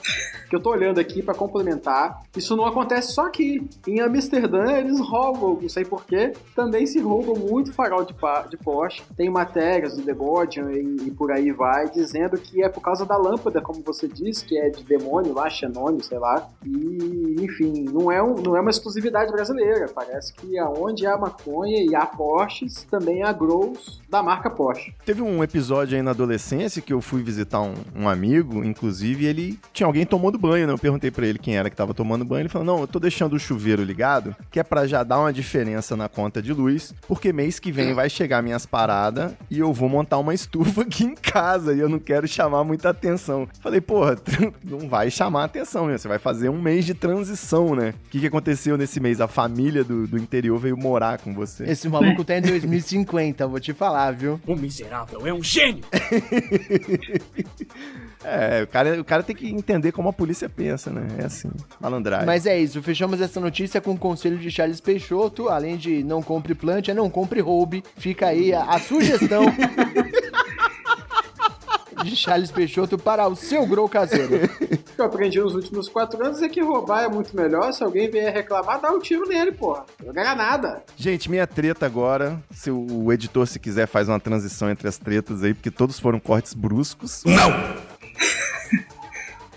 Que 0.48 0.56
eu 0.56 0.60
tô 0.60 0.70
olhando 0.70 0.98
aqui 0.98 1.22
pra 1.22 1.34
complementar, 1.34 2.22
isso 2.36 2.56
não 2.56 2.64
acontece 2.64 3.12
só 3.12 3.26
aqui. 3.26 3.68
Em 3.86 4.00
Amsterdã 4.00 4.72
eles 4.72 4.98
roubam, 5.00 5.58
não 5.60 5.68
sei 5.68 5.84
porquê, 5.84 6.32
também 6.54 6.86
se 6.86 7.00
roubam 7.00 7.34
muito 7.36 7.72
farol 7.72 8.04
de, 8.04 8.14
de 8.48 8.56
Porsche. 8.56 9.02
Tem 9.16 9.28
matérias 9.28 9.91
do 9.96 10.02
The 10.02 10.12
Guardian 10.12 10.70
e, 10.72 11.08
e 11.08 11.10
por 11.10 11.30
aí 11.32 11.50
vai, 11.52 11.88
dizendo 11.88 12.38
que 12.38 12.62
é 12.62 12.68
por 12.68 12.80
causa 12.80 13.04
da 13.04 13.16
lâmpada, 13.16 13.60
como 13.60 13.82
você 13.82 14.08
disse, 14.08 14.44
que 14.44 14.58
é 14.58 14.70
de 14.70 14.84
demônio 14.84 15.34
lá, 15.34 15.48
xenônio, 15.48 16.02
sei 16.02 16.18
lá. 16.18 16.48
E, 16.64 17.36
enfim, 17.40 17.84
não 17.92 18.10
é, 18.10 18.22
um, 18.22 18.34
não 18.34 18.56
é 18.56 18.60
uma 18.60 18.70
exclusividade 18.70 19.30
brasileira. 19.32 19.88
Parece 19.94 20.32
que 20.34 20.58
aonde 20.58 21.06
há 21.06 21.16
maconha 21.16 21.84
e 21.84 21.94
há 21.94 22.06
Porsches, 22.06 22.84
também 22.90 23.22
há 23.22 23.32
grows 23.32 24.00
da 24.08 24.22
marca 24.22 24.50
Porsche. 24.50 24.94
Teve 25.04 25.22
um 25.22 25.42
episódio 25.42 25.96
aí 25.96 26.02
na 26.02 26.10
adolescência 26.10 26.82
que 26.82 26.92
eu 26.92 27.00
fui 27.00 27.22
visitar 27.22 27.60
um, 27.60 27.74
um 27.94 28.08
amigo, 28.08 28.64
inclusive, 28.64 29.26
ele 29.26 29.58
tinha 29.72 29.86
alguém 29.86 30.04
tomando 30.04 30.38
banho, 30.38 30.66
né? 30.66 30.72
Eu 30.72 30.78
perguntei 30.78 31.10
pra 31.10 31.26
ele 31.26 31.38
quem 31.38 31.56
era 31.56 31.70
que 31.70 31.76
tava 31.76 31.94
tomando 31.94 32.24
banho. 32.24 32.42
Ele 32.42 32.48
falou: 32.48 32.66
Não, 32.66 32.80
eu 32.80 32.86
tô 32.86 32.98
deixando 32.98 33.34
o 33.34 33.38
chuveiro 33.38 33.82
ligado, 33.82 34.34
que 34.50 34.60
é 34.60 34.62
pra 34.62 34.86
já 34.86 35.02
dar 35.02 35.18
uma 35.18 35.32
diferença 35.32 35.96
na 35.96 36.08
conta 36.08 36.42
de 36.42 36.52
luz, 36.52 36.94
porque 37.08 37.32
mês 37.32 37.58
que 37.58 37.72
vem 37.72 37.94
vai 37.94 38.08
chegar 38.08 38.42
minhas 38.42 38.66
paradas 38.66 39.32
e 39.50 39.58
eu 39.58 39.72
vou 39.72 39.81
montar 39.88 40.18
uma 40.18 40.34
estufa 40.34 40.82
aqui 40.82 41.04
em 41.04 41.14
casa 41.14 41.72
e 41.74 41.80
eu 41.80 41.88
não 41.88 41.98
quero 41.98 42.26
chamar 42.26 42.64
muita 42.64 42.90
atenção. 42.90 43.48
Falei, 43.60 43.80
porra, 43.80 44.16
não 44.64 44.88
vai 44.88 45.10
chamar 45.10 45.44
atenção, 45.44 45.86
né? 45.86 45.98
Você 45.98 46.08
vai 46.08 46.18
fazer 46.18 46.48
um 46.48 46.60
mês 46.60 46.84
de 46.84 46.94
transição, 46.94 47.74
né? 47.74 47.94
O 48.06 48.10
que, 48.10 48.20
que 48.20 48.26
aconteceu 48.26 48.76
nesse 48.76 49.00
mês? 49.00 49.20
A 49.20 49.28
família 49.28 49.84
do, 49.84 50.06
do 50.06 50.18
interior 50.18 50.58
veio 50.58 50.76
morar 50.76 51.18
com 51.18 51.32
você. 51.34 51.64
Esse 51.64 51.88
maluco 51.88 52.24
tá 52.24 52.36
em 52.36 52.42
2050, 52.42 53.46
vou 53.46 53.60
te 53.60 53.72
falar, 53.72 54.12
viu? 54.12 54.40
O 54.46 54.54
miserável 54.54 55.26
é 55.26 55.32
um 55.32 55.42
gênio! 55.42 55.84
É, 58.24 58.62
o 58.62 58.66
cara, 58.66 59.00
o 59.00 59.04
cara 59.04 59.22
tem 59.22 59.34
que 59.34 59.48
entender 59.48 59.92
como 59.92 60.08
a 60.08 60.12
polícia 60.12 60.48
pensa, 60.48 60.90
né? 60.90 61.06
É 61.18 61.24
assim, 61.24 61.50
malandragem. 61.80 62.26
Mas 62.26 62.46
é 62.46 62.58
isso, 62.58 62.82
fechamos 62.82 63.20
essa 63.20 63.40
notícia 63.40 63.80
com 63.80 63.92
o 63.92 63.98
conselho 63.98 64.38
de 64.38 64.50
Charles 64.50 64.80
Peixoto, 64.80 65.48
além 65.48 65.76
de 65.76 66.02
não 66.04 66.22
compre 66.22 66.54
planta, 66.54 66.94
não 66.94 67.10
compre 67.10 67.40
roube. 67.40 67.82
Fica 67.96 68.28
aí 68.28 68.52
a, 68.52 68.64
a 68.64 68.78
sugestão 68.78 69.44
de 72.02 72.16
Charles 72.16 72.50
Peixoto 72.50 72.98
para 72.98 73.26
o 73.28 73.36
seu 73.36 73.66
grow 73.66 73.88
caseiro. 73.88 74.36
O 74.44 74.78
que 74.94 75.00
eu 75.00 75.04
aprendi 75.04 75.40
nos 75.40 75.54
últimos 75.54 75.88
quatro 75.88 76.24
anos 76.24 76.42
é 76.42 76.48
que 76.48 76.60
roubar 76.60 77.04
é 77.04 77.08
muito 77.08 77.34
melhor. 77.34 77.72
Se 77.72 77.82
alguém 77.82 78.10
vier 78.10 78.32
reclamar, 78.32 78.80
dá 78.80 78.90
um 78.90 78.98
tiro 78.98 79.26
nele, 79.26 79.52
porra. 79.52 79.84
Não 80.04 80.12
ganha 80.12 80.34
nada. 80.34 80.82
Gente, 80.96 81.30
minha 81.30 81.46
treta 81.46 81.86
agora, 81.86 82.40
se 82.50 82.70
o 82.70 83.12
editor, 83.12 83.46
se 83.46 83.58
quiser, 83.58 83.86
faz 83.86 84.08
uma 84.08 84.20
transição 84.20 84.70
entre 84.70 84.88
as 84.88 84.98
tretas 84.98 85.42
aí, 85.42 85.54
porque 85.54 85.70
todos 85.70 85.98
foram 85.98 86.18
cortes 86.20 86.54
bruscos. 86.54 87.22
Não! 87.24 87.91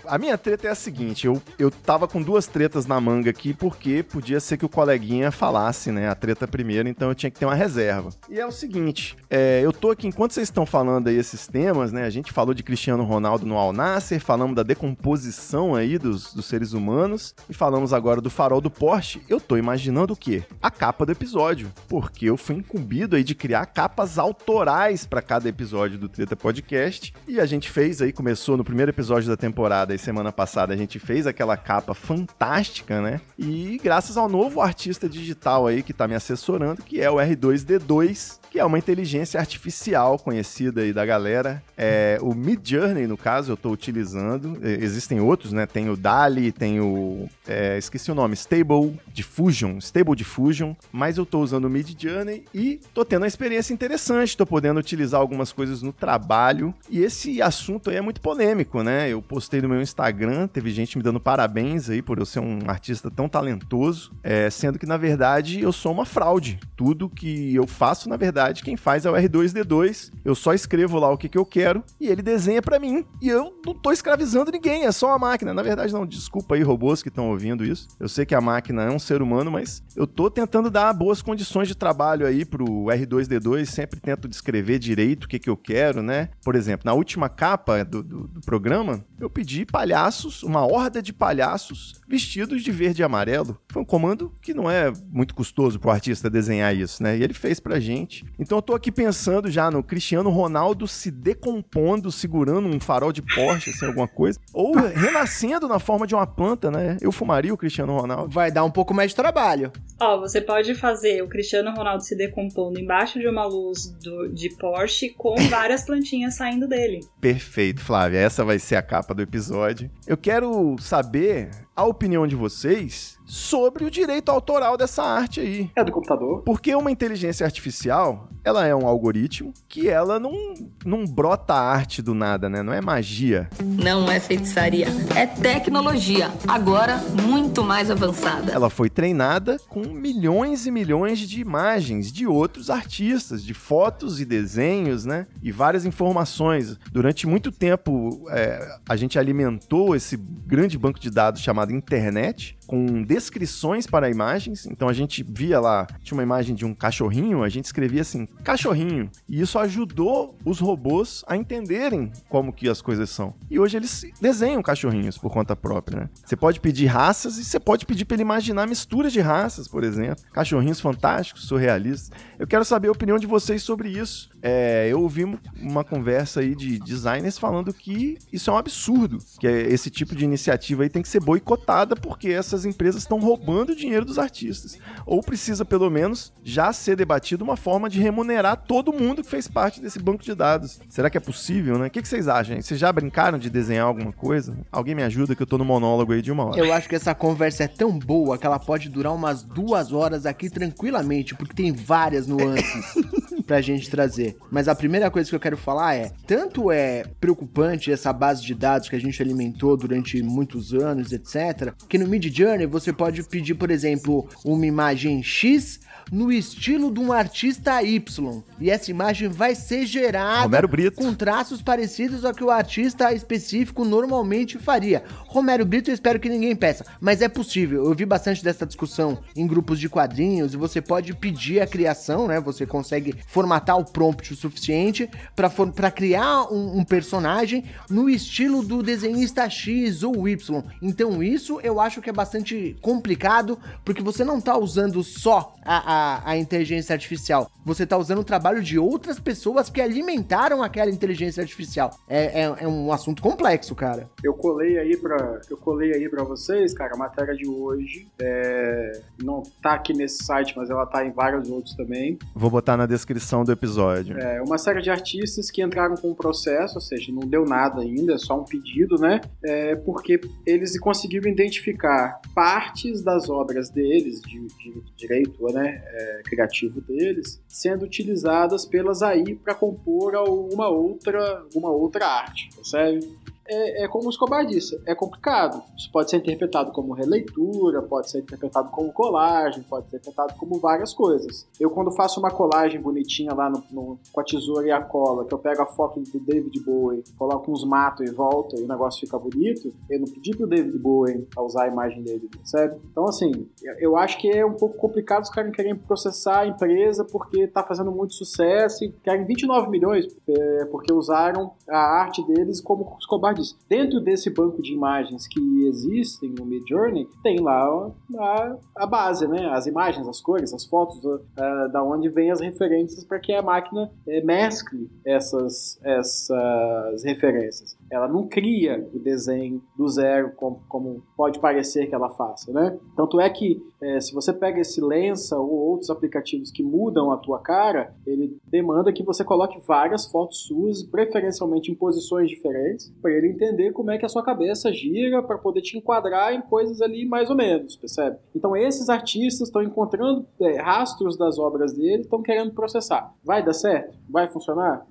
A 0.08 0.18
minha 0.18 0.38
treta 0.38 0.68
é 0.68 0.70
a 0.70 0.74
seguinte, 0.74 1.26
eu, 1.26 1.42
eu 1.58 1.70
tava 1.70 2.06
com 2.06 2.22
duas 2.22 2.46
tretas 2.46 2.86
na 2.86 3.00
manga 3.00 3.30
aqui, 3.30 3.52
porque 3.52 4.02
podia 4.02 4.38
ser 4.38 4.56
que 4.56 4.64
o 4.64 4.68
coleguinha 4.68 5.30
falasse, 5.32 5.90
né, 5.90 6.08
a 6.08 6.14
treta 6.14 6.46
primeiro, 6.46 6.88
então 6.88 7.08
eu 7.08 7.14
tinha 7.14 7.30
que 7.30 7.38
ter 7.38 7.44
uma 7.44 7.54
reserva. 7.54 8.10
E 8.28 8.38
é 8.38 8.46
o 8.46 8.52
seguinte, 8.52 9.16
é, 9.28 9.60
eu 9.64 9.72
tô 9.72 9.90
aqui, 9.90 10.06
enquanto 10.06 10.32
vocês 10.32 10.46
estão 10.46 10.64
falando 10.64 11.08
aí 11.08 11.16
esses 11.16 11.46
temas, 11.46 11.92
né, 11.92 12.04
a 12.04 12.10
gente 12.10 12.32
falou 12.32 12.54
de 12.54 12.62
Cristiano 12.62 13.02
Ronaldo 13.04 13.44
no 13.44 13.56
Al 13.56 13.72
Nasser, 13.72 14.20
falamos 14.20 14.54
da 14.54 14.62
decomposição 14.62 15.74
aí 15.74 15.98
dos, 15.98 16.32
dos 16.32 16.46
seres 16.46 16.72
humanos, 16.72 17.34
e 17.48 17.54
falamos 17.54 17.92
agora 17.92 18.20
do 18.20 18.30
farol 18.30 18.60
do 18.60 18.70
Porsche, 18.70 19.22
eu 19.28 19.40
tô 19.40 19.56
imaginando 19.56 20.12
o 20.12 20.16
quê? 20.16 20.44
A 20.62 20.70
capa 20.70 21.04
do 21.04 21.12
episódio, 21.12 21.72
porque 21.88 22.26
eu 22.26 22.36
fui 22.36 22.56
incumbido 22.56 23.16
aí 23.16 23.24
de 23.24 23.34
criar 23.34 23.66
capas 23.66 24.18
autorais 24.18 25.04
para 25.04 25.22
cada 25.22 25.48
episódio 25.48 25.98
do 25.98 26.08
Treta 26.08 26.36
Podcast, 26.36 27.12
e 27.26 27.40
a 27.40 27.46
gente 27.46 27.68
fez 27.70 28.00
aí, 28.00 28.12
começou 28.12 28.56
no 28.56 28.64
primeiro 28.64 28.90
episódio 28.90 29.28
da 29.28 29.36
temporada, 29.36 29.95
e 29.96 29.98
semana 29.98 30.30
passada 30.30 30.72
a 30.72 30.76
gente 30.76 30.98
fez 30.98 31.26
aquela 31.26 31.56
capa 31.56 31.94
fantástica, 31.94 33.02
né? 33.02 33.20
E 33.38 33.80
graças 33.82 34.16
ao 34.16 34.28
novo 34.28 34.60
artista 34.60 35.08
digital 35.08 35.66
aí 35.66 35.82
que 35.82 35.92
tá 35.92 36.06
me 36.06 36.14
assessorando, 36.14 36.82
que 36.82 37.00
é 37.00 37.10
o 37.10 37.16
R2D2, 37.16 38.38
que 38.56 38.60
é 38.60 38.64
uma 38.64 38.78
inteligência 38.78 39.38
artificial 39.38 40.18
conhecida 40.18 40.80
aí 40.80 40.90
da 40.90 41.04
galera. 41.04 41.62
É, 41.76 42.16
o 42.22 42.34
Mid 42.34 42.66
Journey, 42.66 43.06
no 43.06 43.18
caso, 43.18 43.52
eu 43.52 43.56
tô 43.56 43.70
utilizando. 43.70 44.58
Existem 44.62 45.20
outros, 45.20 45.52
né? 45.52 45.66
Tem 45.66 45.90
o 45.90 45.96
DALI, 45.96 46.52
tem 46.52 46.80
o. 46.80 47.28
é, 47.46 47.76
esqueci 47.76 48.10
o 48.10 48.14
nome, 48.14 48.34
Stable 48.34 48.98
Diffusion. 49.12 49.76
Stable 49.76 50.16
Diffusion. 50.16 50.74
Mas 50.90 51.18
eu 51.18 51.26
tô 51.26 51.40
usando 51.40 51.66
o 51.66 51.70
Mid 51.70 51.94
Journey 52.02 52.46
e 52.54 52.80
tô 52.94 53.04
tendo 53.04 53.24
uma 53.24 53.28
experiência 53.28 53.74
interessante. 53.74 54.34
Tô 54.34 54.46
podendo 54.46 54.80
utilizar 54.80 55.20
algumas 55.20 55.52
coisas 55.52 55.82
no 55.82 55.92
trabalho. 55.92 56.74
E 56.88 57.00
esse 57.00 57.42
assunto 57.42 57.90
aí 57.90 57.96
é 57.96 58.00
muito 58.00 58.22
polêmico, 58.22 58.82
né? 58.82 59.10
Eu 59.10 59.20
postei 59.20 59.60
no 59.60 59.68
meu 59.68 59.82
Instagram, 59.82 60.48
teve 60.48 60.70
gente 60.70 60.96
me 60.96 61.04
dando 61.04 61.20
parabéns 61.20 61.90
aí 61.90 62.00
por 62.00 62.18
eu 62.18 62.24
ser 62.24 62.40
um 62.40 62.60
artista 62.66 63.10
tão 63.10 63.28
talentoso, 63.28 64.12
é, 64.22 64.48
sendo 64.48 64.78
que 64.78 64.86
na 64.86 64.96
verdade 64.96 65.60
eu 65.60 65.72
sou 65.72 65.92
uma 65.92 66.06
fraude. 66.06 66.58
Tudo 66.74 67.10
que 67.10 67.54
eu 67.54 67.66
faço, 67.66 68.08
na 68.08 68.16
verdade, 68.16 68.45
quem 68.54 68.76
faz 68.76 69.04
é 69.04 69.10
o 69.10 69.14
R2D2. 69.14 70.12
Eu 70.24 70.34
só 70.34 70.52
escrevo 70.52 70.98
lá 70.98 71.10
o 71.10 71.18
que, 71.18 71.28
que 71.28 71.38
eu 71.38 71.44
quero 71.44 71.82
e 72.00 72.08
ele 72.08 72.22
desenha 72.22 72.62
para 72.62 72.78
mim. 72.78 73.04
E 73.20 73.28
eu 73.28 73.54
não 73.64 73.74
tô 73.74 73.92
escravizando 73.92 74.50
ninguém, 74.50 74.84
é 74.84 74.92
só 74.92 75.12
a 75.12 75.18
máquina. 75.18 75.54
Na 75.54 75.62
verdade, 75.62 75.92
não, 75.92 76.06
desculpa 76.06 76.54
aí, 76.54 76.62
robôs 76.62 77.02
que 77.02 77.08
estão 77.08 77.30
ouvindo 77.30 77.64
isso. 77.64 77.88
Eu 77.98 78.08
sei 78.08 78.26
que 78.26 78.34
a 78.34 78.40
máquina 78.40 78.82
é 78.82 78.90
um 78.90 78.98
ser 78.98 79.22
humano, 79.22 79.50
mas 79.50 79.82
eu 79.94 80.06
tô 80.06 80.30
tentando 80.30 80.70
dar 80.70 80.92
boas 80.92 81.22
condições 81.22 81.68
de 81.68 81.74
trabalho 81.74 82.26
aí 82.26 82.44
pro 82.44 82.64
R2D2, 82.66 83.66
sempre 83.66 84.00
tento 84.00 84.28
descrever 84.28 84.78
direito 84.78 85.24
o 85.24 85.28
que, 85.28 85.38
que 85.38 85.50
eu 85.50 85.56
quero, 85.56 86.02
né? 86.02 86.28
Por 86.42 86.54
exemplo, 86.54 86.82
na 86.84 86.92
última 86.92 87.28
capa 87.28 87.84
do, 87.84 88.02
do, 88.02 88.28
do 88.28 88.40
programa, 88.40 89.04
eu 89.18 89.30
pedi 89.30 89.64
palhaços, 89.64 90.42
uma 90.42 90.66
horda 90.66 91.02
de 91.02 91.12
palhaços 91.12 92.00
vestidos 92.08 92.62
de 92.62 92.70
verde 92.70 93.02
e 93.02 93.04
amarelo. 93.04 93.58
Foi 93.68 93.82
um 93.82 93.84
comando 93.84 94.32
que 94.40 94.54
não 94.54 94.70
é 94.70 94.92
muito 95.10 95.34
custoso 95.34 95.78
pro 95.78 95.90
artista 95.90 96.30
desenhar 96.30 96.74
isso, 96.74 97.02
né? 97.02 97.16
E 97.16 97.22
ele 97.22 97.34
fez 97.34 97.60
pra 97.60 97.80
gente. 97.80 98.24
Então 98.38 98.58
eu 98.58 98.62
tô 98.62 98.74
aqui 98.74 98.90
pensando 98.92 99.50
já 99.50 99.70
no 99.70 99.82
Cristiano 99.82 100.30
Ronaldo 100.30 100.86
se 100.86 101.10
decompondo, 101.10 102.10
segurando 102.12 102.68
um 102.68 102.78
farol 102.80 103.12
de 103.12 103.22
Porsche, 103.22 103.70
assim, 103.70 103.86
alguma 103.86 104.08
coisa. 104.08 104.38
Ou 104.52 104.74
renascendo 104.74 105.66
na 105.68 105.78
forma 105.78 106.06
de 106.06 106.14
uma 106.14 106.26
planta, 106.26 106.70
né? 106.70 106.96
Eu 107.00 107.10
fumaria 107.12 107.52
o 107.52 107.56
Cristiano 107.56 107.98
Ronaldo. 107.98 108.32
Vai 108.32 108.50
dar 108.50 108.64
um 108.64 108.70
pouco 108.70 108.92
mais 108.92 109.10
de 109.10 109.16
trabalho. 109.16 109.72
Ó, 110.00 110.18
você 110.20 110.40
pode 110.40 110.74
fazer 110.74 111.22
o 111.22 111.28
Cristiano 111.28 111.72
Ronaldo 111.74 112.04
se 112.04 112.16
decompondo 112.16 112.78
embaixo 112.78 113.18
de 113.18 113.28
uma 113.28 113.44
luz 113.46 113.86
do- 114.02 114.28
de 114.32 114.50
Porsche 114.56 115.10
com 115.10 115.34
várias 115.48 115.84
plantinhas 115.84 116.34
saindo 116.36 116.68
dele. 116.68 117.00
Perfeito, 117.20 117.80
Flávia. 117.80 118.18
Essa 118.18 118.44
vai 118.44 118.58
ser 118.58 118.76
a 118.76 118.82
capa 118.82 119.14
do 119.14 119.22
episódio. 119.22 119.90
Eu 120.06 120.16
quero 120.16 120.76
saber 120.78 121.50
a 121.76 121.84
opinião 121.84 122.26
de 122.26 122.34
vocês 122.34 123.18
sobre 123.26 123.84
o 123.84 123.90
direito 123.90 124.30
autoral 124.30 124.78
dessa 124.78 125.02
arte 125.02 125.40
aí. 125.40 125.70
É 125.76 125.84
do 125.84 125.92
computador. 125.92 126.42
Porque 126.42 126.74
uma 126.74 126.90
inteligência 126.90 127.44
artificial, 127.44 128.30
ela 128.46 128.64
é 128.64 128.72
um 128.72 128.86
algoritmo 128.86 129.52
que 129.68 129.88
ela 129.88 130.20
não, 130.20 130.54
não 130.84 131.04
brota 131.04 131.52
arte 131.52 132.00
do 132.00 132.14
nada, 132.14 132.48
né? 132.48 132.62
Não 132.62 132.72
é 132.72 132.80
magia. 132.80 133.50
Não 133.60 134.08
é 134.08 134.20
feitiçaria, 134.20 134.86
é 135.16 135.26
tecnologia, 135.26 136.30
agora 136.46 136.98
muito 137.20 137.64
mais 137.64 137.90
avançada. 137.90 138.52
Ela 138.52 138.70
foi 138.70 138.88
treinada 138.88 139.56
com 139.68 139.80
milhões 139.80 140.64
e 140.64 140.70
milhões 140.70 141.18
de 141.18 141.40
imagens 141.40 142.12
de 142.12 142.24
outros 142.24 142.70
artistas, 142.70 143.42
de 143.42 143.52
fotos 143.52 144.20
e 144.20 144.24
desenhos, 144.24 145.04
né? 145.04 145.26
E 145.42 145.50
várias 145.50 145.84
informações. 145.84 146.78
Durante 146.92 147.26
muito 147.26 147.50
tempo, 147.50 148.28
é, 148.30 148.78
a 148.88 148.94
gente 148.94 149.18
alimentou 149.18 149.96
esse 149.96 150.16
grande 150.16 150.78
banco 150.78 151.00
de 151.00 151.10
dados 151.10 151.40
chamado 151.40 151.72
internet 151.72 152.56
com 152.66 153.02
descrições 153.02 153.86
para 153.86 154.10
imagens. 154.10 154.66
Então 154.66 154.88
a 154.88 154.92
gente 154.92 155.24
via 155.28 155.58
lá, 155.58 155.86
tinha 156.02 156.16
uma 156.16 156.22
imagem 156.22 156.54
de 156.54 156.64
um 156.64 156.74
cachorrinho, 156.74 157.42
a 157.42 157.48
gente 157.48 157.64
escrevia 157.64 158.02
assim, 158.02 158.28
cachorrinho. 158.42 159.10
E 159.28 159.40
isso 159.40 159.58
ajudou 159.58 160.36
os 160.44 160.60
robôs 160.60 161.24
a 161.26 161.36
entenderem 161.36 162.12
como 162.28 162.52
que 162.52 162.68
as 162.68 162.80
coisas 162.80 163.10
são. 163.10 163.34
E 163.50 163.58
hoje 163.58 163.76
eles 163.76 164.04
desenham 164.20 164.62
cachorrinhos 164.62 165.18
por 165.18 165.32
conta 165.32 165.56
própria, 165.56 166.00
né? 166.00 166.10
Você 166.24 166.36
pode 166.36 166.60
pedir 166.60 166.86
raças 166.86 167.38
e 167.38 167.44
você 167.44 167.58
pode 167.58 167.86
pedir 167.86 168.04
para 168.04 168.16
ele 168.16 168.22
imaginar 168.22 168.66
misturas 168.68 169.12
de 169.12 169.20
raças, 169.20 169.68
por 169.68 169.84
exemplo. 169.84 170.24
Cachorrinhos 170.32 170.80
fantásticos, 170.80 171.46
surrealistas. 171.46 172.10
Eu 172.38 172.46
quero 172.46 172.64
saber 172.64 172.88
a 172.88 172.92
opinião 172.92 173.18
de 173.18 173.26
vocês 173.26 173.62
sobre 173.62 173.88
isso. 173.88 174.30
É, 174.48 174.86
eu 174.88 175.00
ouvi 175.00 175.24
uma 175.60 175.82
conversa 175.82 176.38
aí 176.40 176.54
de 176.54 176.78
designers 176.78 177.36
falando 177.36 177.72
que 177.74 178.16
isso 178.32 178.48
é 178.48 178.52
um 178.52 178.56
absurdo, 178.56 179.18
que 179.40 179.46
é- 179.46 179.62
esse 179.72 179.90
tipo 179.90 180.14
de 180.14 180.24
iniciativa 180.24 180.84
aí 180.84 180.88
tem 180.88 181.02
que 181.02 181.08
ser 181.08 181.20
boicotada 181.20 181.96
porque 181.96 182.28
essas 182.28 182.64
empresas 182.64 183.02
estão 183.02 183.18
roubando 183.18 183.70
o 183.72 183.76
dinheiro 183.76 184.04
dos 184.04 184.18
artistas. 184.18 184.78
Ou 185.04 185.20
precisa, 185.20 185.64
pelo 185.64 185.90
menos, 185.90 186.32
já 186.44 186.72
ser 186.72 186.94
debatido 186.96 187.42
uma 187.42 187.56
forma 187.56 187.90
de 187.90 188.00
remunerar 188.00 188.56
todo 188.68 188.92
mundo 188.92 189.22
que 189.22 189.28
fez 189.28 189.48
parte 189.48 189.80
desse 189.80 189.98
banco 189.98 190.22
de 190.22 190.34
dados. 190.34 190.78
Será 190.88 191.10
que 191.10 191.16
é 191.16 191.20
possível, 191.20 191.76
né? 191.78 191.86
O 191.88 191.90
que, 191.90 192.00
que 192.00 192.08
vocês 192.08 192.28
acham? 192.28 192.60
Vocês 192.60 192.78
já 192.78 192.92
brincaram 192.92 193.38
de 193.38 193.50
desenhar 193.50 193.86
alguma 193.86 194.12
coisa? 194.12 194.56
Alguém 194.70 194.94
me 194.94 195.02
ajuda 195.02 195.34
que 195.34 195.42
eu 195.42 195.46
tô 195.46 195.58
no 195.58 195.64
monólogo 195.64 196.12
aí 196.12 196.22
de 196.22 196.30
uma 196.30 196.44
hora. 196.44 196.58
Eu 196.60 196.72
acho 196.72 196.88
que 196.88 196.94
essa 196.94 197.14
conversa 197.14 197.64
é 197.64 197.68
tão 197.68 197.98
boa 197.98 198.38
que 198.38 198.46
ela 198.46 198.58
pode 198.60 198.88
durar 198.88 199.12
umas 199.12 199.42
duas 199.42 199.92
horas 199.92 200.24
aqui 200.24 200.48
tranquilamente, 200.48 201.34
porque 201.34 201.52
tem 201.54 201.72
várias 201.72 202.26
nuances 202.28 202.94
pra 203.44 203.60
gente 203.60 203.90
trazer. 203.90 204.35
Mas 204.50 204.68
a 204.68 204.74
primeira 204.74 205.10
coisa 205.10 205.28
que 205.28 205.34
eu 205.34 205.40
quero 205.40 205.56
falar 205.56 205.94
é: 205.94 206.12
tanto 206.26 206.70
é 206.70 207.04
preocupante 207.20 207.90
essa 207.90 208.12
base 208.12 208.42
de 208.42 208.54
dados 208.54 208.88
que 208.88 208.96
a 208.96 209.00
gente 209.00 209.20
alimentou 209.22 209.76
durante 209.76 210.22
muitos 210.22 210.72
anos, 210.72 211.12
etc., 211.12 211.72
que 211.88 211.98
no 211.98 212.06
Mid 212.06 212.24
Journey 212.26 212.66
você 212.66 212.92
pode 212.92 213.22
pedir, 213.24 213.54
por 213.54 213.70
exemplo, 213.70 214.28
uma 214.44 214.66
imagem 214.66 215.22
X 215.22 215.80
no 216.10 216.30
estilo 216.30 216.92
de 216.92 217.00
um 217.00 217.12
artista 217.12 217.82
Y. 217.82 218.42
E 218.60 218.70
essa 218.70 218.90
imagem 218.90 219.28
vai 219.28 219.54
ser 219.54 219.86
gerada 219.86 220.60
com 220.94 221.14
traços 221.14 221.60
parecidos 221.60 222.24
ao 222.24 222.32
que 222.32 222.44
o 222.44 222.50
artista 222.50 223.12
específico 223.12 223.84
normalmente 223.84 224.58
faria. 224.58 225.02
Romero 225.36 225.66
Brito, 225.66 225.90
eu 225.90 225.94
espero 225.94 226.18
que 226.18 226.30
ninguém 226.30 226.56
peça, 226.56 226.86
mas 226.98 227.20
é 227.20 227.28
possível. 227.28 227.84
Eu 227.84 227.94
vi 227.94 228.06
bastante 228.06 228.42
dessa 228.42 228.64
discussão 228.64 229.18
em 229.36 229.46
grupos 229.46 229.78
de 229.78 229.86
quadrinhos 229.86 230.54
e 230.54 230.56
você 230.56 230.80
pode 230.80 231.14
pedir 231.14 231.60
a 231.60 231.66
criação, 231.66 232.26
né? 232.26 232.40
Você 232.40 232.64
consegue 232.64 233.14
formatar 233.26 233.78
o 233.78 233.84
prompt 233.84 234.32
o 234.32 234.36
suficiente 234.36 235.10
para 235.34 235.90
criar 235.90 236.50
um, 236.50 236.78
um 236.78 236.84
personagem 236.84 237.64
no 237.90 238.08
estilo 238.08 238.62
do 238.62 238.82
desenhista 238.82 239.46
X 239.50 240.02
ou 240.02 240.26
Y. 240.26 240.62
Então 240.80 241.22
isso 241.22 241.60
eu 241.62 241.78
acho 241.80 242.00
que 242.00 242.08
é 242.08 242.14
bastante 242.14 242.74
complicado 242.80 243.58
porque 243.84 244.02
você 244.02 244.24
não 244.24 244.40
tá 244.40 244.56
usando 244.56 245.04
só 245.04 245.54
a, 245.62 245.92
a, 245.92 246.30
a 246.30 246.38
inteligência 246.38 246.94
artificial, 246.94 247.50
você 247.62 247.84
tá 247.84 247.98
usando 247.98 248.20
o 248.20 248.24
trabalho 248.24 248.62
de 248.62 248.78
outras 248.78 249.18
pessoas 249.18 249.68
que 249.68 249.82
alimentaram 249.82 250.62
aquela 250.62 250.90
inteligência 250.90 251.42
artificial. 251.42 251.90
É, 252.08 252.42
é, 252.42 252.54
é 252.60 252.68
um 252.68 252.90
assunto 252.90 253.20
complexo, 253.20 253.74
cara. 253.74 254.08
Eu 254.22 254.32
colei 254.32 254.78
aí 254.78 254.96
para 254.96 255.25
eu 255.48 255.56
colei 255.56 255.94
aí 255.94 256.08
para 256.08 256.24
vocês, 256.24 256.72
cara, 256.74 256.94
a 256.94 256.98
matéria 256.98 257.34
de 257.34 257.48
hoje. 257.48 258.08
É, 258.18 259.00
não 259.22 259.42
tá 259.62 259.74
aqui 259.74 259.92
nesse 259.92 260.24
site, 260.24 260.54
mas 260.56 260.70
ela 260.70 260.86
tá 260.86 261.04
em 261.04 261.10
vários 261.10 261.48
outros 261.48 261.74
também. 261.74 262.18
Vou 262.34 262.50
botar 262.50 262.76
na 262.76 262.86
descrição 262.86 263.44
do 263.44 263.52
episódio. 263.52 264.18
É 264.18 264.42
uma 264.42 264.58
série 264.58 264.80
de 264.80 264.90
artistas 264.90 265.50
que 265.50 265.62
entraram 265.62 265.94
com 265.96 266.10
um 266.10 266.14
processo, 266.14 266.76
ou 266.76 266.80
seja, 266.80 267.12
não 267.12 267.26
deu 267.26 267.44
nada 267.44 267.80
ainda, 267.80 268.14
é 268.14 268.18
só 268.18 268.38
um 268.38 268.44
pedido, 268.44 268.96
né? 268.96 269.20
É, 269.42 269.76
porque 269.76 270.20
eles 270.46 270.78
conseguiram 270.78 271.30
identificar 271.30 272.20
partes 272.34 273.02
das 273.02 273.28
obras 273.28 273.70
deles, 273.70 274.20
de, 274.20 274.46
de 274.46 274.82
direito 274.96 275.44
né, 275.52 275.82
é, 275.86 276.22
criativo 276.24 276.80
deles, 276.80 277.42
sendo 277.48 277.84
utilizadas 277.84 278.64
pelas 278.66 279.02
AI 279.02 279.34
para 279.34 279.54
compor 279.54 280.14
alguma 280.14 280.68
outra, 280.68 281.44
uma 281.54 281.70
outra 281.70 282.06
arte, 282.06 282.48
percebe? 282.54 283.06
É, 283.48 283.84
é, 283.84 283.88
como 283.88 284.06
o 284.06 284.10
Escobar 284.10 284.44
disse, 284.44 284.80
é 284.86 284.94
complicado. 284.94 285.62
Isso 285.76 285.90
pode 285.92 286.10
ser 286.10 286.18
interpretado 286.18 286.72
como 286.72 286.92
releitura, 286.92 287.82
pode 287.82 288.10
ser 288.10 288.20
interpretado 288.20 288.70
como 288.70 288.92
colagem, 288.92 289.62
pode 289.62 289.88
ser 289.88 289.96
interpretado 289.96 290.34
como 290.38 290.58
várias 290.58 290.92
coisas. 290.92 291.46
Eu, 291.58 291.70
quando 291.70 291.90
faço 291.92 292.20
uma 292.20 292.30
colagem 292.30 292.80
bonitinha 292.80 293.32
lá 293.34 293.48
no, 293.50 293.62
no, 293.70 293.98
com 294.12 294.20
a 294.20 294.24
tesoura 294.24 294.66
e 294.66 294.70
a 294.70 294.80
cola, 294.80 295.24
que 295.24 295.32
eu 295.32 295.38
pego 295.38 295.62
a 295.62 295.66
foto 295.66 296.00
do 296.00 296.20
David 296.20 296.60
Bowie, 296.64 297.04
coloco 297.16 297.50
uns 297.50 297.64
matos 297.64 298.08
e 298.08 298.12
volta 298.12 298.58
e 298.58 298.62
o 298.62 298.68
negócio 298.68 299.00
fica 299.00 299.18
bonito, 299.18 299.72
eu 299.90 300.00
não 300.00 300.06
pedi 300.06 300.36
pro 300.36 300.46
David 300.46 300.78
Bowie 300.78 301.26
usar 301.38 301.64
a 301.64 301.68
imagem 301.68 302.02
dele, 302.02 302.28
percebe? 302.28 302.76
Então, 302.90 303.04
assim, 303.04 303.48
eu 303.78 303.96
acho 303.96 304.18
que 304.18 304.28
é 304.28 304.44
um 304.44 304.54
pouco 304.54 304.76
complicado 304.76 305.22
os 305.22 305.30
caras 305.30 305.54
querem 305.54 305.76
processar 305.76 306.40
a 306.40 306.46
empresa 306.46 307.04
porque 307.04 307.46
tá 307.46 307.62
fazendo 307.62 307.92
muito 307.92 308.14
sucesso 308.14 308.84
e 308.84 308.92
querem 308.92 309.24
29 309.24 309.70
milhões 309.70 310.06
é, 310.28 310.64
porque 310.66 310.92
usaram 310.92 311.52
a 311.68 311.78
arte 312.00 312.24
deles 312.26 312.60
como 312.60 312.96
Escobar 312.98 313.34
disse. 313.36 313.54
Dentro 313.68 314.00
desse 314.00 314.30
banco 314.30 314.60
de 314.62 314.72
imagens 314.72 315.26
que 315.26 315.66
existem 315.66 316.34
no 316.36 316.44
Midjourney, 316.44 317.06
tem 317.22 317.40
lá 317.40 317.90
a, 318.18 318.56
a 318.76 318.86
base, 318.86 319.26
né? 319.28 319.48
As 319.50 319.66
imagens, 319.66 320.08
as 320.08 320.20
cores, 320.20 320.52
as 320.52 320.64
fotos, 320.64 321.04
uh, 321.04 321.72
da 321.72 321.82
onde 321.82 322.08
vem 322.08 322.30
as 322.30 322.40
referências 322.40 323.04
para 323.04 323.18
que 323.18 323.32
a 323.32 323.42
máquina 323.42 323.90
uh, 324.06 324.26
mescle 324.26 324.90
essas, 325.04 325.78
essas 325.84 327.04
referências. 327.04 327.76
Ela 327.90 328.08
não 328.08 328.26
cria 328.26 328.88
o 328.92 328.98
desenho 328.98 329.62
do 329.76 329.88
zero 329.88 330.32
como, 330.36 330.62
como 330.68 331.02
pode 331.16 331.38
parecer 331.38 331.86
que 331.86 331.94
ela 331.94 332.10
faça, 332.10 332.52
né? 332.52 332.78
Tanto 332.96 333.20
é 333.20 333.28
que 333.30 333.62
é, 333.80 334.00
se 334.00 334.14
você 334.14 334.32
pega 334.32 334.60
esse 334.60 334.80
Lensa 334.80 335.38
ou 335.38 335.50
outros 335.50 335.90
aplicativos 335.90 336.50
que 336.50 336.62
mudam 336.62 337.12
a 337.12 337.16
tua 337.16 337.38
cara, 337.38 337.94
ele 338.06 338.38
demanda 338.46 338.92
que 338.92 339.02
você 339.02 339.24
coloque 339.24 339.58
várias 339.66 340.06
fotos 340.06 340.46
suas, 340.46 340.82
preferencialmente 340.82 341.70
em 341.70 341.74
posições 341.74 342.28
diferentes, 342.28 342.92
para 343.02 343.12
ele 343.12 343.28
entender 343.28 343.72
como 343.72 343.90
é 343.90 343.98
que 343.98 344.06
a 344.06 344.08
sua 344.08 344.22
cabeça 344.22 344.72
gira 344.72 345.22
para 345.22 345.38
poder 345.38 345.60
te 345.60 345.76
enquadrar 345.76 346.32
em 346.32 346.42
coisas 346.42 346.80
ali 346.80 347.06
mais 347.06 347.30
ou 347.30 347.36
menos, 347.36 347.76
percebe? 347.76 348.18
Então 348.34 348.56
esses 348.56 348.88
artistas 348.88 349.48
estão 349.48 349.62
encontrando 349.62 350.26
é, 350.40 350.60
rastros 350.60 351.16
das 351.16 351.38
obras 351.38 351.72
dele, 351.74 352.02
estão 352.02 352.22
querendo 352.22 352.52
processar. 352.52 353.14
Vai 353.24 353.44
dar 353.44 353.52
certo? 353.52 353.96
Vai 354.08 354.28
funcionar? 354.28 354.86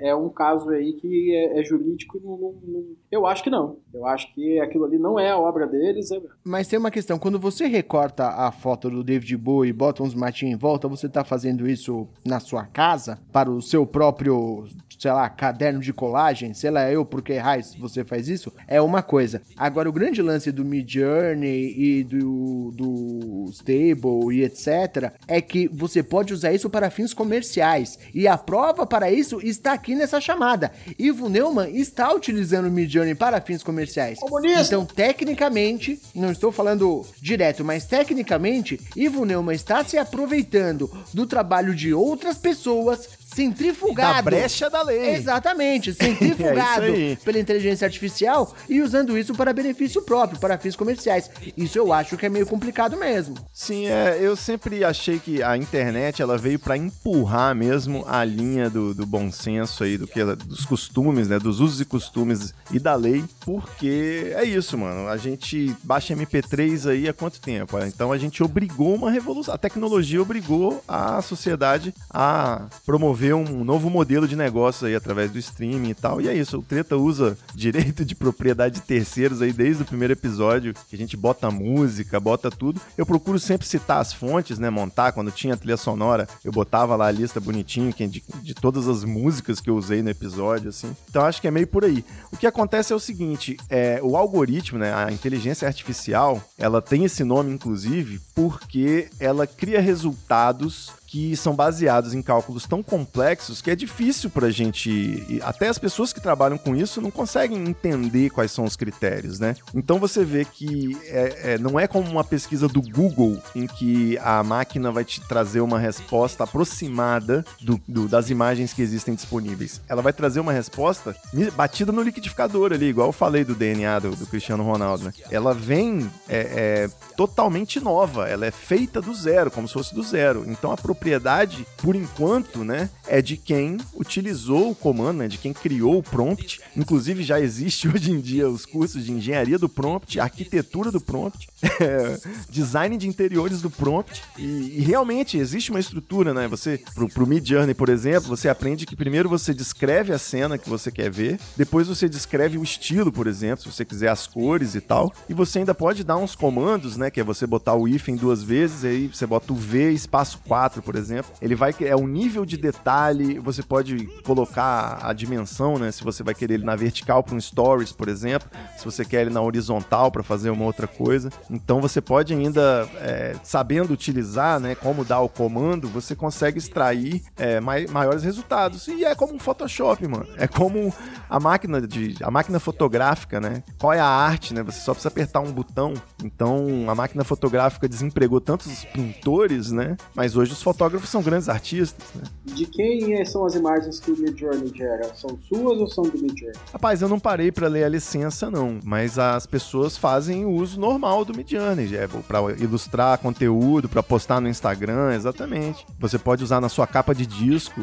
É 0.00 0.14
um 0.14 0.28
caso 0.28 0.70
aí 0.70 0.92
que 0.94 1.34
é, 1.34 1.60
é 1.60 1.62
jurídico, 1.64 2.20
não, 2.22 2.37
não- 2.38 2.54
não- 2.66 2.84
eu 3.10 3.26
acho 3.26 3.42
que 3.42 3.50
não. 3.50 3.76
Eu 3.92 4.06
acho 4.06 4.32
que 4.34 4.60
aquilo 4.60 4.84
ali 4.84 4.98
não 4.98 5.18
é 5.18 5.30
a 5.30 5.38
obra 5.38 5.66
deles. 5.66 6.10
é- 6.10 6.20
Mas 6.44 6.68
tem 6.68 6.78
uma 6.78 6.90
questão, 6.90 7.18
quando 7.18 7.38
você 7.38 7.66
recorta 7.66 8.28
a 8.28 8.50
foto 8.52 8.88
do 8.90 9.02
David 9.04 9.36
Bowie 9.36 9.70
e 9.70 9.72
bota 9.72 10.02
uns 10.02 10.14
matinhos 10.14 10.54
em 10.54 10.58
volta, 10.58 10.88
você 10.88 11.08
tá 11.08 11.24
fazendo 11.24 11.68
isso 11.68 12.06
na 12.24 12.40
sua 12.40 12.64
casa, 12.66 13.18
para 13.32 13.50
o 13.50 13.60
seu 13.60 13.86
próprio, 13.86 14.64
sei 14.98 15.12
lá, 15.12 15.28
caderno 15.28 15.80
de 15.80 15.92
colagem, 15.92 16.52
sei 16.52 16.70
lá, 16.70 16.90
eu, 16.90 17.04
porque 17.04 17.36
raiz 17.36 17.74
você 17.74 18.04
faz 18.04 18.28
isso, 18.28 18.52
é 18.66 18.80
uma 18.80 19.02
coisa. 19.02 19.40
Agora, 19.56 19.88
o 19.88 19.92
grande 19.92 20.20
lance 20.20 20.50
do 20.50 20.64
Mid 20.64 20.90
Journey 20.90 21.74
e 21.78 22.04
do, 22.04 22.72
do 22.74 23.50
Stable 23.52 24.34
e 24.34 24.42
etc, 24.42 25.12
é 25.26 25.40
que 25.40 25.68
você 25.68 26.02
pode 26.02 26.32
usar 26.32 26.52
isso 26.52 26.68
para 26.68 26.90
fins 26.90 27.14
comerciais. 27.14 27.98
E 28.12 28.26
a 28.26 28.36
prova 28.36 28.86
para 28.86 29.10
isso 29.10 29.40
está 29.42 29.72
aqui 29.72 29.94
nessa 29.94 30.20
chamada. 30.20 30.72
Ivo 30.98 31.28
Neumann 31.28 31.70
está 31.70 32.12
utilizando 32.12 32.66
o 32.66 32.70
Mid 32.70 32.90
Journey 32.90 33.14
para 33.14 33.40
fins 33.40 33.62
comerciais. 33.62 34.18
Então, 34.66 34.84
tecnicamente, 34.84 36.00
não 36.14 36.32
estou 36.32 36.50
falando 36.50 37.06
direto, 37.20 37.64
mas 37.64 37.86
tecnicamente, 37.86 38.80
Ivo 38.96 39.24
Neumann 39.24 39.54
está 39.54 39.84
se 39.84 39.96
aproveitando 39.96 40.90
do 41.14 41.26
trabalho 41.26 41.74
de 41.74 41.94
outras 41.94 42.38
pessoas, 42.38 43.17
centrifugado. 43.34 44.14
Da 44.14 44.22
brecha 44.22 44.70
da 44.70 44.82
lei. 44.82 45.14
Exatamente, 45.14 45.92
centrifugado 45.94 46.84
É 46.88 46.90
isso 46.90 46.96
aí. 46.96 47.16
pela 47.24 47.38
inteligência 47.38 47.84
artificial 47.86 48.54
e 48.68 48.80
usando 48.80 49.16
isso 49.18 49.34
para 49.34 49.52
benefício 49.52 50.02
próprio, 50.02 50.40
para 50.40 50.58
fins 50.58 50.76
comerciais. 50.76 51.30
Isso 51.56 51.78
eu 51.78 51.92
acho 51.92 52.16
que 52.16 52.26
é 52.26 52.28
meio 52.28 52.46
complicado 52.46 52.96
mesmo. 52.96 53.36
Sim, 53.52 53.86
é, 53.86 54.18
eu 54.20 54.34
sempre 54.36 54.84
achei 54.84 55.18
que 55.18 55.42
a 55.42 55.56
internet 55.56 56.22
ela 56.22 56.38
veio 56.38 56.58
pra 56.58 56.76
empurrar 56.76 57.54
mesmo 57.54 58.04
a 58.06 58.24
linha 58.24 58.70
do, 58.70 58.94
do 58.94 59.04
bom 59.06 59.30
senso 59.30 59.84
aí, 59.84 59.98
do 59.98 60.06
que 60.06 60.24
dos 60.24 60.64
costumes, 60.64 61.28
né, 61.28 61.38
dos 61.38 61.60
usos 61.60 61.80
e 61.80 61.84
costumes 61.84 62.54
e 62.70 62.78
da 62.78 62.94
lei, 62.94 63.24
porque 63.44 64.32
é 64.34 64.44
isso, 64.44 64.76
mano. 64.78 65.08
A 65.08 65.16
gente 65.16 65.74
baixa 65.82 66.14
MP3 66.14 66.90
aí 66.90 67.08
há 67.08 67.12
quanto 67.12 67.40
tempo? 67.40 67.78
Então 67.80 68.12
a 68.12 68.18
gente 68.18 68.42
obrigou 68.42 68.94
uma 68.94 69.10
revolução, 69.10 69.54
a 69.54 69.58
tecnologia 69.58 70.20
obrigou 70.20 70.82
a 70.86 71.20
sociedade 71.22 71.94
a 72.10 72.66
promover 72.86 73.17
um 73.34 73.64
novo 73.64 73.88
modelo 73.90 74.26
de 74.28 74.36
negócio 74.36 74.86
aí 74.86 74.94
através 74.94 75.30
do 75.30 75.38
streaming 75.38 75.90
e 75.90 75.94
tal. 75.94 76.20
E 76.20 76.28
é 76.28 76.34
isso, 76.34 76.58
o 76.58 76.62
Treta 76.62 76.96
usa 76.96 77.36
direito 77.54 78.04
de 78.04 78.14
propriedade 78.14 78.76
de 78.76 78.80
terceiros 78.82 79.42
aí 79.42 79.52
desde 79.52 79.82
o 79.82 79.86
primeiro 79.86 80.12
episódio, 80.12 80.74
que 80.88 80.94
a 80.94 80.98
gente 80.98 81.16
bota 81.16 81.50
música, 81.50 82.18
bota 82.20 82.50
tudo. 82.50 82.80
Eu 82.96 83.04
procuro 83.06 83.38
sempre 83.38 83.66
citar 83.66 84.00
as 84.00 84.12
fontes, 84.12 84.58
né, 84.58 84.70
montar 84.70 85.12
quando 85.12 85.30
tinha 85.30 85.56
trilha 85.56 85.76
sonora, 85.76 86.28
eu 86.44 86.52
botava 86.52 86.94
lá 86.96 87.06
a 87.06 87.10
lista 87.10 87.40
bonitinho 87.40 87.92
que- 87.92 88.06
de, 88.06 88.22
de 88.42 88.54
todas 88.54 88.88
as 88.88 89.04
músicas 89.04 89.60
que 89.60 89.70
eu 89.70 89.76
usei 89.76 90.02
no 90.02 90.10
episódio, 90.10 90.68
assim. 90.68 90.94
Então 91.08 91.24
acho 91.24 91.40
que 91.40 91.48
é 91.48 91.50
meio 91.50 91.66
por 91.66 91.84
aí. 91.84 92.04
O 92.32 92.36
que 92.36 92.46
acontece 92.46 92.92
é 92.92 92.96
o 92.96 93.00
seguinte, 93.00 93.56
é, 93.68 94.00
o 94.02 94.16
algoritmo, 94.16 94.78
né, 94.78 94.92
a 94.94 95.10
inteligência 95.10 95.66
artificial, 95.66 96.42
ela 96.56 96.80
tem 96.80 97.04
esse 97.04 97.24
nome 97.24 97.52
inclusive 97.52 98.20
porque 98.34 99.08
ela 99.18 99.46
cria 99.46 99.80
resultados 99.80 100.90
que 101.10 101.34
são 101.36 101.54
baseados 101.56 102.12
em 102.12 102.20
cálculos 102.20 102.66
tão 102.66 102.82
complexos 102.82 103.62
que 103.62 103.70
é 103.70 103.74
difícil 103.74 104.28
pra 104.28 104.50
gente. 104.50 104.90
e 104.90 105.40
Até 105.42 105.66
as 105.68 105.78
pessoas 105.78 106.12
que 106.12 106.20
trabalham 106.20 106.58
com 106.58 106.76
isso 106.76 107.00
não 107.00 107.10
conseguem 107.10 107.66
entender 107.66 108.28
quais 108.28 108.52
são 108.52 108.64
os 108.64 108.76
critérios, 108.76 109.40
né? 109.40 109.56
Então 109.74 109.98
você 109.98 110.22
vê 110.22 110.44
que 110.44 110.96
é- 111.06 111.54
é, 111.54 111.58
não 111.58 111.80
é 111.80 111.86
como 111.88 112.10
uma 112.10 112.22
pesquisa 112.22 112.68
do 112.68 112.82
Google 112.82 113.42
em 113.56 113.66
que 113.66 114.18
a 114.18 114.42
máquina 114.44 114.92
vai 114.92 115.02
te 115.02 115.18
trazer 115.22 115.62
uma 115.62 115.78
resposta 115.78 116.44
aproximada 116.44 117.42
do- 117.60 117.80
do- 117.88 118.06
das 118.08 118.28
imagens 118.28 118.74
que 118.74 118.82
existem 118.82 119.14
disponíveis. 119.14 119.80
Ela 119.88 120.02
vai 120.02 120.12
trazer 120.12 120.40
uma 120.40 120.52
resposta 120.52 121.16
batida 121.56 121.90
no 121.90 122.02
liquidificador 122.02 122.72
ali, 122.72 122.86
igual 122.86 123.08
eu 123.08 123.12
falei 123.12 123.44
do 123.44 123.54
DNA 123.54 123.98
do, 123.98 124.14
do 124.14 124.26
Cristiano 124.26 124.62
Ronaldo, 124.62 125.04
né? 125.04 125.12
Ela 125.30 125.54
vem 125.54 126.10
é, 126.28 126.38
é, 126.38 126.90
totalmente 127.16 127.80
nova, 127.80 128.28
ela 128.28 128.44
é 128.44 128.50
feita 128.50 129.00
do 129.00 129.14
zero, 129.14 129.50
como 129.50 129.66
se 129.66 129.72
fosse 129.74 129.94
do 129.94 130.02
zero. 130.02 130.44
Então 130.46 130.70
a 130.70 130.76
propriedade, 130.98 131.64
por 131.76 131.94
enquanto, 131.94 132.64
né, 132.64 132.90
é 133.06 133.22
de 133.22 133.36
quem 133.36 133.78
utilizou 133.94 134.72
o 134.72 134.74
comando, 134.74 135.18
né, 135.18 135.28
de 135.28 135.38
quem 135.38 135.52
criou 135.52 135.98
o 135.98 136.02
prompt. 136.02 136.60
Inclusive 136.76 137.22
já 137.22 137.40
existe 137.40 137.88
hoje 137.88 138.10
em 138.10 138.20
dia 138.20 138.48
os 138.48 138.66
cursos 138.66 139.04
de 139.04 139.12
engenharia 139.12 139.58
do 139.58 139.68
prompt, 139.68 140.18
arquitetura 140.18 140.90
do 140.90 141.00
prompt, 141.00 141.48
é, 141.80 142.18
design 142.50 142.96
de 142.96 143.08
interiores 143.08 143.62
do 143.62 143.70
prompt. 143.70 144.22
E, 144.36 144.78
e 144.78 144.80
realmente 144.80 145.38
existe 145.38 145.70
uma 145.70 145.80
estrutura, 145.80 146.34
né? 146.34 146.48
Você, 146.48 146.82
pro, 146.94 147.08
pro 147.08 147.26
Mid 147.26 147.46
Journey, 147.48 147.74
por 147.74 147.88
exemplo, 147.88 148.28
você 148.28 148.48
aprende 148.48 148.84
que 148.84 148.96
primeiro 148.96 149.28
você 149.28 149.54
descreve 149.54 150.12
a 150.12 150.18
cena 150.18 150.58
que 150.58 150.68
você 150.68 150.90
quer 150.90 151.10
ver, 151.10 151.38
depois 151.56 151.86
você 151.86 152.08
descreve 152.08 152.58
o 152.58 152.62
estilo, 152.62 153.12
por 153.12 153.26
exemplo, 153.26 153.62
se 153.62 153.72
você 153.72 153.84
quiser 153.84 154.08
as 154.08 154.26
cores 154.26 154.74
e 154.74 154.80
tal, 154.80 155.12
e 155.28 155.34
você 155.34 155.60
ainda 155.60 155.74
pode 155.74 156.02
dar 156.02 156.16
uns 156.16 156.34
comandos, 156.34 156.96
né? 156.96 157.10
Que 157.10 157.20
é 157.20 157.24
você 157.24 157.46
botar 157.46 157.74
o 157.74 157.86
hífen 157.86 158.16
duas 158.16 158.42
vezes, 158.42 158.84
aí 158.84 159.06
você 159.06 159.26
bota 159.26 159.52
o 159.52 159.56
V 159.56 159.92
espaço 159.92 160.40
4, 160.46 160.82
por 160.88 160.96
exemplo. 160.96 161.30
Ele 161.42 161.54
vai 161.54 161.74
é 161.82 161.94
o 161.94 162.06
nível 162.06 162.46
de 162.46 162.56
detalhe, 162.56 163.38
você 163.38 163.62
pode 163.62 164.06
colocar 164.24 164.98
a 165.02 165.12
dimensão, 165.12 165.78
né? 165.78 165.92
Se 165.92 166.02
você 166.02 166.22
vai 166.22 166.34
querer 166.34 166.54
ele 166.54 166.64
na 166.64 166.74
vertical 166.74 167.22
para 167.22 167.34
um 167.34 167.40
stories, 167.40 167.92
por 167.92 168.08
exemplo, 168.08 168.48
se 168.78 168.86
você 168.86 169.04
quer 169.04 169.20
ele 169.20 169.30
na 169.30 169.42
horizontal 169.42 170.10
para 170.10 170.22
fazer 170.22 170.48
uma 170.48 170.64
outra 170.64 170.86
coisa. 170.86 171.28
Então 171.50 171.78
você 171.78 172.00
pode 172.00 172.32
ainda, 172.32 172.88
é, 173.02 173.36
sabendo 173.42 173.92
utilizar, 173.92 174.58
né? 174.58 174.74
Como 174.74 175.04
dar 175.04 175.20
o 175.20 175.28
comando, 175.28 175.88
você 175.88 176.16
consegue 176.16 176.56
extrair 176.58 177.22
é, 177.36 177.60
mai- 177.60 177.86
maiores 177.86 178.22
resultados. 178.22 178.88
E 178.88 179.04
é 179.04 179.14
como 179.14 179.34
um 179.34 179.38
Photoshop, 179.38 180.08
mano. 180.08 180.26
É 180.38 180.46
como 180.48 180.90
a 181.28 181.38
máquina 181.38 181.86
de 181.86 182.16
a 182.22 182.30
máquina 182.30 182.58
fotográfica, 182.58 183.38
né? 183.42 183.62
Qual 183.78 183.92
é 183.92 184.00
a 184.00 184.06
arte, 184.06 184.54
né? 184.54 184.62
Você 184.62 184.80
só 184.80 184.92
precisa 184.94 185.10
apertar 185.10 185.40
um 185.40 185.52
botão. 185.52 185.92
Então 186.24 186.86
a 186.88 186.94
máquina 186.94 187.24
fotográfica 187.24 187.86
desempregou 187.86 188.40
tantos 188.40 188.86
pintores, 188.86 189.70
né? 189.70 189.94
Mas 190.14 190.34
hoje 190.34 190.52
os 190.52 190.62
são 191.06 191.22
grandes 191.22 191.48
artistas, 191.48 192.06
né? 192.14 192.22
De 192.44 192.66
quem 192.66 193.24
são 193.24 193.44
as 193.44 193.54
imagens 193.54 194.00
que 194.00 194.10
o 194.10 194.16
Midjourney 194.16 194.72
gera? 194.74 195.14
São 195.14 195.38
suas 195.48 195.78
ou 195.78 195.88
são 195.88 196.04
do 196.04 196.18
Midjourney? 196.18 196.58
Rapaz, 196.72 197.02
eu 197.02 197.08
não 197.08 197.20
parei 197.20 197.52
pra 197.52 197.68
ler 197.68 197.84
a 197.84 197.88
licença, 197.88 198.50
não. 198.50 198.78
Mas 198.84 199.18
as 199.18 199.46
pessoas 199.46 199.96
fazem 199.96 200.44
o 200.44 200.50
uso 200.50 200.80
normal 200.80 201.24
do 201.24 201.34
Midjourney, 201.34 201.94
é, 201.96 202.06
pra 202.06 202.40
ilustrar 202.58 203.18
conteúdo, 203.18 203.88
pra 203.88 204.02
postar 204.02 204.40
no 204.40 204.48
Instagram, 204.48 205.14
exatamente. 205.14 205.86
Você 205.98 206.18
pode 206.18 206.42
usar 206.42 206.60
na 206.60 206.68
sua 206.68 206.86
capa 206.86 207.14
de 207.14 207.26
disco. 207.26 207.80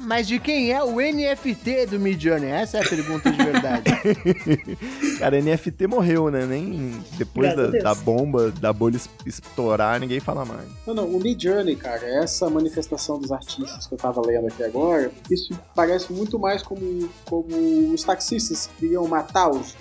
Mas 0.00 0.26
de 0.26 0.38
quem 0.38 0.72
é 0.72 0.82
o 0.82 0.96
NFT 0.96 1.86
do 1.86 1.98
Midjourney? 1.98 2.50
Essa 2.50 2.78
é 2.78 2.84
a 2.84 2.88
pergunta 2.88 3.30
de 3.30 3.36
verdade. 3.36 3.84
Cara, 5.20 5.40
NFT 5.40 5.86
morreu, 5.86 6.30
né? 6.30 6.46
Nem 6.46 6.92
depois 7.16 7.54
da, 7.56 7.66
da 7.68 7.94
bomba, 7.94 8.50
da 8.52 8.72
bolha 8.72 8.96
es- 8.96 9.08
estourar, 9.26 9.98
ninguém 10.00 10.20
fala 10.20 10.44
mais. 10.44 10.66
Não, 10.86 10.94
não, 10.94 11.04
o 11.06 11.20
Midjourney, 11.20 11.76
cara, 11.76 12.04
essa 12.22 12.48
manifestação 12.48 13.18
dos 13.18 13.32
artistas 13.32 13.86
que 13.86 13.94
eu 13.94 13.98
tava 13.98 14.20
lendo 14.24 14.46
aqui 14.46 14.62
agora, 14.62 15.10
isso 15.30 15.58
parece 15.74 16.12
muito 16.12 16.38
mais 16.38 16.62
como, 16.62 17.08
como 17.24 17.46
os 17.92 18.02
taxistas 18.02 18.66
que 18.68 18.80
queriam 18.86 19.06
matar 19.08 19.50
os, 19.50 19.74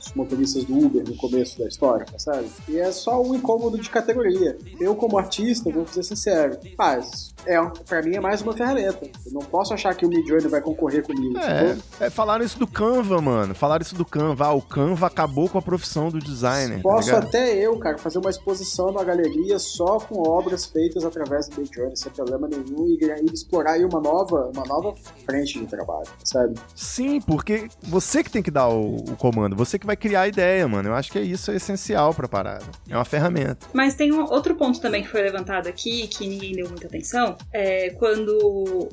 os 0.00 0.12
motoristas 0.14 0.64
do 0.64 0.78
Uber 0.78 1.02
no 1.08 1.16
começo 1.16 1.58
da 1.58 1.66
história, 1.66 2.06
sabe? 2.18 2.46
E 2.68 2.78
é 2.78 2.90
só 2.92 3.20
um 3.22 3.34
incômodo 3.34 3.78
de 3.78 3.90
categoria. 3.90 4.56
Eu, 4.80 4.94
como 4.94 5.18
artista, 5.18 5.70
vou 5.70 5.86
ser 5.86 6.02
sincero, 6.04 6.56
mas 6.78 7.34
é, 7.46 7.60
pra 7.86 8.00
mim 8.02 8.14
é 8.16 8.20
mais 8.20 8.40
uma 8.42 8.52
ferramenta. 8.52 9.04
Eu 9.26 9.32
não 9.32 9.40
posso 9.42 9.74
achar 9.74 9.94
que 9.94 10.06
o 10.06 10.08
Midjourney 10.08 10.48
vai 10.48 10.60
concorrer 10.60 11.02
comigo. 11.04 11.36
É, 11.38 11.76
é, 12.06 12.10
falaram 12.10 12.44
isso 12.44 12.58
do 12.58 12.66
Canva, 12.66 13.20
mano. 13.20 13.54
Falaram 13.54 13.82
isso 13.82 13.94
do 13.94 14.04
Canva. 14.04 14.46
Ah, 14.46 14.52
o 14.52 14.62
Canva 14.62 14.83
acabou 14.92 15.48
com 15.48 15.58
a 15.58 15.62
profissão 15.62 16.08
do 16.08 16.18
designer. 16.18 16.76
tá 16.76 16.82
Posso 16.82 17.08
ligado? 17.08 17.26
até 17.26 17.54
eu, 17.54 17.78
cara, 17.78 17.98
fazer 17.98 18.18
uma 18.18 18.30
exposição 18.30 18.92
na 18.92 19.02
galeria 19.02 19.58
só 19.58 19.98
com 19.98 20.28
obras 20.28 20.66
feitas 20.66 21.04
através 21.04 21.48
do 21.48 21.60
Midjourney, 21.60 21.96
sem 21.96 22.12
problema 22.12 22.48
nenhum, 22.48 22.86
e, 22.88 22.98
e 23.02 23.32
explorar 23.32 23.72
aí 23.72 23.84
uma 23.84 24.00
nova, 24.00 24.50
uma 24.54 24.64
nova 24.64 24.94
frente 25.24 25.58
de 25.58 25.66
trabalho, 25.66 26.08
sabe? 26.24 26.54
Sim, 26.74 27.20
porque 27.20 27.68
você 27.82 28.22
que 28.22 28.30
tem 28.30 28.42
que 28.42 28.50
dar 28.50 28.68
o, 28.68 28.96
o 28.96 29.16
comando, 29.16 29.56
você 29.56 29.78
que 29.78 29.86
vai 29.86 29.96
criar 29.96 30.22
a 30.22 30.28
ideia, 30.28 30.66
mano. 30.68 30.88
Eu 30.90 30.94
acho 30.94 31.10
que 31.10 31.18
é 31.18 31.22
isso 31.22 31.50
é 31.50 31.56
essencial 31.56 32.12
pra 32.12 32.28
parada. 32.28 32.64
É 32.88 32.96
uma 32.96 33.04
ferramenta. 33.04 33.66
Mas 33.72 33.94
tem 33.94 34.12
um 34.12 34.24
outro 34.24 34.54
ponto 34.54 34.80
também 34.80 35.02
que 35.02 35.08
foi 35.08 35.22
levantado 35.22 35.68
aqui, 35.68 36.06
que 36.08 36.26
ninguém 36.26 36.52
deu 36.52 36.68
muita 36.68 36.86
atenção, 36.86 37.36
é 37.52 37.90
quando 37.90 38.36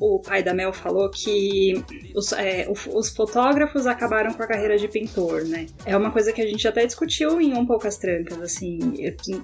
o 0.00 0.20
pai 0.20 0.42
da 0.42 0.54
Mel 0.54 0.72
falou 0.72 1.10
que 1.10 1.84
os, 2.14 2.32
é, 2.32 2.66
os 2.94 3.10
fotógrafos 3.10 3.86
acabaram 3.86 4.32
com 4.32 4.42
a 4.42 4.46
carreira 4.46 4.76
de 4.76 4.88
pintor, 4.88 5.44
né? 5.44 5.66
É 5.84 5.96
uma 5.96 6.10
coisa 6.10 6.32
que 6.32 6.40
a 6.40 6.46
gente 6.46 6.66
até 6.66 6.86
discutiu 6.86 7.40
em 7.40 7.54
Um 7.54 7.66
Poucas 7.66 7.96
Trancas, 7.96 8.40
assim, 8.40 8.78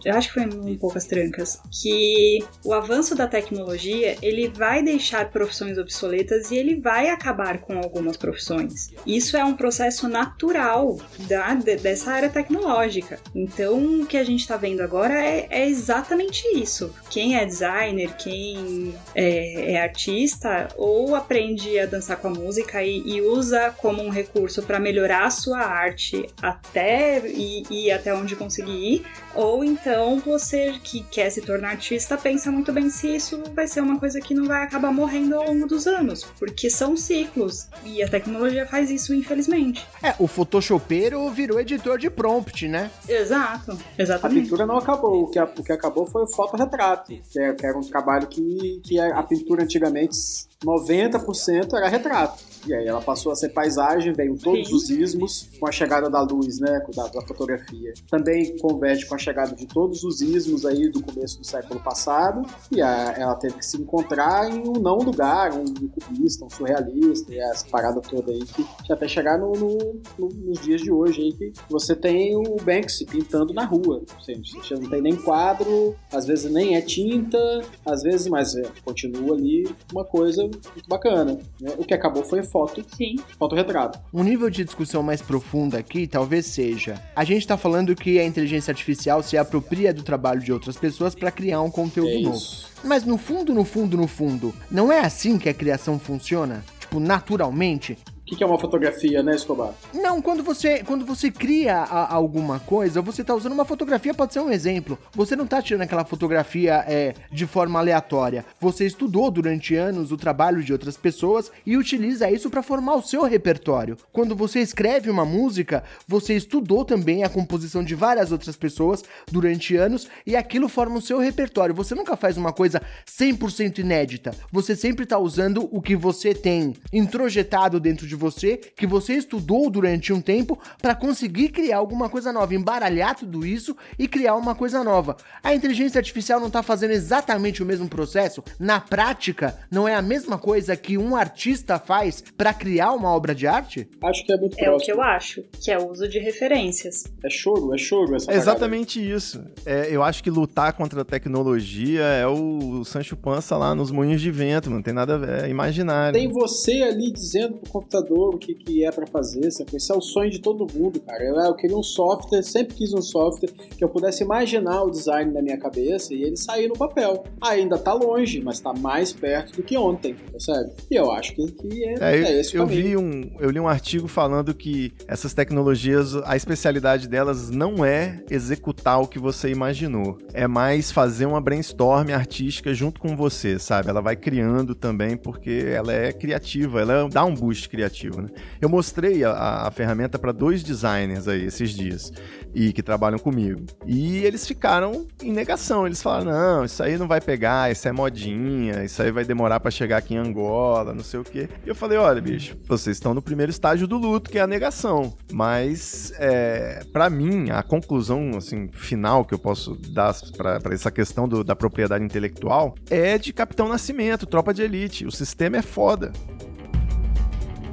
eu, 0.04 0.14
acho 0.14 0.28
que 0.28 0.34
foi 0.34 0.44
em 0.44 0.72
Um 0.72 0.78
Poucas 0.78 1.04
Trancas, 1.04 1.60
que 1.82 2.44
o 2.64 2.72
avanço 2.72 3.14
da 3.14 3.26
tecnologia, 3.26 4.16
ele 4.22 4.48
vai 4.48 4.82
deixar 4.82 5.30
profissões 5.30 5.78
obsoletas 5.78 6.50
e 6.50 6.56
ele 6.56 6.76
vai 6.80 7.08
acabar 7.08 7.58
com 7.58 7.78
algumas 7.78 8.16
profissões. 8.16 8.90
Isso 9.06 9.36
é 9.36 9.44
um 9.44 9.54
processo 9.54 10.08
natural 10.08 10.98
da, 11.28 11.54
de, 11.54 11.76
dessa 11.76 12.12
área 12.12 12.28
tecnológica. 12.28 13.18
Então, 13.34 14.02
o 14.02 14.06
que 14.06 14.16
a 14.16 14.24
gente 14.24 14.40
está 14.40 14.56
vendo 14.56 14.80
agora 14.80 15.14
é, 15.14 15.46
é, 15.50 15.68
exatamente 15.68 16.46
isso. 16.56 16.94
Quem 17.10 17.36
é 17.36 17.44
designer, 17.44 18.14
quem 18.16 18.94
é, 19.14 19.72
é 19.72 19.82
artista, 19.82 20.68
ou 20.76 21.16
aprende 21.16 21.78
a 21.78 21.86
dançar 21.86 22.16
com 22.18 22.28
a 22.28 22.32
música 22.32 22.82
e, 22.82 23.02
e 23.04 23.20
usa 23.20 23.74
como 23.78 24.02
um 24.02 24.10
recurso 24.10 24.62
para 24.62 24.78
melhorar 24.78 25.24
a 25.24 25.30
sua 25.30 25.58
arte 25.58 26.27
até 26.42 27.26
e, 27.28 27.62
e 27.70 27.90
até 27.90 28.14
onde 28.14 28.36
conseguir 28.36 28.72
ir, 28.94 29.06
ou 29.34 29.62
então 29.64 30.18
você 30.20 30.74
que 30.82 31.02
quer 31.04 31.30
se 31.30 31.40
tornar 31.40 31.70
artista 31.70 32.16
pensa 32.16 32.50
muito 32.50 32.72
bem 32.72 32.90
se 32.90 33.14
isso 33.16 33.42
vai 33.54 33.66
ser 33.66 33.80
uma 33.80 33.98
coisa 33.98 34.20
que 34.20 34.34
não 34.34 34.46
vai 34.46 34.62
acabar 34.62 34.92
morrendo 34.92 35.36
ao 35.36 35.46
longo 35.52 35.66
dos 35.66 35.86
anos, 35.86 36.24
porque 36.38 36.68
são 36.70 36.96
ciclos 36.96 37.68
e 37.84 38.02
a 38.02 38.08
tecnologia 38.08 38.66
faz 38.66 38.90
isso, 38.90 39.14
infelizmente. 39.14 39.86
É, 40.02 40.14
o 40.18 40.26
photoshopeiro 40.26 41.28
virou 41.30 41.60
editor 41.60 41.98
de 41.98 42.10
prompt, 42.10 42.66
né? 42.68 42.90
Exato, 43.08 43.72
A 43.98 44.02
exatamente. 44.02 44.42
pintura 44.42 44.66
não 44.66 44.76
acabou, 44.78 45.22
o 45.24 45.30
que, 45.30 45.38
a- 45.38 45.44
o 45.44 45.62
que 45.64 45.72
acabou 45.72 46.06
foi 46.06 46.22
o 46.22 46.26
fotorretrato, 46.26 47.12
que, 47.30 47.40
é- 47.40 47.52
que 47.54 47.66
era 47.66 47.76
um 47.78 47.82
trabalho 47.82 48.26
que, 48.26 48.80
que 48.84 48.98
a 49.00 49.18
a 49.18 49.22
pintura 49.22 49.64
antigamente 49.64 50.16
90% 50.64 51.72
era 51.74 51.88
retrato. 51.88 52.42
E 52.66 52.74
aí 52.74 52.86
ela 52.88 53.00
passou 53.00 53.30
a 53.30 53.36
ser 53.36 53.50
paisagem, 53.50 54.12
veio 54.12 54.36
todos 54.36 54.68
Sim. 54.68 54.74
os 54.74 54.90
ismos 54.90 55.48
com 55.60 55.68
a 55.68 55.72
chegada 55.72 56.10
da 56.10 56.20
luz, 56.22 56.58
né, 56.58 56.80
da, 56.94 57.06
da 57.06 57.22
fotografia. 57.22 57.94
Também 58.10 58.56
converge 58.58 59.06
com 59.06 59.14
a 59.14 59.18
chegada 59.18 59.54
de 59.54 59.64
todos 59.66 60.02
os 60.02 60.20
ismos 60.20 60.66
aí 60.66 60.90
do 60.90 61.00
começo 61.00 61.38
do 61.38 61.46
século 61.46 61.80
passado, 61.80 62.42
e 62.72 62.82
a- 62.82 63.14
ela 63.16 63.36
teve 63.36 63.54
que 63.54 63.64
se 63.64 63.80
encontrar 63.80 64.50
em 64.50 64.58
um 64.68 64.72
não 64.72 64.98
lugar, 64.98 65.52
um 65.54 65.64
cubista, 65.88 66.44
um 66.44 66.50
surrealista, 66.50 67.32
e 67.32 67.38
essa 67.38 67.64
parada 67.68 68.00
toda 68.00 68.32
aí 68.32 68.44
que 68.44 68.92
até 68.92 69.06
chegar 69.06 69.38
no, 69.38 69.52
no- 69.52 70.00
no- 70.18 70.28
nos 70.28 70.60
dias 70.60 70.80
de 70.80 70.90
hoje 70.90 71.22
aí 71.22 71.32
que 71.32 71.52
você 71.70 71.94
tem 71.94 72.36
o 72.36 72.56
Banksy 72.56 73.06
pintando 73.06 73.54
na 73.54 73.64
rua. 73.64 74.02
Assim, 74.18 74.42
Você 74.60 74.74
não 74.74 74.90
tem 74.90 75.00
nem 75.00 75.14
quadro, 75.16 75.94
às 76.12 76.26
vezes 76.26 76.50
nem 76.50 76.74
é 76.76 76.80
tinta, 76.80 77.38
às 77.86 78.02
vezes, 78.02 78.26
mas 78.26 78.56
é, 78.56 78.62
continua 78.84 79.36
ali 79.36 79.64
uma 79.92 80.04
coisa 80.04 80.47
muito 80.48 80.88
bacana. 80.88 81.38
né? 81.60 81.74
O 81.78 81.84
que 81.84 81.94
acabou 81.94 82.24
foi 82.24 82.42
foto, 82.42 82.84
Sim. 82.96 83.16
fotorretrato. 83.38 83.98
Um 84.12 84.22
nível 84.22 84.50
de 84.50 84.64
discussão 84.64 85.02
mais 85.02 85.20
profunda 85.22 85.78
aqui 85.78 86.06
talvez 86.06 86.46
seja: 86.46 87.02
a 87.14 87.24
gente 87.24 87.46
tá 87.46 87.56
falando 87.56 87.94
que 87.94 88.18
a 88.18 88.24
inteligência 88.24 88.70
artificial 88.70 89.22
se 89.22 89.36
apropria 89.36 89.92
do 89.92 90.02
trabalho 90.02 90.40
de 90.40 90.52
outras 90.52 90.76
pessoas 90.76 91.14
para 91.14 91.30
criar 91.30 91.60
um 91.62 91.70
conteúdo 91.70 92.10
É 92.10 92.20
novo. 92.22 92.40
Mas 92.84 93.04
no 93.04 93.18
fundo, 93.18 93.52
no 93.54 93.64
fundo, 93.64 93.96
no 93.96 94.06
fundo, 94.06 94.54
não 94.70 94.92
é 94.92 95.00
assim 95.00 95.38
que 95.38 95.48
a 95.48 95.54
criação 95.54 95.98
funciona? 95.98 96.64
Tipo, 96.78 97.00
naturalmente? 97.00 97.98
O 98.28 98.30
que, 98.30 98.36
que 98.36 98.44
é 98.44 98.46
uma 98.46 98.58
fotografia, 98.58 99.22
né, 99.22 99.34
Escobar? 99.34 99.72
Não, 99.94 100.20
quando 100.20 100.42
você, 100.42 100.84
quando 100.84 101.02
você 101.02 101.30
cria 101.30 101.76
a- 101.78 102.14
alguma 102.14 102.60
coisa, 102.60 103.00
você 103.00 103.24
tá 103.24 103.34
usando 103.34 103.52
uma 103.54 103.64
fotografia, 103.64 104.12
pode 104.12 104.34
ser 104.34 104.40
um 104.40 104.50
exemplo. 104.50 104.98
Você 105.14 105.34
não 105.34 105.46
tá 105.46 105.62
tirando 105.62 105.80
aquela 105.80 106.04
fotografia 106.04 106.84
é, 106.86 107.14
de 107.32 107.46
forma 107.46 107.78
aleatória. 107.78 108.44
Você 108.60 108.84
estudou 108.84 109.30
durante 109.30 109.74
anos 109.74 110.12
o 110.12 110.16
trabalho 110.18 110.62
de 110.62 110.74
outras 110.74 110.94
pessoas 110.94 111.50
e 111.64 111.74
utiliza 111.78 112.30
isso 112.30 112.50
para 112.50 112.62
formar 112.62 112.96
o 112.96 113.02
seu 113.02 113.22
repertório. 113.24 113.96
Quando 114.12 114.36
você 114.36 114.60
escreve 114.60 115.08
uma 115.08 115.24
música, 115.24 115.82
você 116.06 116.34
estudou 116.34 116.84
também 116.84 117.24
a 117.24 117.30
composição 117.30 117.82
de 117.82 117.94
várias 117.94 118.30
outras 118.30 118.56
pessoas 118.56 119.02
durante 119.32 119.74
anos 119.74 120.06
e 120.26 120.36
aquilo 120.36 120.68
forma 120.68 120.98
o 120.98 121.00
seu 121.00 121.18
repertório. 121.18 121.74
Você 121.74 121.94
nunca 121.94 122.14
faz 122.14 122.36
uma 122.36 122.52
coisa 122.52 122.82
100% 123.06 123.78
inédita. 123.78 124.32
Você 124.52 124.76
sempre 124.76 125.06
tá 125.06 125.18
usando 125.18 125.66
o 125.72 125.80
que 125.80 125.96
você 125.96 126.34
tem 126.34 126.74
introjetado 126.92 127.80
dentro 127.80 128.06
de 128.06 128.17
você, 128.18 128.58
que 128.58 128.86
você 128.86 129.14
estudou 129.14 129.70
durante 129.70 130.12
um 130.12 130.20
tempo 130.20 130.58
para 130.82 130.94
conseguir 130.94 131.48
criar 131.48 131.78
alguma 131.78 132.08
coisa 132.10 132.32
nova, 132.32 132.54
embaralhar 132.54 133.16
tudo 133.16 133.46
isso 133.46 133.74
e 133.98 134.06
criar 134.06 134.34
uma 134.34 134.54
coisa 134.54 134.84
nova. 134.84 135.16
A 135.42 135.54
inteligência 135.54 135.98
artificial 135.98 136.40
não 136.40 136.50
tá 136.50 136.62
fazendo 136.62 136.90
exatamente 136.90 137.62
o 137.62 137.66
mesmo 137.66 137.88
processo? 137.88 138.42
Na 138.58 138.80
prática, 138.80 139.56
não 139.70 139.86
é 139.88 139.94
a 139.94 140.02
mesma 140.02 140.36
coisa 140.36 140.76
que 140.76 140.98
um 140.98 141.16
artista 141.16 141.78
faz 141.78 142.22
para 142.36 142.52
criar 142.52 142.92
uma 142.92 143.08
obra 143.14 143.34
de 143.34 143.46
arte? 143.46 143.88
Acho 144.02 144.26
que 144.26 144.32
é 144.32 144.36
muito 144.36 144.58
É 144.58 144.62
o 144.62 144.64
próximo. 144.72 144.84
que 144.84 144.92
eu 144.92 145.02
acho, 145.02 145.44
que 145.62 145.70
é 145.70 145.78
o 145.78 145.88
uso 145.90 146.08
de 146.08 146.18
referências. 146.18 147.04
É 147.24 147.30
choro, 147.30 147.74
é 147.74 147.78
choro 147.78 148.16
essa 148.16 148.24
É 148.24 148.34
parada. 148.34 148.42
exatamente 148.42 148.98
isso. 149.10 149.42
É, 149.64 149.88
eu 149.90 150.02
acho 150.02 150.22
que 150.22 150.30
lutar 150.30 150.72
contra 150.72 151.02
a 151.02 151.04
tecnologia 151.04 152.02
é 152.02 152.26
o 152.26 152.84
Sancho 152.84 153.16
Pança 153.16 153.56
lá 153.56 153.74
nos 153.74 153.90
moinhos 153.90 154.20
de 154.20 154.30
vento, 154.30 154.68
não 154.70 154.82
tem 154.82 154.92
nada 154.92 155.14
a 155.14 155.18
ver, 155.18 155.44
é 155.44 155.48
imaginário. 155.48 156.18
Tem 156.18 156.28
você 156.28 156.82
ali 156.82 157.12
dizendo 157.12 157.58
pro 157.58 157.70
computador 157.70 158.07
o 158.14 158.38
que, 158.38 158.54
que 158.54 158.84
é 158.84 158.90
pra 158.90 159.06
fazer, 159.06 159.50
sabe? 159.50 159.76
Esse 159.76 159.92
é 159.92 159.96
o 159.96 160.00
sonho 160.00 160.30
de 160.30 160.40
todo 160.40 160.66
mundo, 160.72 161.00
cara. 161.00 161.22
Eu, 161.24 161.36
eu 161.36 161.54
queria 161.54 161.76
um 161.76 161.82
software, 161.82 162.42
sempre 162.42 162.74
quis 162.74 162.92
um 162.92 163.02
software 163.02 163.50
que 163.76 163.82
eu 163.82 163.88
pudesse 163.88 164.22
imaginar 164.22 164.82
o 164.82 164.90
design 164.90 165.32
na 165.32 165.42
minha 165.42 165.58
cabeça 165.58 166.14
e 166.14 166.22
ele 166.22 166.36
sair 166.36 166.68
no 166.68 166.74
papel. 166.76 167.24
Ainda 167.40 167.78
tá 167.78 167.92
longe, 167.92 168.40
mas 168.40 168.60
tá 168.60 168.72
mais 168.72 169.12
perto 169.12 169.56
do 169.56 169.62
que 169.62 169.76
ontem, 169.76 170.14
percebe? 170.30 170.70
E 170.90 170.94
eu 170.94 171.10
acho 171.10 171.34
que, 171.34 171.46
que 171.52 171.84
é, 171.84 171.94
É, 172.00 172.20
eu, 172.20 172.24
é 172.26 172.40
esse 172.40 172.56
o 172.56 172.58
eu 172.62 172.66
caminho. 172.66 172.82
vi 172.82 172.96
um, 172.96 173.30
eu 173.40 173.50
li 173.50 173.60
um 173.60 173.68
artigo 173.68 174.08
falando 174.08 174.54
que 174.54 174.92
essas 175.06 175.34
tecnologias, 175.34 176.14
a 176.24 176.36
especialidade 176.36 177.08
delas 177.08 177.50
não 177.50 177.84
é 177.84 178.22
executar 178.30 179.00
o 179.00 179.06
que 179.06 179.18
você 179.18 179.50
imaginou, 179.50 180.18
é 180.32 180.46
mais 180.46 180.90
fazer 180.90 181.26
uma 181.26 181.40
brainstorm 181.40 182.10
artística 182.12 182.72
junto 182.72 183.00
com 183.00 183.16
você, 183.16 183.58
sabe? 183.58 183.88
Ela 183.88 184.00
vai 184.00 184.16
criando 184.16 184.74
também 184.74 185.16
porque 185.16 185.64
ela 185.68 185.92
é 185.92 186.12
criativa, 186.12 186.80
ela 186.80 187.08
dá 187.08 187.24
um 187.24 187.34
boost 187.34 187.68
criativo, 187.68 187.88
né? 188.06 188.28
Eu 188.60 188.68
mostrei 188.68 189.24
a, 189.24 189.32
a 189.66 189.70
ferramenta 189.70 190.18
para 190.18 190.32
dois 190.32 190.62
designers 190.62 191.26
aí 191.28 191.44
esses 191.44 191.70
dias 191.70 192.12
e 192.54 192.72
que 192.72 192.82
trabalham 192.82 193.18
comigo 193.18 193.64
e 193.86 194.18
eles 194.24 194.46
ficaram 194.46 195.06
em 195.22 195.32
negação. 195.32 195.86
Eles 195.86 196.02
falaram: 196.02 196.26
não, 196.30 196.64
isso 196.64 196.82
aí 196.82 196.96
não 196.96 197.06
vai 197.08 197.20
pegar, 197.20 197.70
isso 197.70 197.86
é 197.88 197.92
modinha, 197.92 198.84
isso 198.84 199.02
aí 199.02 199.10
vai 199.10 199.24
demorar 199.24 199.60
para 199.60 199.70
chegar 199.70 199.98
aqui 199.98 200.14
em 200.14 200.18
Angola, 200.18 200.94
não 200.94 201.02
sei 201.04 201.20
o 201.20 201.24
quê. 201.24 201.48
E 201.64 201.68
eu 201.68 201.74
falei: 201.74 201.98
olha, 201.98 202.20
bicho, 202.20 202.56
vocês 202.66 202.96
estão 202.96 203.12
no 203.14 203.22
primeiro 203.22 203.50
estágio 203.50 203.86
do 203.86 203.98
luto, 203.98 204.30
que 204.30 204.38
é 204.38 204.42
a 204.42 204.46
negação. 204.46 205.12
Mas, 205.32 206.12
é, 206.18 206.82
para 206.92 207.08
mim, 207.10 207.50
a 207.50 207.62
conclusão 207.62 208.30
assim, 208.36 208.68
final 208.72 209.24
que 209.24 209.34
eu 209.34 209.38
posso 209.38 209.74
dar 209.90 210.14
para 210.36 210.60
essa 210.72 210.90
questão 210.90 211.28
do- 211.28 211.44
da 211.44 211.54
propriedade 211.56 212.04
intelectual 212.04 212.74
é 212.90 213.18
de 213.18 213.32
Capitão 213.32 213.68
Nascimento, 213.68 214.26
Tropa 214.26 214.52
de 214.54 214.62
Elite. 214.62 215.06
O 215.06 215.10
sistema 215.12 215.56
é 215.58 215.62
foda. 215.62 216.12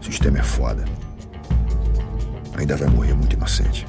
O 0.06 0.08
sistema 0.08 0.38
é 0.38 0.44
foda. 0.44 0.86
Ainda 2.56 2.78
vai 2.78 2.88
morrer 2.90 3.16
muito 3.16 3.34
inocente. 3.36 3.88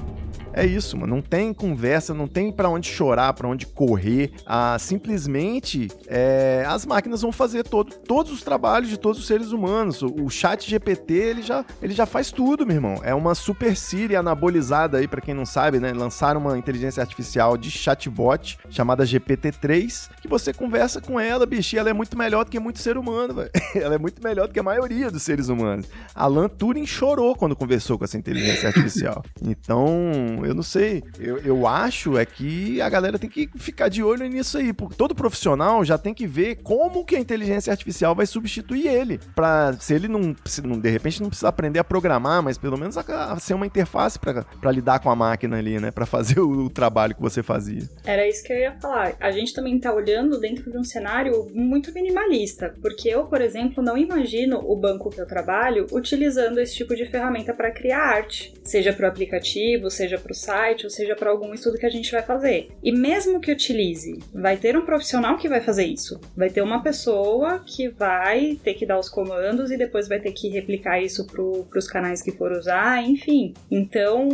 É 0.56 0.64
isso, 0.64 0.96
mano. 0.96 1.16
Não 1.16 1.22
tem 1.22 1.52
conversa, 1.52 2.14
não 2.14 2.26
tem 2.26 2.50
pra 2.50 2.70
onde 2.70 2.88
chorar, 2.88 3.34
pra 3.34 3.46
onde 3.46 3.66
correr. 3.66 4.32
Ah, 4.46 4.78
simplesmente 4.80 5.88
é, 6.06 6.64
as 6.66 6.86
máquinas 6.86 7.20
vão 7.20 7.30
fazer 7.30 7.62
todo, 7.62 7.94
todos 7.94 8.32
os 8.32 8.42
trabalhos 8.42 8.88
de 8.88 8.98
todos 8.98 9.20
os 9.20 9.26
seres 9.26 9.52
humanos. 9.52 10.00
O, 10.00 10.06
o 10.24 10.30
chat 10.30 10.68
GPT, 10.68 11.12
ele 11.12 11.42
já, 11.42 11.62
ele 11.82 11.92
já 11.92 12.06
faz 12.06 12.30
tudo, 12.30 12.64
meu 12.66 12.76
irmão. 12.76 13.00
É 13.02 13.14
uma 13.14 13.34
super 13.34 13.76
Siri 13.76 14.16
anabolizada 14.16 14.96
aí, 14.96 15.06
pra 15.06 15.20
quem 15.20 15.34
não 15.34 15.44
sabe, 15.44 15.78
né? 15.78 15.92
Lançaram 15.92 16.40
uma 16.40 16.56
inteligência 16.56 17.02
artificial 17.02 17.58
de 17.58 17.70
chatbot 17.70 18.58
chamada 18.70 19.04
GPT-3, 19.04 20.08
que 20.22 20.28
você 20.28 20.54
conversa 20.54 21.02
com 21.02 21.20
ela, 21.20 21.44
bicho, 21.44 21.76
e 21.76 21.78
ela 21.78 21.90
é 21.90 21.92
muito 21.92 22.16
melhor 22.16 22.46
do 22.46 22.50
que 22.50 22.58
muito 22.58 22.78
ser 22.78 22.96
humano, 22.96 23.34
velho. 23.36 23.50
Ela 23.74 23.96
é 23.96 23.98
muito 23.98 24.22
melhor 24.22 24.48
do 24.48 24.54
que 24.54 24.60
a 24.60 24.62
maioria 24.62 25.10
dos 25.10 25.22
seres 25.22 25.48
humanos. 25.48 25.86
Alan 26.14 26.48
Turing 26.48 26.86
chorou 26.86 27.36
quando 27.36 27.54
conversou 27.54 27.98
com 27.98 28.04
essa 28.04 28.16
inteligência 28.16 28.68
artificial. 28.68 29.22
Então, 29.46 30.44
eu 30.46 30.54
não 30.54 30.62
sei. 30.62 31.02
Eu, 31.18 31.38
eu 31.38 31.66
acho 31.66 32.16
é 32.18 32.24
que 32.24 32.80
a 32.80 32.88
galera 32.88 33.18
tem 33.18 33.28
que 33.28 33.48
ficar 33.56 33.88
de 33.88 34.02
olho 34.02 34.26
nisso 34.28 34.58
aí. 34.58 34.72
Porque 34.72 34.96
todo 34.96 35.14
profissional 35.14 35.84
já 35.84 35.98
tem 35.98 36.14
que 36.14 36.26
ver 36.26 36.56
como 36.56 37.04
que 37.04 37.16
a 37.16 37.20
inteligência 37.20 37.70
artificial 37.70 38.14
vai 38.14 38.26
substituir 38.26 38.86
ele. 38.86 39.18
Pra, 39.34 39.74
se 39.74 39.94
ele 39.94 40.08
não, 40.08 40.34
se 40.44 40.62
não 40.62 40.78
de 40.78 40.90
repente, 40.90 41.20
não 41.20 41.28
precisa 41.28 41.48
aprender 41.48 41.78
a 41.78 41.84
programar, 41.84 42.42
mas 42.42 42.58
pelo 42.58 42.78
menos 42.78 42.96
a, 42.96 43.32
a 43.32 43.38
ser 43.38 43.54
uma 43.54 43.66
interface 43.66 44.18
pra 44.18 44.72
lidar 44.72 45.00
com 45.00 45.10
a 45.10 45.16
máquina 45.16 45.58
ali, 45.58 45.78
né? 45.78 45.90
Pra 45.90 46.06
fazer 46.06 46.40
o, 46.40 46.66
o 46.66 46.70
trabalho 46.70 47.14
que 47.14 47.22
você 47.22 47.42
fazia. 47.42 47.82
Era 48.04 48.26
isso 48.28 48.42
que 48.44 48.52
eu 48.52 48.58
ia 48.58 48.72
falar. 48.80 49.14
A 49.20 49.30
gente 49.30 49.52
também 49.54 49.78
tá 49.78 49.92
olhando 49.92 50.38
dentro 50.38 50.70
de 50.70 50.78
um 50.78 50.84
cenário 50.84 51.48
muito 51.54 51.92
minimalista, 51.92 52.74
porque 52.80 53.08
eu, 53.08 53.24
por 53.26 53.40
exemplo, 53.40 53.82
não 53.82 53.96
imagino 53.96 54.58
o 54.58 54.76
banco 54.76 55.10
que 55.10 55.20
eu 55.20 55.26
trabalho 55.26 55.86
utilizando 55.92 56.58
esse 56.58 56.74
tipo 56.74 56.94
de 56.94 57.06
ferramenta 57.06 57.52
para 57.52 57.70
criar 57.70 58.00
arte, 58.00 58.54
seja 58.64 58.92
para 58.92 59.06
o 59.06 59.08
aplicativo, 59.08 59.90
seja 59.90 60.18
para 60.18 60.32
o 60.32 60.34
site, 60.36 60.84
ou 60.84 60.90
seja 60.90 61.14
para 61.14 61.30
algum 61.30 61.52
estudo 61.54 61.78
que 61.78 61.86
a 61.86 61.90
gente 61.90 62.10
vai 62.10 62.22
fazer. 62.22 62.70
E 62.82 62.92
mesmo 62.92 63.40
que 63.40 63.52
utilize, 63.52 64.18
vai 64.32 64.56
ter 64.56 64.76
um 64.76 64.84
profissional 64.84 65.36
que 65.36 65.48
vai 65.48 65.60
fazer 65.60 65.84
isso. 65.84 66.20
Vai 66.36 66.50
ter 66.50 66.62
uma 66.62 66.82
pessoa 66.82 67.62
que 67.64 67.88
vai 67.88 68.58
ter 68.62 68.74
que 68.74 68.86
dar 68.86 68.98
os 68.98 69.08
comandos 69.08 69.70
e 69.70 69.76
depois 69.76 70.08
vai 70.08 70.20
ter 70.20 70.32
que 70.32 70.48
replicar 70.48 71.00
isso 71.00 71.26
para 71.26 71.78
os 71.78 71.88
canais 71.88 72.22
que 72.22 72.32
for 72.32 72.52
usar, 72.52 73.02
enfim. 73.02 73.54
Então, 73.70 74.28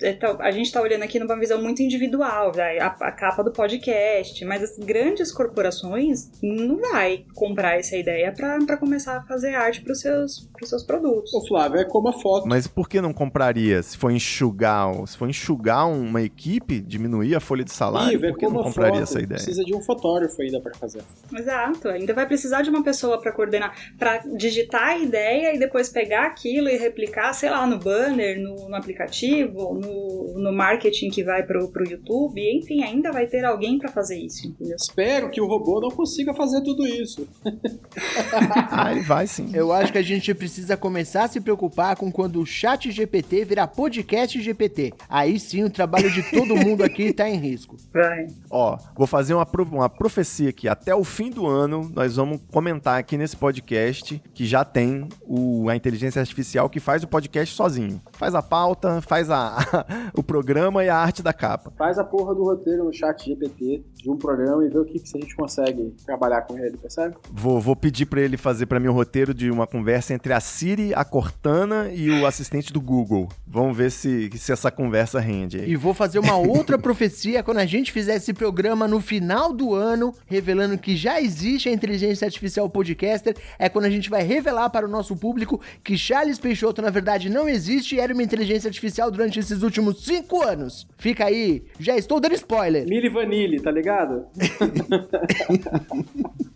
é, 0.00 0.12
tá, 0.12 0.36
a 0.40 0.50
gente 0.50 0.66
está 0.66 0.80
olhando 0.80 1.02
aqui 1.02 1.18
numa 1.18 1.38
visão 1.38 1.60
muito 1.60 1.82
individual, 1.82 2.52
a, 2.80 2.86
a 2.86 3.12
capa 3.12 3.42
do 3.42 3.52
podcast, 3.52 4.44
mas 4.44 4.62
as 4.62 4.78
grandes 4.78 5.32
corporações 5.32 6.30
não 6.42 6.76
vai 6.76 7.24
comprar 7.34 7.78
essa 7.78 7.96
ideia 7.96 8.32
para 8.32 8.76
começar 8.76 9.18
a 9.18 9.22
fazer 9.22 9.54
arte 9.54 9.80
para 9.80 9.92
os 9.92 10.00
seus, 10.00 10.48
seus 10.64 10.82
produtos. 10.82 11.32
Ô 11.34 11.46
Flávio, 11.46 11.80
é 11.80 11.84
como 11.84 12.08
a 12.08 12.12
foto. 12.12 12.46
Mas 12.46 12.66
por 12.66 12.88
que 12.88 13.00
não 13.00 13.12
compraria? 13.12 13.82
Se 13.82 13.96
for 13.96 14.10
enxugar, 14.10 15.06
se 15.06 15.16
for 15.16 15.28
enxugar 15.28 15.45
uma 15.52 16.22
equipe, 16.22 16.80
diminuir 16.80 17.34
a 17.34 17.40
folha 17.40 17.64
de 17.64 17.72
salário, 17.72 18.14
Ivo, 18.14 18.26
é 18.26 18.28
por 18.30 18.38
que 18.38 18.46
como 18.46 18.58
não 18.58 18.62
a 18.62 18.64
compraria 18.68 19.00
foto. 19.00 19.02
essa 19.02 19.20
ideia? 19.20 19.40
Precisa 19.40 19.64
de 19.64 19.74
um 19.74 19.80
fotógrafo 19.80 20.40
ainda 20.42 20.60
para 20.60 20.74
fazer. 20.74 21.02
Exato, 21.34 21.88
ainda 21.88 22.14
vai 22.14 22.26
precisar 22.26 22.62
de 22.62 22.70
uma 22.70 22.82
pessoa 22.82 23.20
para 23.20 23.32
coordenar, 23.32 23.74
para 23.98 24.18
digitar 24.18 24.88
a 24.88 24.98
ideia 24.98 25.54
e 25.54 25.58
depois 25.58 25.88
pegar 25.88 26.26
aquilo 26.26 26.68
e 26.68 26.76
replicar, 26.76 27.32
sei 27.32 27.50
lá, 27.50 27.66
no 27.66 27.78
banner, 27.78 28.40
no, 28.40 28.68
no 28.68 28.74
aplicativo, 28.74 29.74
no, 29.74 30.34
no 30.36 30.52
marketing 30.52 31.10
que 31.10 31.22
vai 31.22 31.42
pro, 31.42 31.68
pro 31.68 31.88
YouTube, 31.88 32.40
enfim, 32.40 32.82
ainda 32.82 33.12
vai 33.12 33.26
ter 33.26 33.44
alguém 33.44 33.78
para 33.78 33.90
fazer 33.90 34.18
isso, 34.18 34.46
entendeu? 34.46 34.76
Espero 34.76 35.30
que 35.30 35.40
o 35.40 35.46
robô 35.46 35.80
não 35.80 35.90
consiga 35.90 36.34
fazer 36.34 36.62
tudo 36.62 36.86
isso. 36.86 37.28
ah, 38.70 38.92
ele 38.92 39.02
vai 39.02 39.26
sim. 39.26 39.50
Eu 39.54 39.72
acho 39.72 39.92
que 39.92 39.98
a 39.98 40.02
gente 40.02 40.32
precisa 40.34 40.76
começar 40.76 41.24
a 41.24 41.28
se 41.28 41.40
preocupar 41.40 41.96
com 41.96 42.10
quando 42.10 42.40
o 42.40 42.46
chat 42.46 42.90
GPT 42.90 43.44
virar 43.44 43.68
podcast 43.68 44.40
GPT. 44.40 44.92
Aí 45.08 45.35
sim 45.38 45.64
o 45.64 45.70
trabalho 45.70 46.10
de 46.10 46.22
todo 46.30 46.56
mundo 46.56 46.82
aqui 46.82 47.12
tá 47.12 47.28
em 47.28 47.36
risco. 47.38 47.76
Vai. 47.92 48.26
Ó, 48.50 48.76
vou 48.96 49.06
fazer 49.06 49.34
uma, 49.34 49.46
pro- 49.46 49.64
uma 49.64 49.88
profecia 49.88 50.50
aqui. 50.50 50.68
Até 50.68 50.94
o 50.94 51.04
fim 51.04 51.30
do 51.30 51.46
ano, 51.46 51.90
nós 51.94 52.16
vamos 52.16 52.40
comentar 52.52 52.98
aqui 52.98 53.16
nesse 53.16 53.36
podcast 53.36 54.22
que 54.34 54.44
já 54.46 54.64
tem 54.64 55.08
o, 55.22 55.68
a 55.68 55.76
inteligência 55.76 56.20
artificial 56.20 56.68
que 56.68 56.80
faz 56.80 57.02
o 57.02 57.08
podcast 57.08 57.54
sozinho. 57.54 58.00
Faz 58.12 58.34
a 58.34 58.42
pauta, 58.42 59.00
faz 59.00 59.30
a, 59.30 59.56
o 60.14 60.22
programa 60.22 60.84
e 60.84 60.88
a 60.88 60.96
arte 60.96 61.22
da 61.22 61.32
capa. 61.32 61.70
Faz 61.76 61.98
a 61.98 62.04
porra 62.04 62.34
do 62.34 62.42
roteiro 62.44 62.84
no 62.84 62.92
chat 62.92 63.24
GPT 63.26 63.84
de 63.94 64.10
um 64.10 64.16
programa 64.16 64.64
e 64.64 64.68
vê 64.68 64.78
o 64.78 64.84
que, 64.84 64.98
que 65.00 65.16
a 65.16 65.20
gente 65.20 65.34
consegue 65.36 65.94
trabalhar 66.04 66.42
com 66.42 66.56
ele, 66.58 66.76
percebe? 66.76 67.16
Vou, 67.32 67.60
vou 67.60 67.74
pedir 67.76 68.06
pra 68.06 68.20
ele 68.20 68.36
fazer 68.36 68.66
pra 68.66 68.78
mim 68.80 68.88
o 68.88 68.92
roteiro 68.92 69.34
de 69.34 69.50
uma 69.50 69.66
conversa 69.66 70.14
entre 70.14 70.32
a 70.32 70.40
Siri, 70.40 70.94
a 70.94 71.04
Cortana 71.04 71.90
e 71.92 72.10
o 72.10 72.26
assistente 72.26 72.72
do 72.72 72.80
Google. 72.80 73.28
Vamos 73.46 73.76
ver 73.76 73.90
se, 73.90 74.30
se 74.36 74.52
essa 74.52 74.70
conversa 74.70 75.15
rende 75.20 75.60
aí. 75.60 75.70
E 75.70 75.76
vou 75.76 75.94
fazer 75.94 76.18
uma 76.18 76.36
outra 76.36 76.78
profecia 76.78 77.42
quando 77.42 77.58
a 77.58 77.66
gente 77.66 77.92
fizer 77.92 78.16
esse 78.16 78.32
programa 78.32 78.88
no 78.88 79.00
final 79.00 79.52
do 79.52 79.74
ano, 79.74 80.14
revelando 80.26 80.78
que 80.78 80.96
já 80.96 81.20
existe 81.20 81.68
a 81.68 81.72
inteligência 81.72 82.24
artificial 82.24 82.68
podcaster. 82.68 83.36
É 83.58 83.68
quando 83.68 83.86
a 83.86 83.90
gente 83.90 84.10
vai 84.10 84.22
revelar 84.22 84.70
para 84.70 84.86
o 84.86 84.90
nosso 84.90 85.16
público 85.16 85.60
que 85.82 85.96
Charles 85.96 86.38
Peixoto, 86.38 86.82
na 86.82 86.90
verdade, 86.90 87.28
não 87.28 87.48
existe 87.48 87.96
e 87.96 88.00
era 88.00 88.12
uma 88.12 88.22
inteligência 88.22 88.68
artificial 88.68 89.10
durante 89.10 89.38
esses 89.38 89.62
últimos 89.62 90.04
cinco 90.04 90.42
anos. 90.42 90.86
Fica 90.96 91.26
aí, 91.26 91.64
já 91.78 91.96
estou 91.96 92.20
dando 92.20 92.34
spoiler. 92.34 92.86
Mili 92.86 93.08
Vanille, 93.08 93.60
tá 93.60 93.70
ligado? 93.70 94.26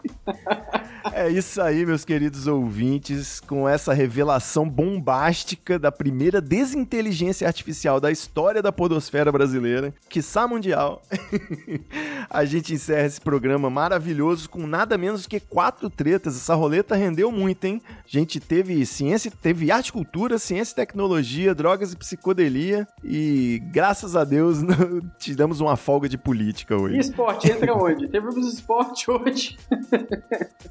É 1.13 1.29
isso 1.29 1.61
aí, 1.61 1.85
meus 1.87 2.05
queridos 2.05 2.47
ouvintes, 2.47 3.41
com 3.41 3.69
essa 3.69 3.93
revelação 3.93 4.69
bombástica 4.69 5.79
da 5.79 5.91
primeira 5.91 6.41
desinteligência 6.41 7.47
artificial 7.47 8.01
da 8.01 8.11
história 8.11 8.63
da 8.63 8.71
podosfera 8.71 9.33
brasileira, 9.33 9.95
quiçá 10.09 10.47
mundial. 10.47 11.03
A 12.29 12.45
gente 12.45 12.75
encerra 12.75 13.07
esse 13.07 13.21
programa 13.21 13.71
maravilhoso 13.71 14.49
com 14.49 14.67
nada 14.67 14.97
menos 14.97 15.27
que 15.27 15.41
quatro 15.41 15.89
tretas. 15.89 16.37
Essa 16.37 16.55
roleta 16.55 16.95
rendeu 16.95 17.33
muito, 17.33 17.65
hein? 17.65 17.83
A 17.89 18.03
gente 18.07 18.39
teve 18.39 18.85
ciência, 18.87 19.33
teve 19.43 19.71
arte 19.71 19.93
cultura, 19.93 20.39
ciência 20.39 20.73
e 20.73 20.77
tecnologia, 20.77 21.55
drogas 21.55 21.93
e 21.93 21.97
psicodelia 21.97 22.87
e 23.03 23.61
graças 23.73 24.17
a 24.17 24.25
Deus 24.25 24.59
tiramos 25.19 25.61
uma 25.61 25.77
folga 25.77 26.09
de 26.09 26.19
política 26.19 26.77
hoje. 26.77 26.97
E 26.97 27.01
esporte, 27.01 27.51
entra 27.51 27.75
onde? 27.75 28.09
Teve 28.09 28.29
esporte 28.41 29.11
hoje. 29.11 29.59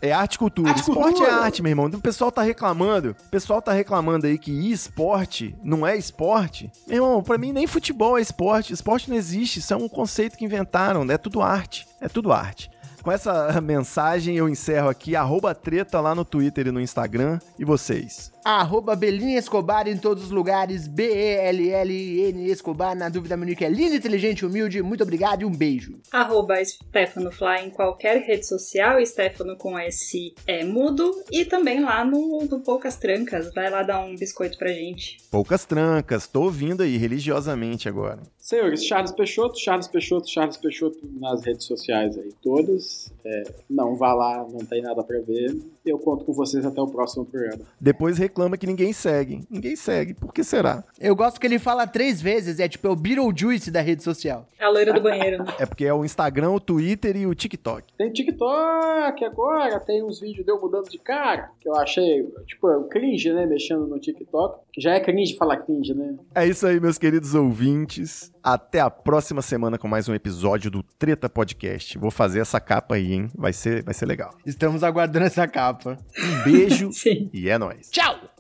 É 0.02 0.12
arte 0.12 0.36
e 0.36 0.40
cultura. 0.40 0.70
Arte 0.70 0.82
esporte 0.82 1.16
cultura. 1.16 1.30
é 1.30 1.34
arte, 1.34 1.62
meu 1.62 1.70
irmão. 1.72 1.86
O 1.88 2.02
pessoal 2.02 2.32
tá 2.32 2.42
reclamando. 2.42 3.16
O 3.28 3.30
pessoal 3.30 3.62
tá 3.62 3.74
reclamando 3.74 4.28
aí 4.28 4.38
que 4.38 4.52
esporte 4.72 5.56
não 5.64 5.86
é 5.86 5.98
esporte. 5.98 6.72
Meu 6.88 6.98
irmão, 6.98 7.24
pra 7.24 7.38
mim 7.38 7.52
nem 7.52 7.68
futebol 7.68 8.18
é 8.18 8.22
esporte. 8.22 8.74
Esporte 8.74 9.10
não 9.10 9.18
existe. 9.18 9.60
Isso 9.60 9.74
é 9.74 9.78
um 9.78 9.90
conceito 9.90 10.38
que 10.38 10.46
inventaram. 10.46 11.04
É 11.12 11.18
tudo 11.18 11.42
arte. 11.42 11.88
É 12.00 12.08
tudo 12.08 12.32
arte. 12.32 12.72
Com 13.02 13.12
essa 13.12 13.60
mensagem 13.62 14.36
eu 14.36 14.48
encerro 14.48 14.90
aqui. 14.90 15.16
Arroba 15.16 15.54
treta 15.56 16.00
lá 16.00 16.14
no 16.14 16.24
Twitter 16.26 16.68
e 16.68 16.72
no 16.72 16.82
Instagram. 16.82 17.40
E 17.58 17.66
vocês? 17.66 18.32
Arroba 18.58 18.96
Belinha 18.96 19.38
Escobar 19.38 19.88
em 19.88 19.98
todos 19.98 20.24
os 20.24 20.32
lugares. 20.32 20.88
B-E-L-L-N 20.88 22.50
Escobar. 22.50 22.96
Na 22.96 23.08
dúvida, 23.08 23.38
Monique 23.38 23.64
é 23.64 23.70
linda, 23.70 23.96
inteligente, 23.96 24.46
humilde. 24.46 24.82
Muito 24.82 25.04
obrigado 25.04 25.44
e 25.44 25.46
um 25.46 25.52
beijo. 25.52 26.00
Arroba 26.12 26.56
Stefano 26.66 27.32
Fly 27.32 27.66
em 27.66 27.70
qualquer 27.70 28.22
rede 28.22 28.48
social, 28.48 29.06
Stefano 29.06 29.56
com 29.56 29.78
S 29.78 30.34
é 30.48 30.64
mudo, 30.64 31.12
e 31.32 31.46
também 31.46 31.82
lá 31.82 32.04
no, 32.04 32.40
no 32.46 32.60
Poucas 32.62 32.96
Trancas, 32.98 33.54
vai 33.54 33.70
lá 33.70 33.84
dar 33.84 34.00
um 34.04 34.16
biscoito 34.16 34.58
pra 34.58 34.70
gente. 34.70 35.18
Poucas 35.30 35.66
trancas. 35.66 36.28
Tô 36.28 36.42
ouvindo 36.44 36.82
aí 36.82 36.98
religiosamente 36.98 37.88
agora. 37.88 38.20
Senhores, 38.50 38.84
Charles 38.84 39.12
Peixoto, 39.12 39.60
Charles 39.60 39.88
Peixoto, 39.88 40.28
Charles 40.28 40.58
Peixoto 40.58 40.98
nas 41.20 41.44
redes 41.44 41.66
sociais 41.66 42.18
aí, 42.18 42.34
todas. 42.42 43.14
É, 43.24 43.44
não 43.70 43.96
vá 43.96 44.12
lá, 44.16 44.38
não 44.50 44.66
tem 44.66 44.82
nada 44.82 45.04
pra 45.04 45.20
ver. 45.20 45.56
Eu 45.86 46.00
conto 46.00 46.26
com 46.26 46.34
vocês 46.34 46.66
até 46.66 46.82
o 46.82 46.88
próximo 46.88 47.26
programa. 47.26 47.64
Depois 47.80 48.18
reclama 48.18 48.39
que 48.58 48.68
ninguém 48.68 48.94
segue. 48.94 49.42
Ninguém 49.50 49.76
segue. 49.76 50.14
Por 50.14 50.34
que 50.34 50.44
será? 50.44 50.84
Eu 51.00 51.16
gosto 51.16 51.40
que 51.40 51.48
ele 51.48 51.60
fala 51.60 51.88
três 51.88 52.22
vezes, 52.22 52.60
é 52.60 52.68
tipo 52.68 52.88
é 52.88 52.90
o 52.90 52.96
Beetlejuice 52.96 53.72
da 53.72 53.82
rede 53.82 54.04
social. 54.04 54.48
É 54.58 54.66
a 54.66 54.70
loira 54.70 54.94
do 54.94 55.02
banheiro, 55.02 55.44
né? 55.44 55.54
É 55.60 55.66
porque 55.66 55.86
é 55.86 55.94
o 55.94 56.06
Instagram, 56.06 56.52
o 56.52 56.60
Twitter 56.60 57.18
e 57.18 57.26
o 57.26 57.34
TikTok. 57.36 57.94
Tem 57.98 58.12
TikTok 58.12 59.26
agora, 59.26 59.80
tem 59.80 60.04
uns 60.04 60.20
vídeos 60.20 60.46
de 60.46 60.52
eu 60.52 60.60
mudando 60.60 60.90
de 60.90 60.98
cara, 60.98 61.52
que 61.60 61.68
eu 61.68 61.76
achei, 61.76 62.28
tipo, 62.46 62.84
cringe, 62.90 63.32
né, 63.34 63.46
mexendo 63.46 63.88
no 63.88 64.00
TikTok. 64.00 64.60
Já 64.78 64.94
é 64.94 65.00
cringe 65.00 65.36
falar 65.36 65.58
cringe, 65.58 65.94
né? 65.94 66.16
É 66.36 66.46
isso 66.46 66.66
aí, 66.66 66.80
meus 66.80 66.98
queridos 66.98 67.34
ouvintes. 67.36 68.32
Até 68.44 68.80
a 68.80 68.90
próxima 68.90 69.42
semana 69.42 69.78
com 69.78 69.88
mais 69.88 70.08
um 70.08 70.14
episódio 70.14 70.72
do 70.72 70.82
Treta 70.82 71.30
Podcast. 71.30 71.98
Vou 71.98 72.10
fazer 72.10 72.40
essa 72.40 72.60
capa 72.60 72.96
aí, 72.96 73.14
hein? 73.14 73.30
Vai 73.36 73.52
ser, 73.52 73.84
vai 73.84 73.94
ser 73.94 74.06
legal. 74.06 74.34
Estamos 74.46 74.84
aguardando 74.84 75.26
essa 75.26 75.48
capa. 75.48 75.98
Um 76.18 76.44
beijo 76.44 76.90
e 77.34 77.50
é 77.50 77.58
nóis. 77.58 77.90
Tchau! 77.92 78.39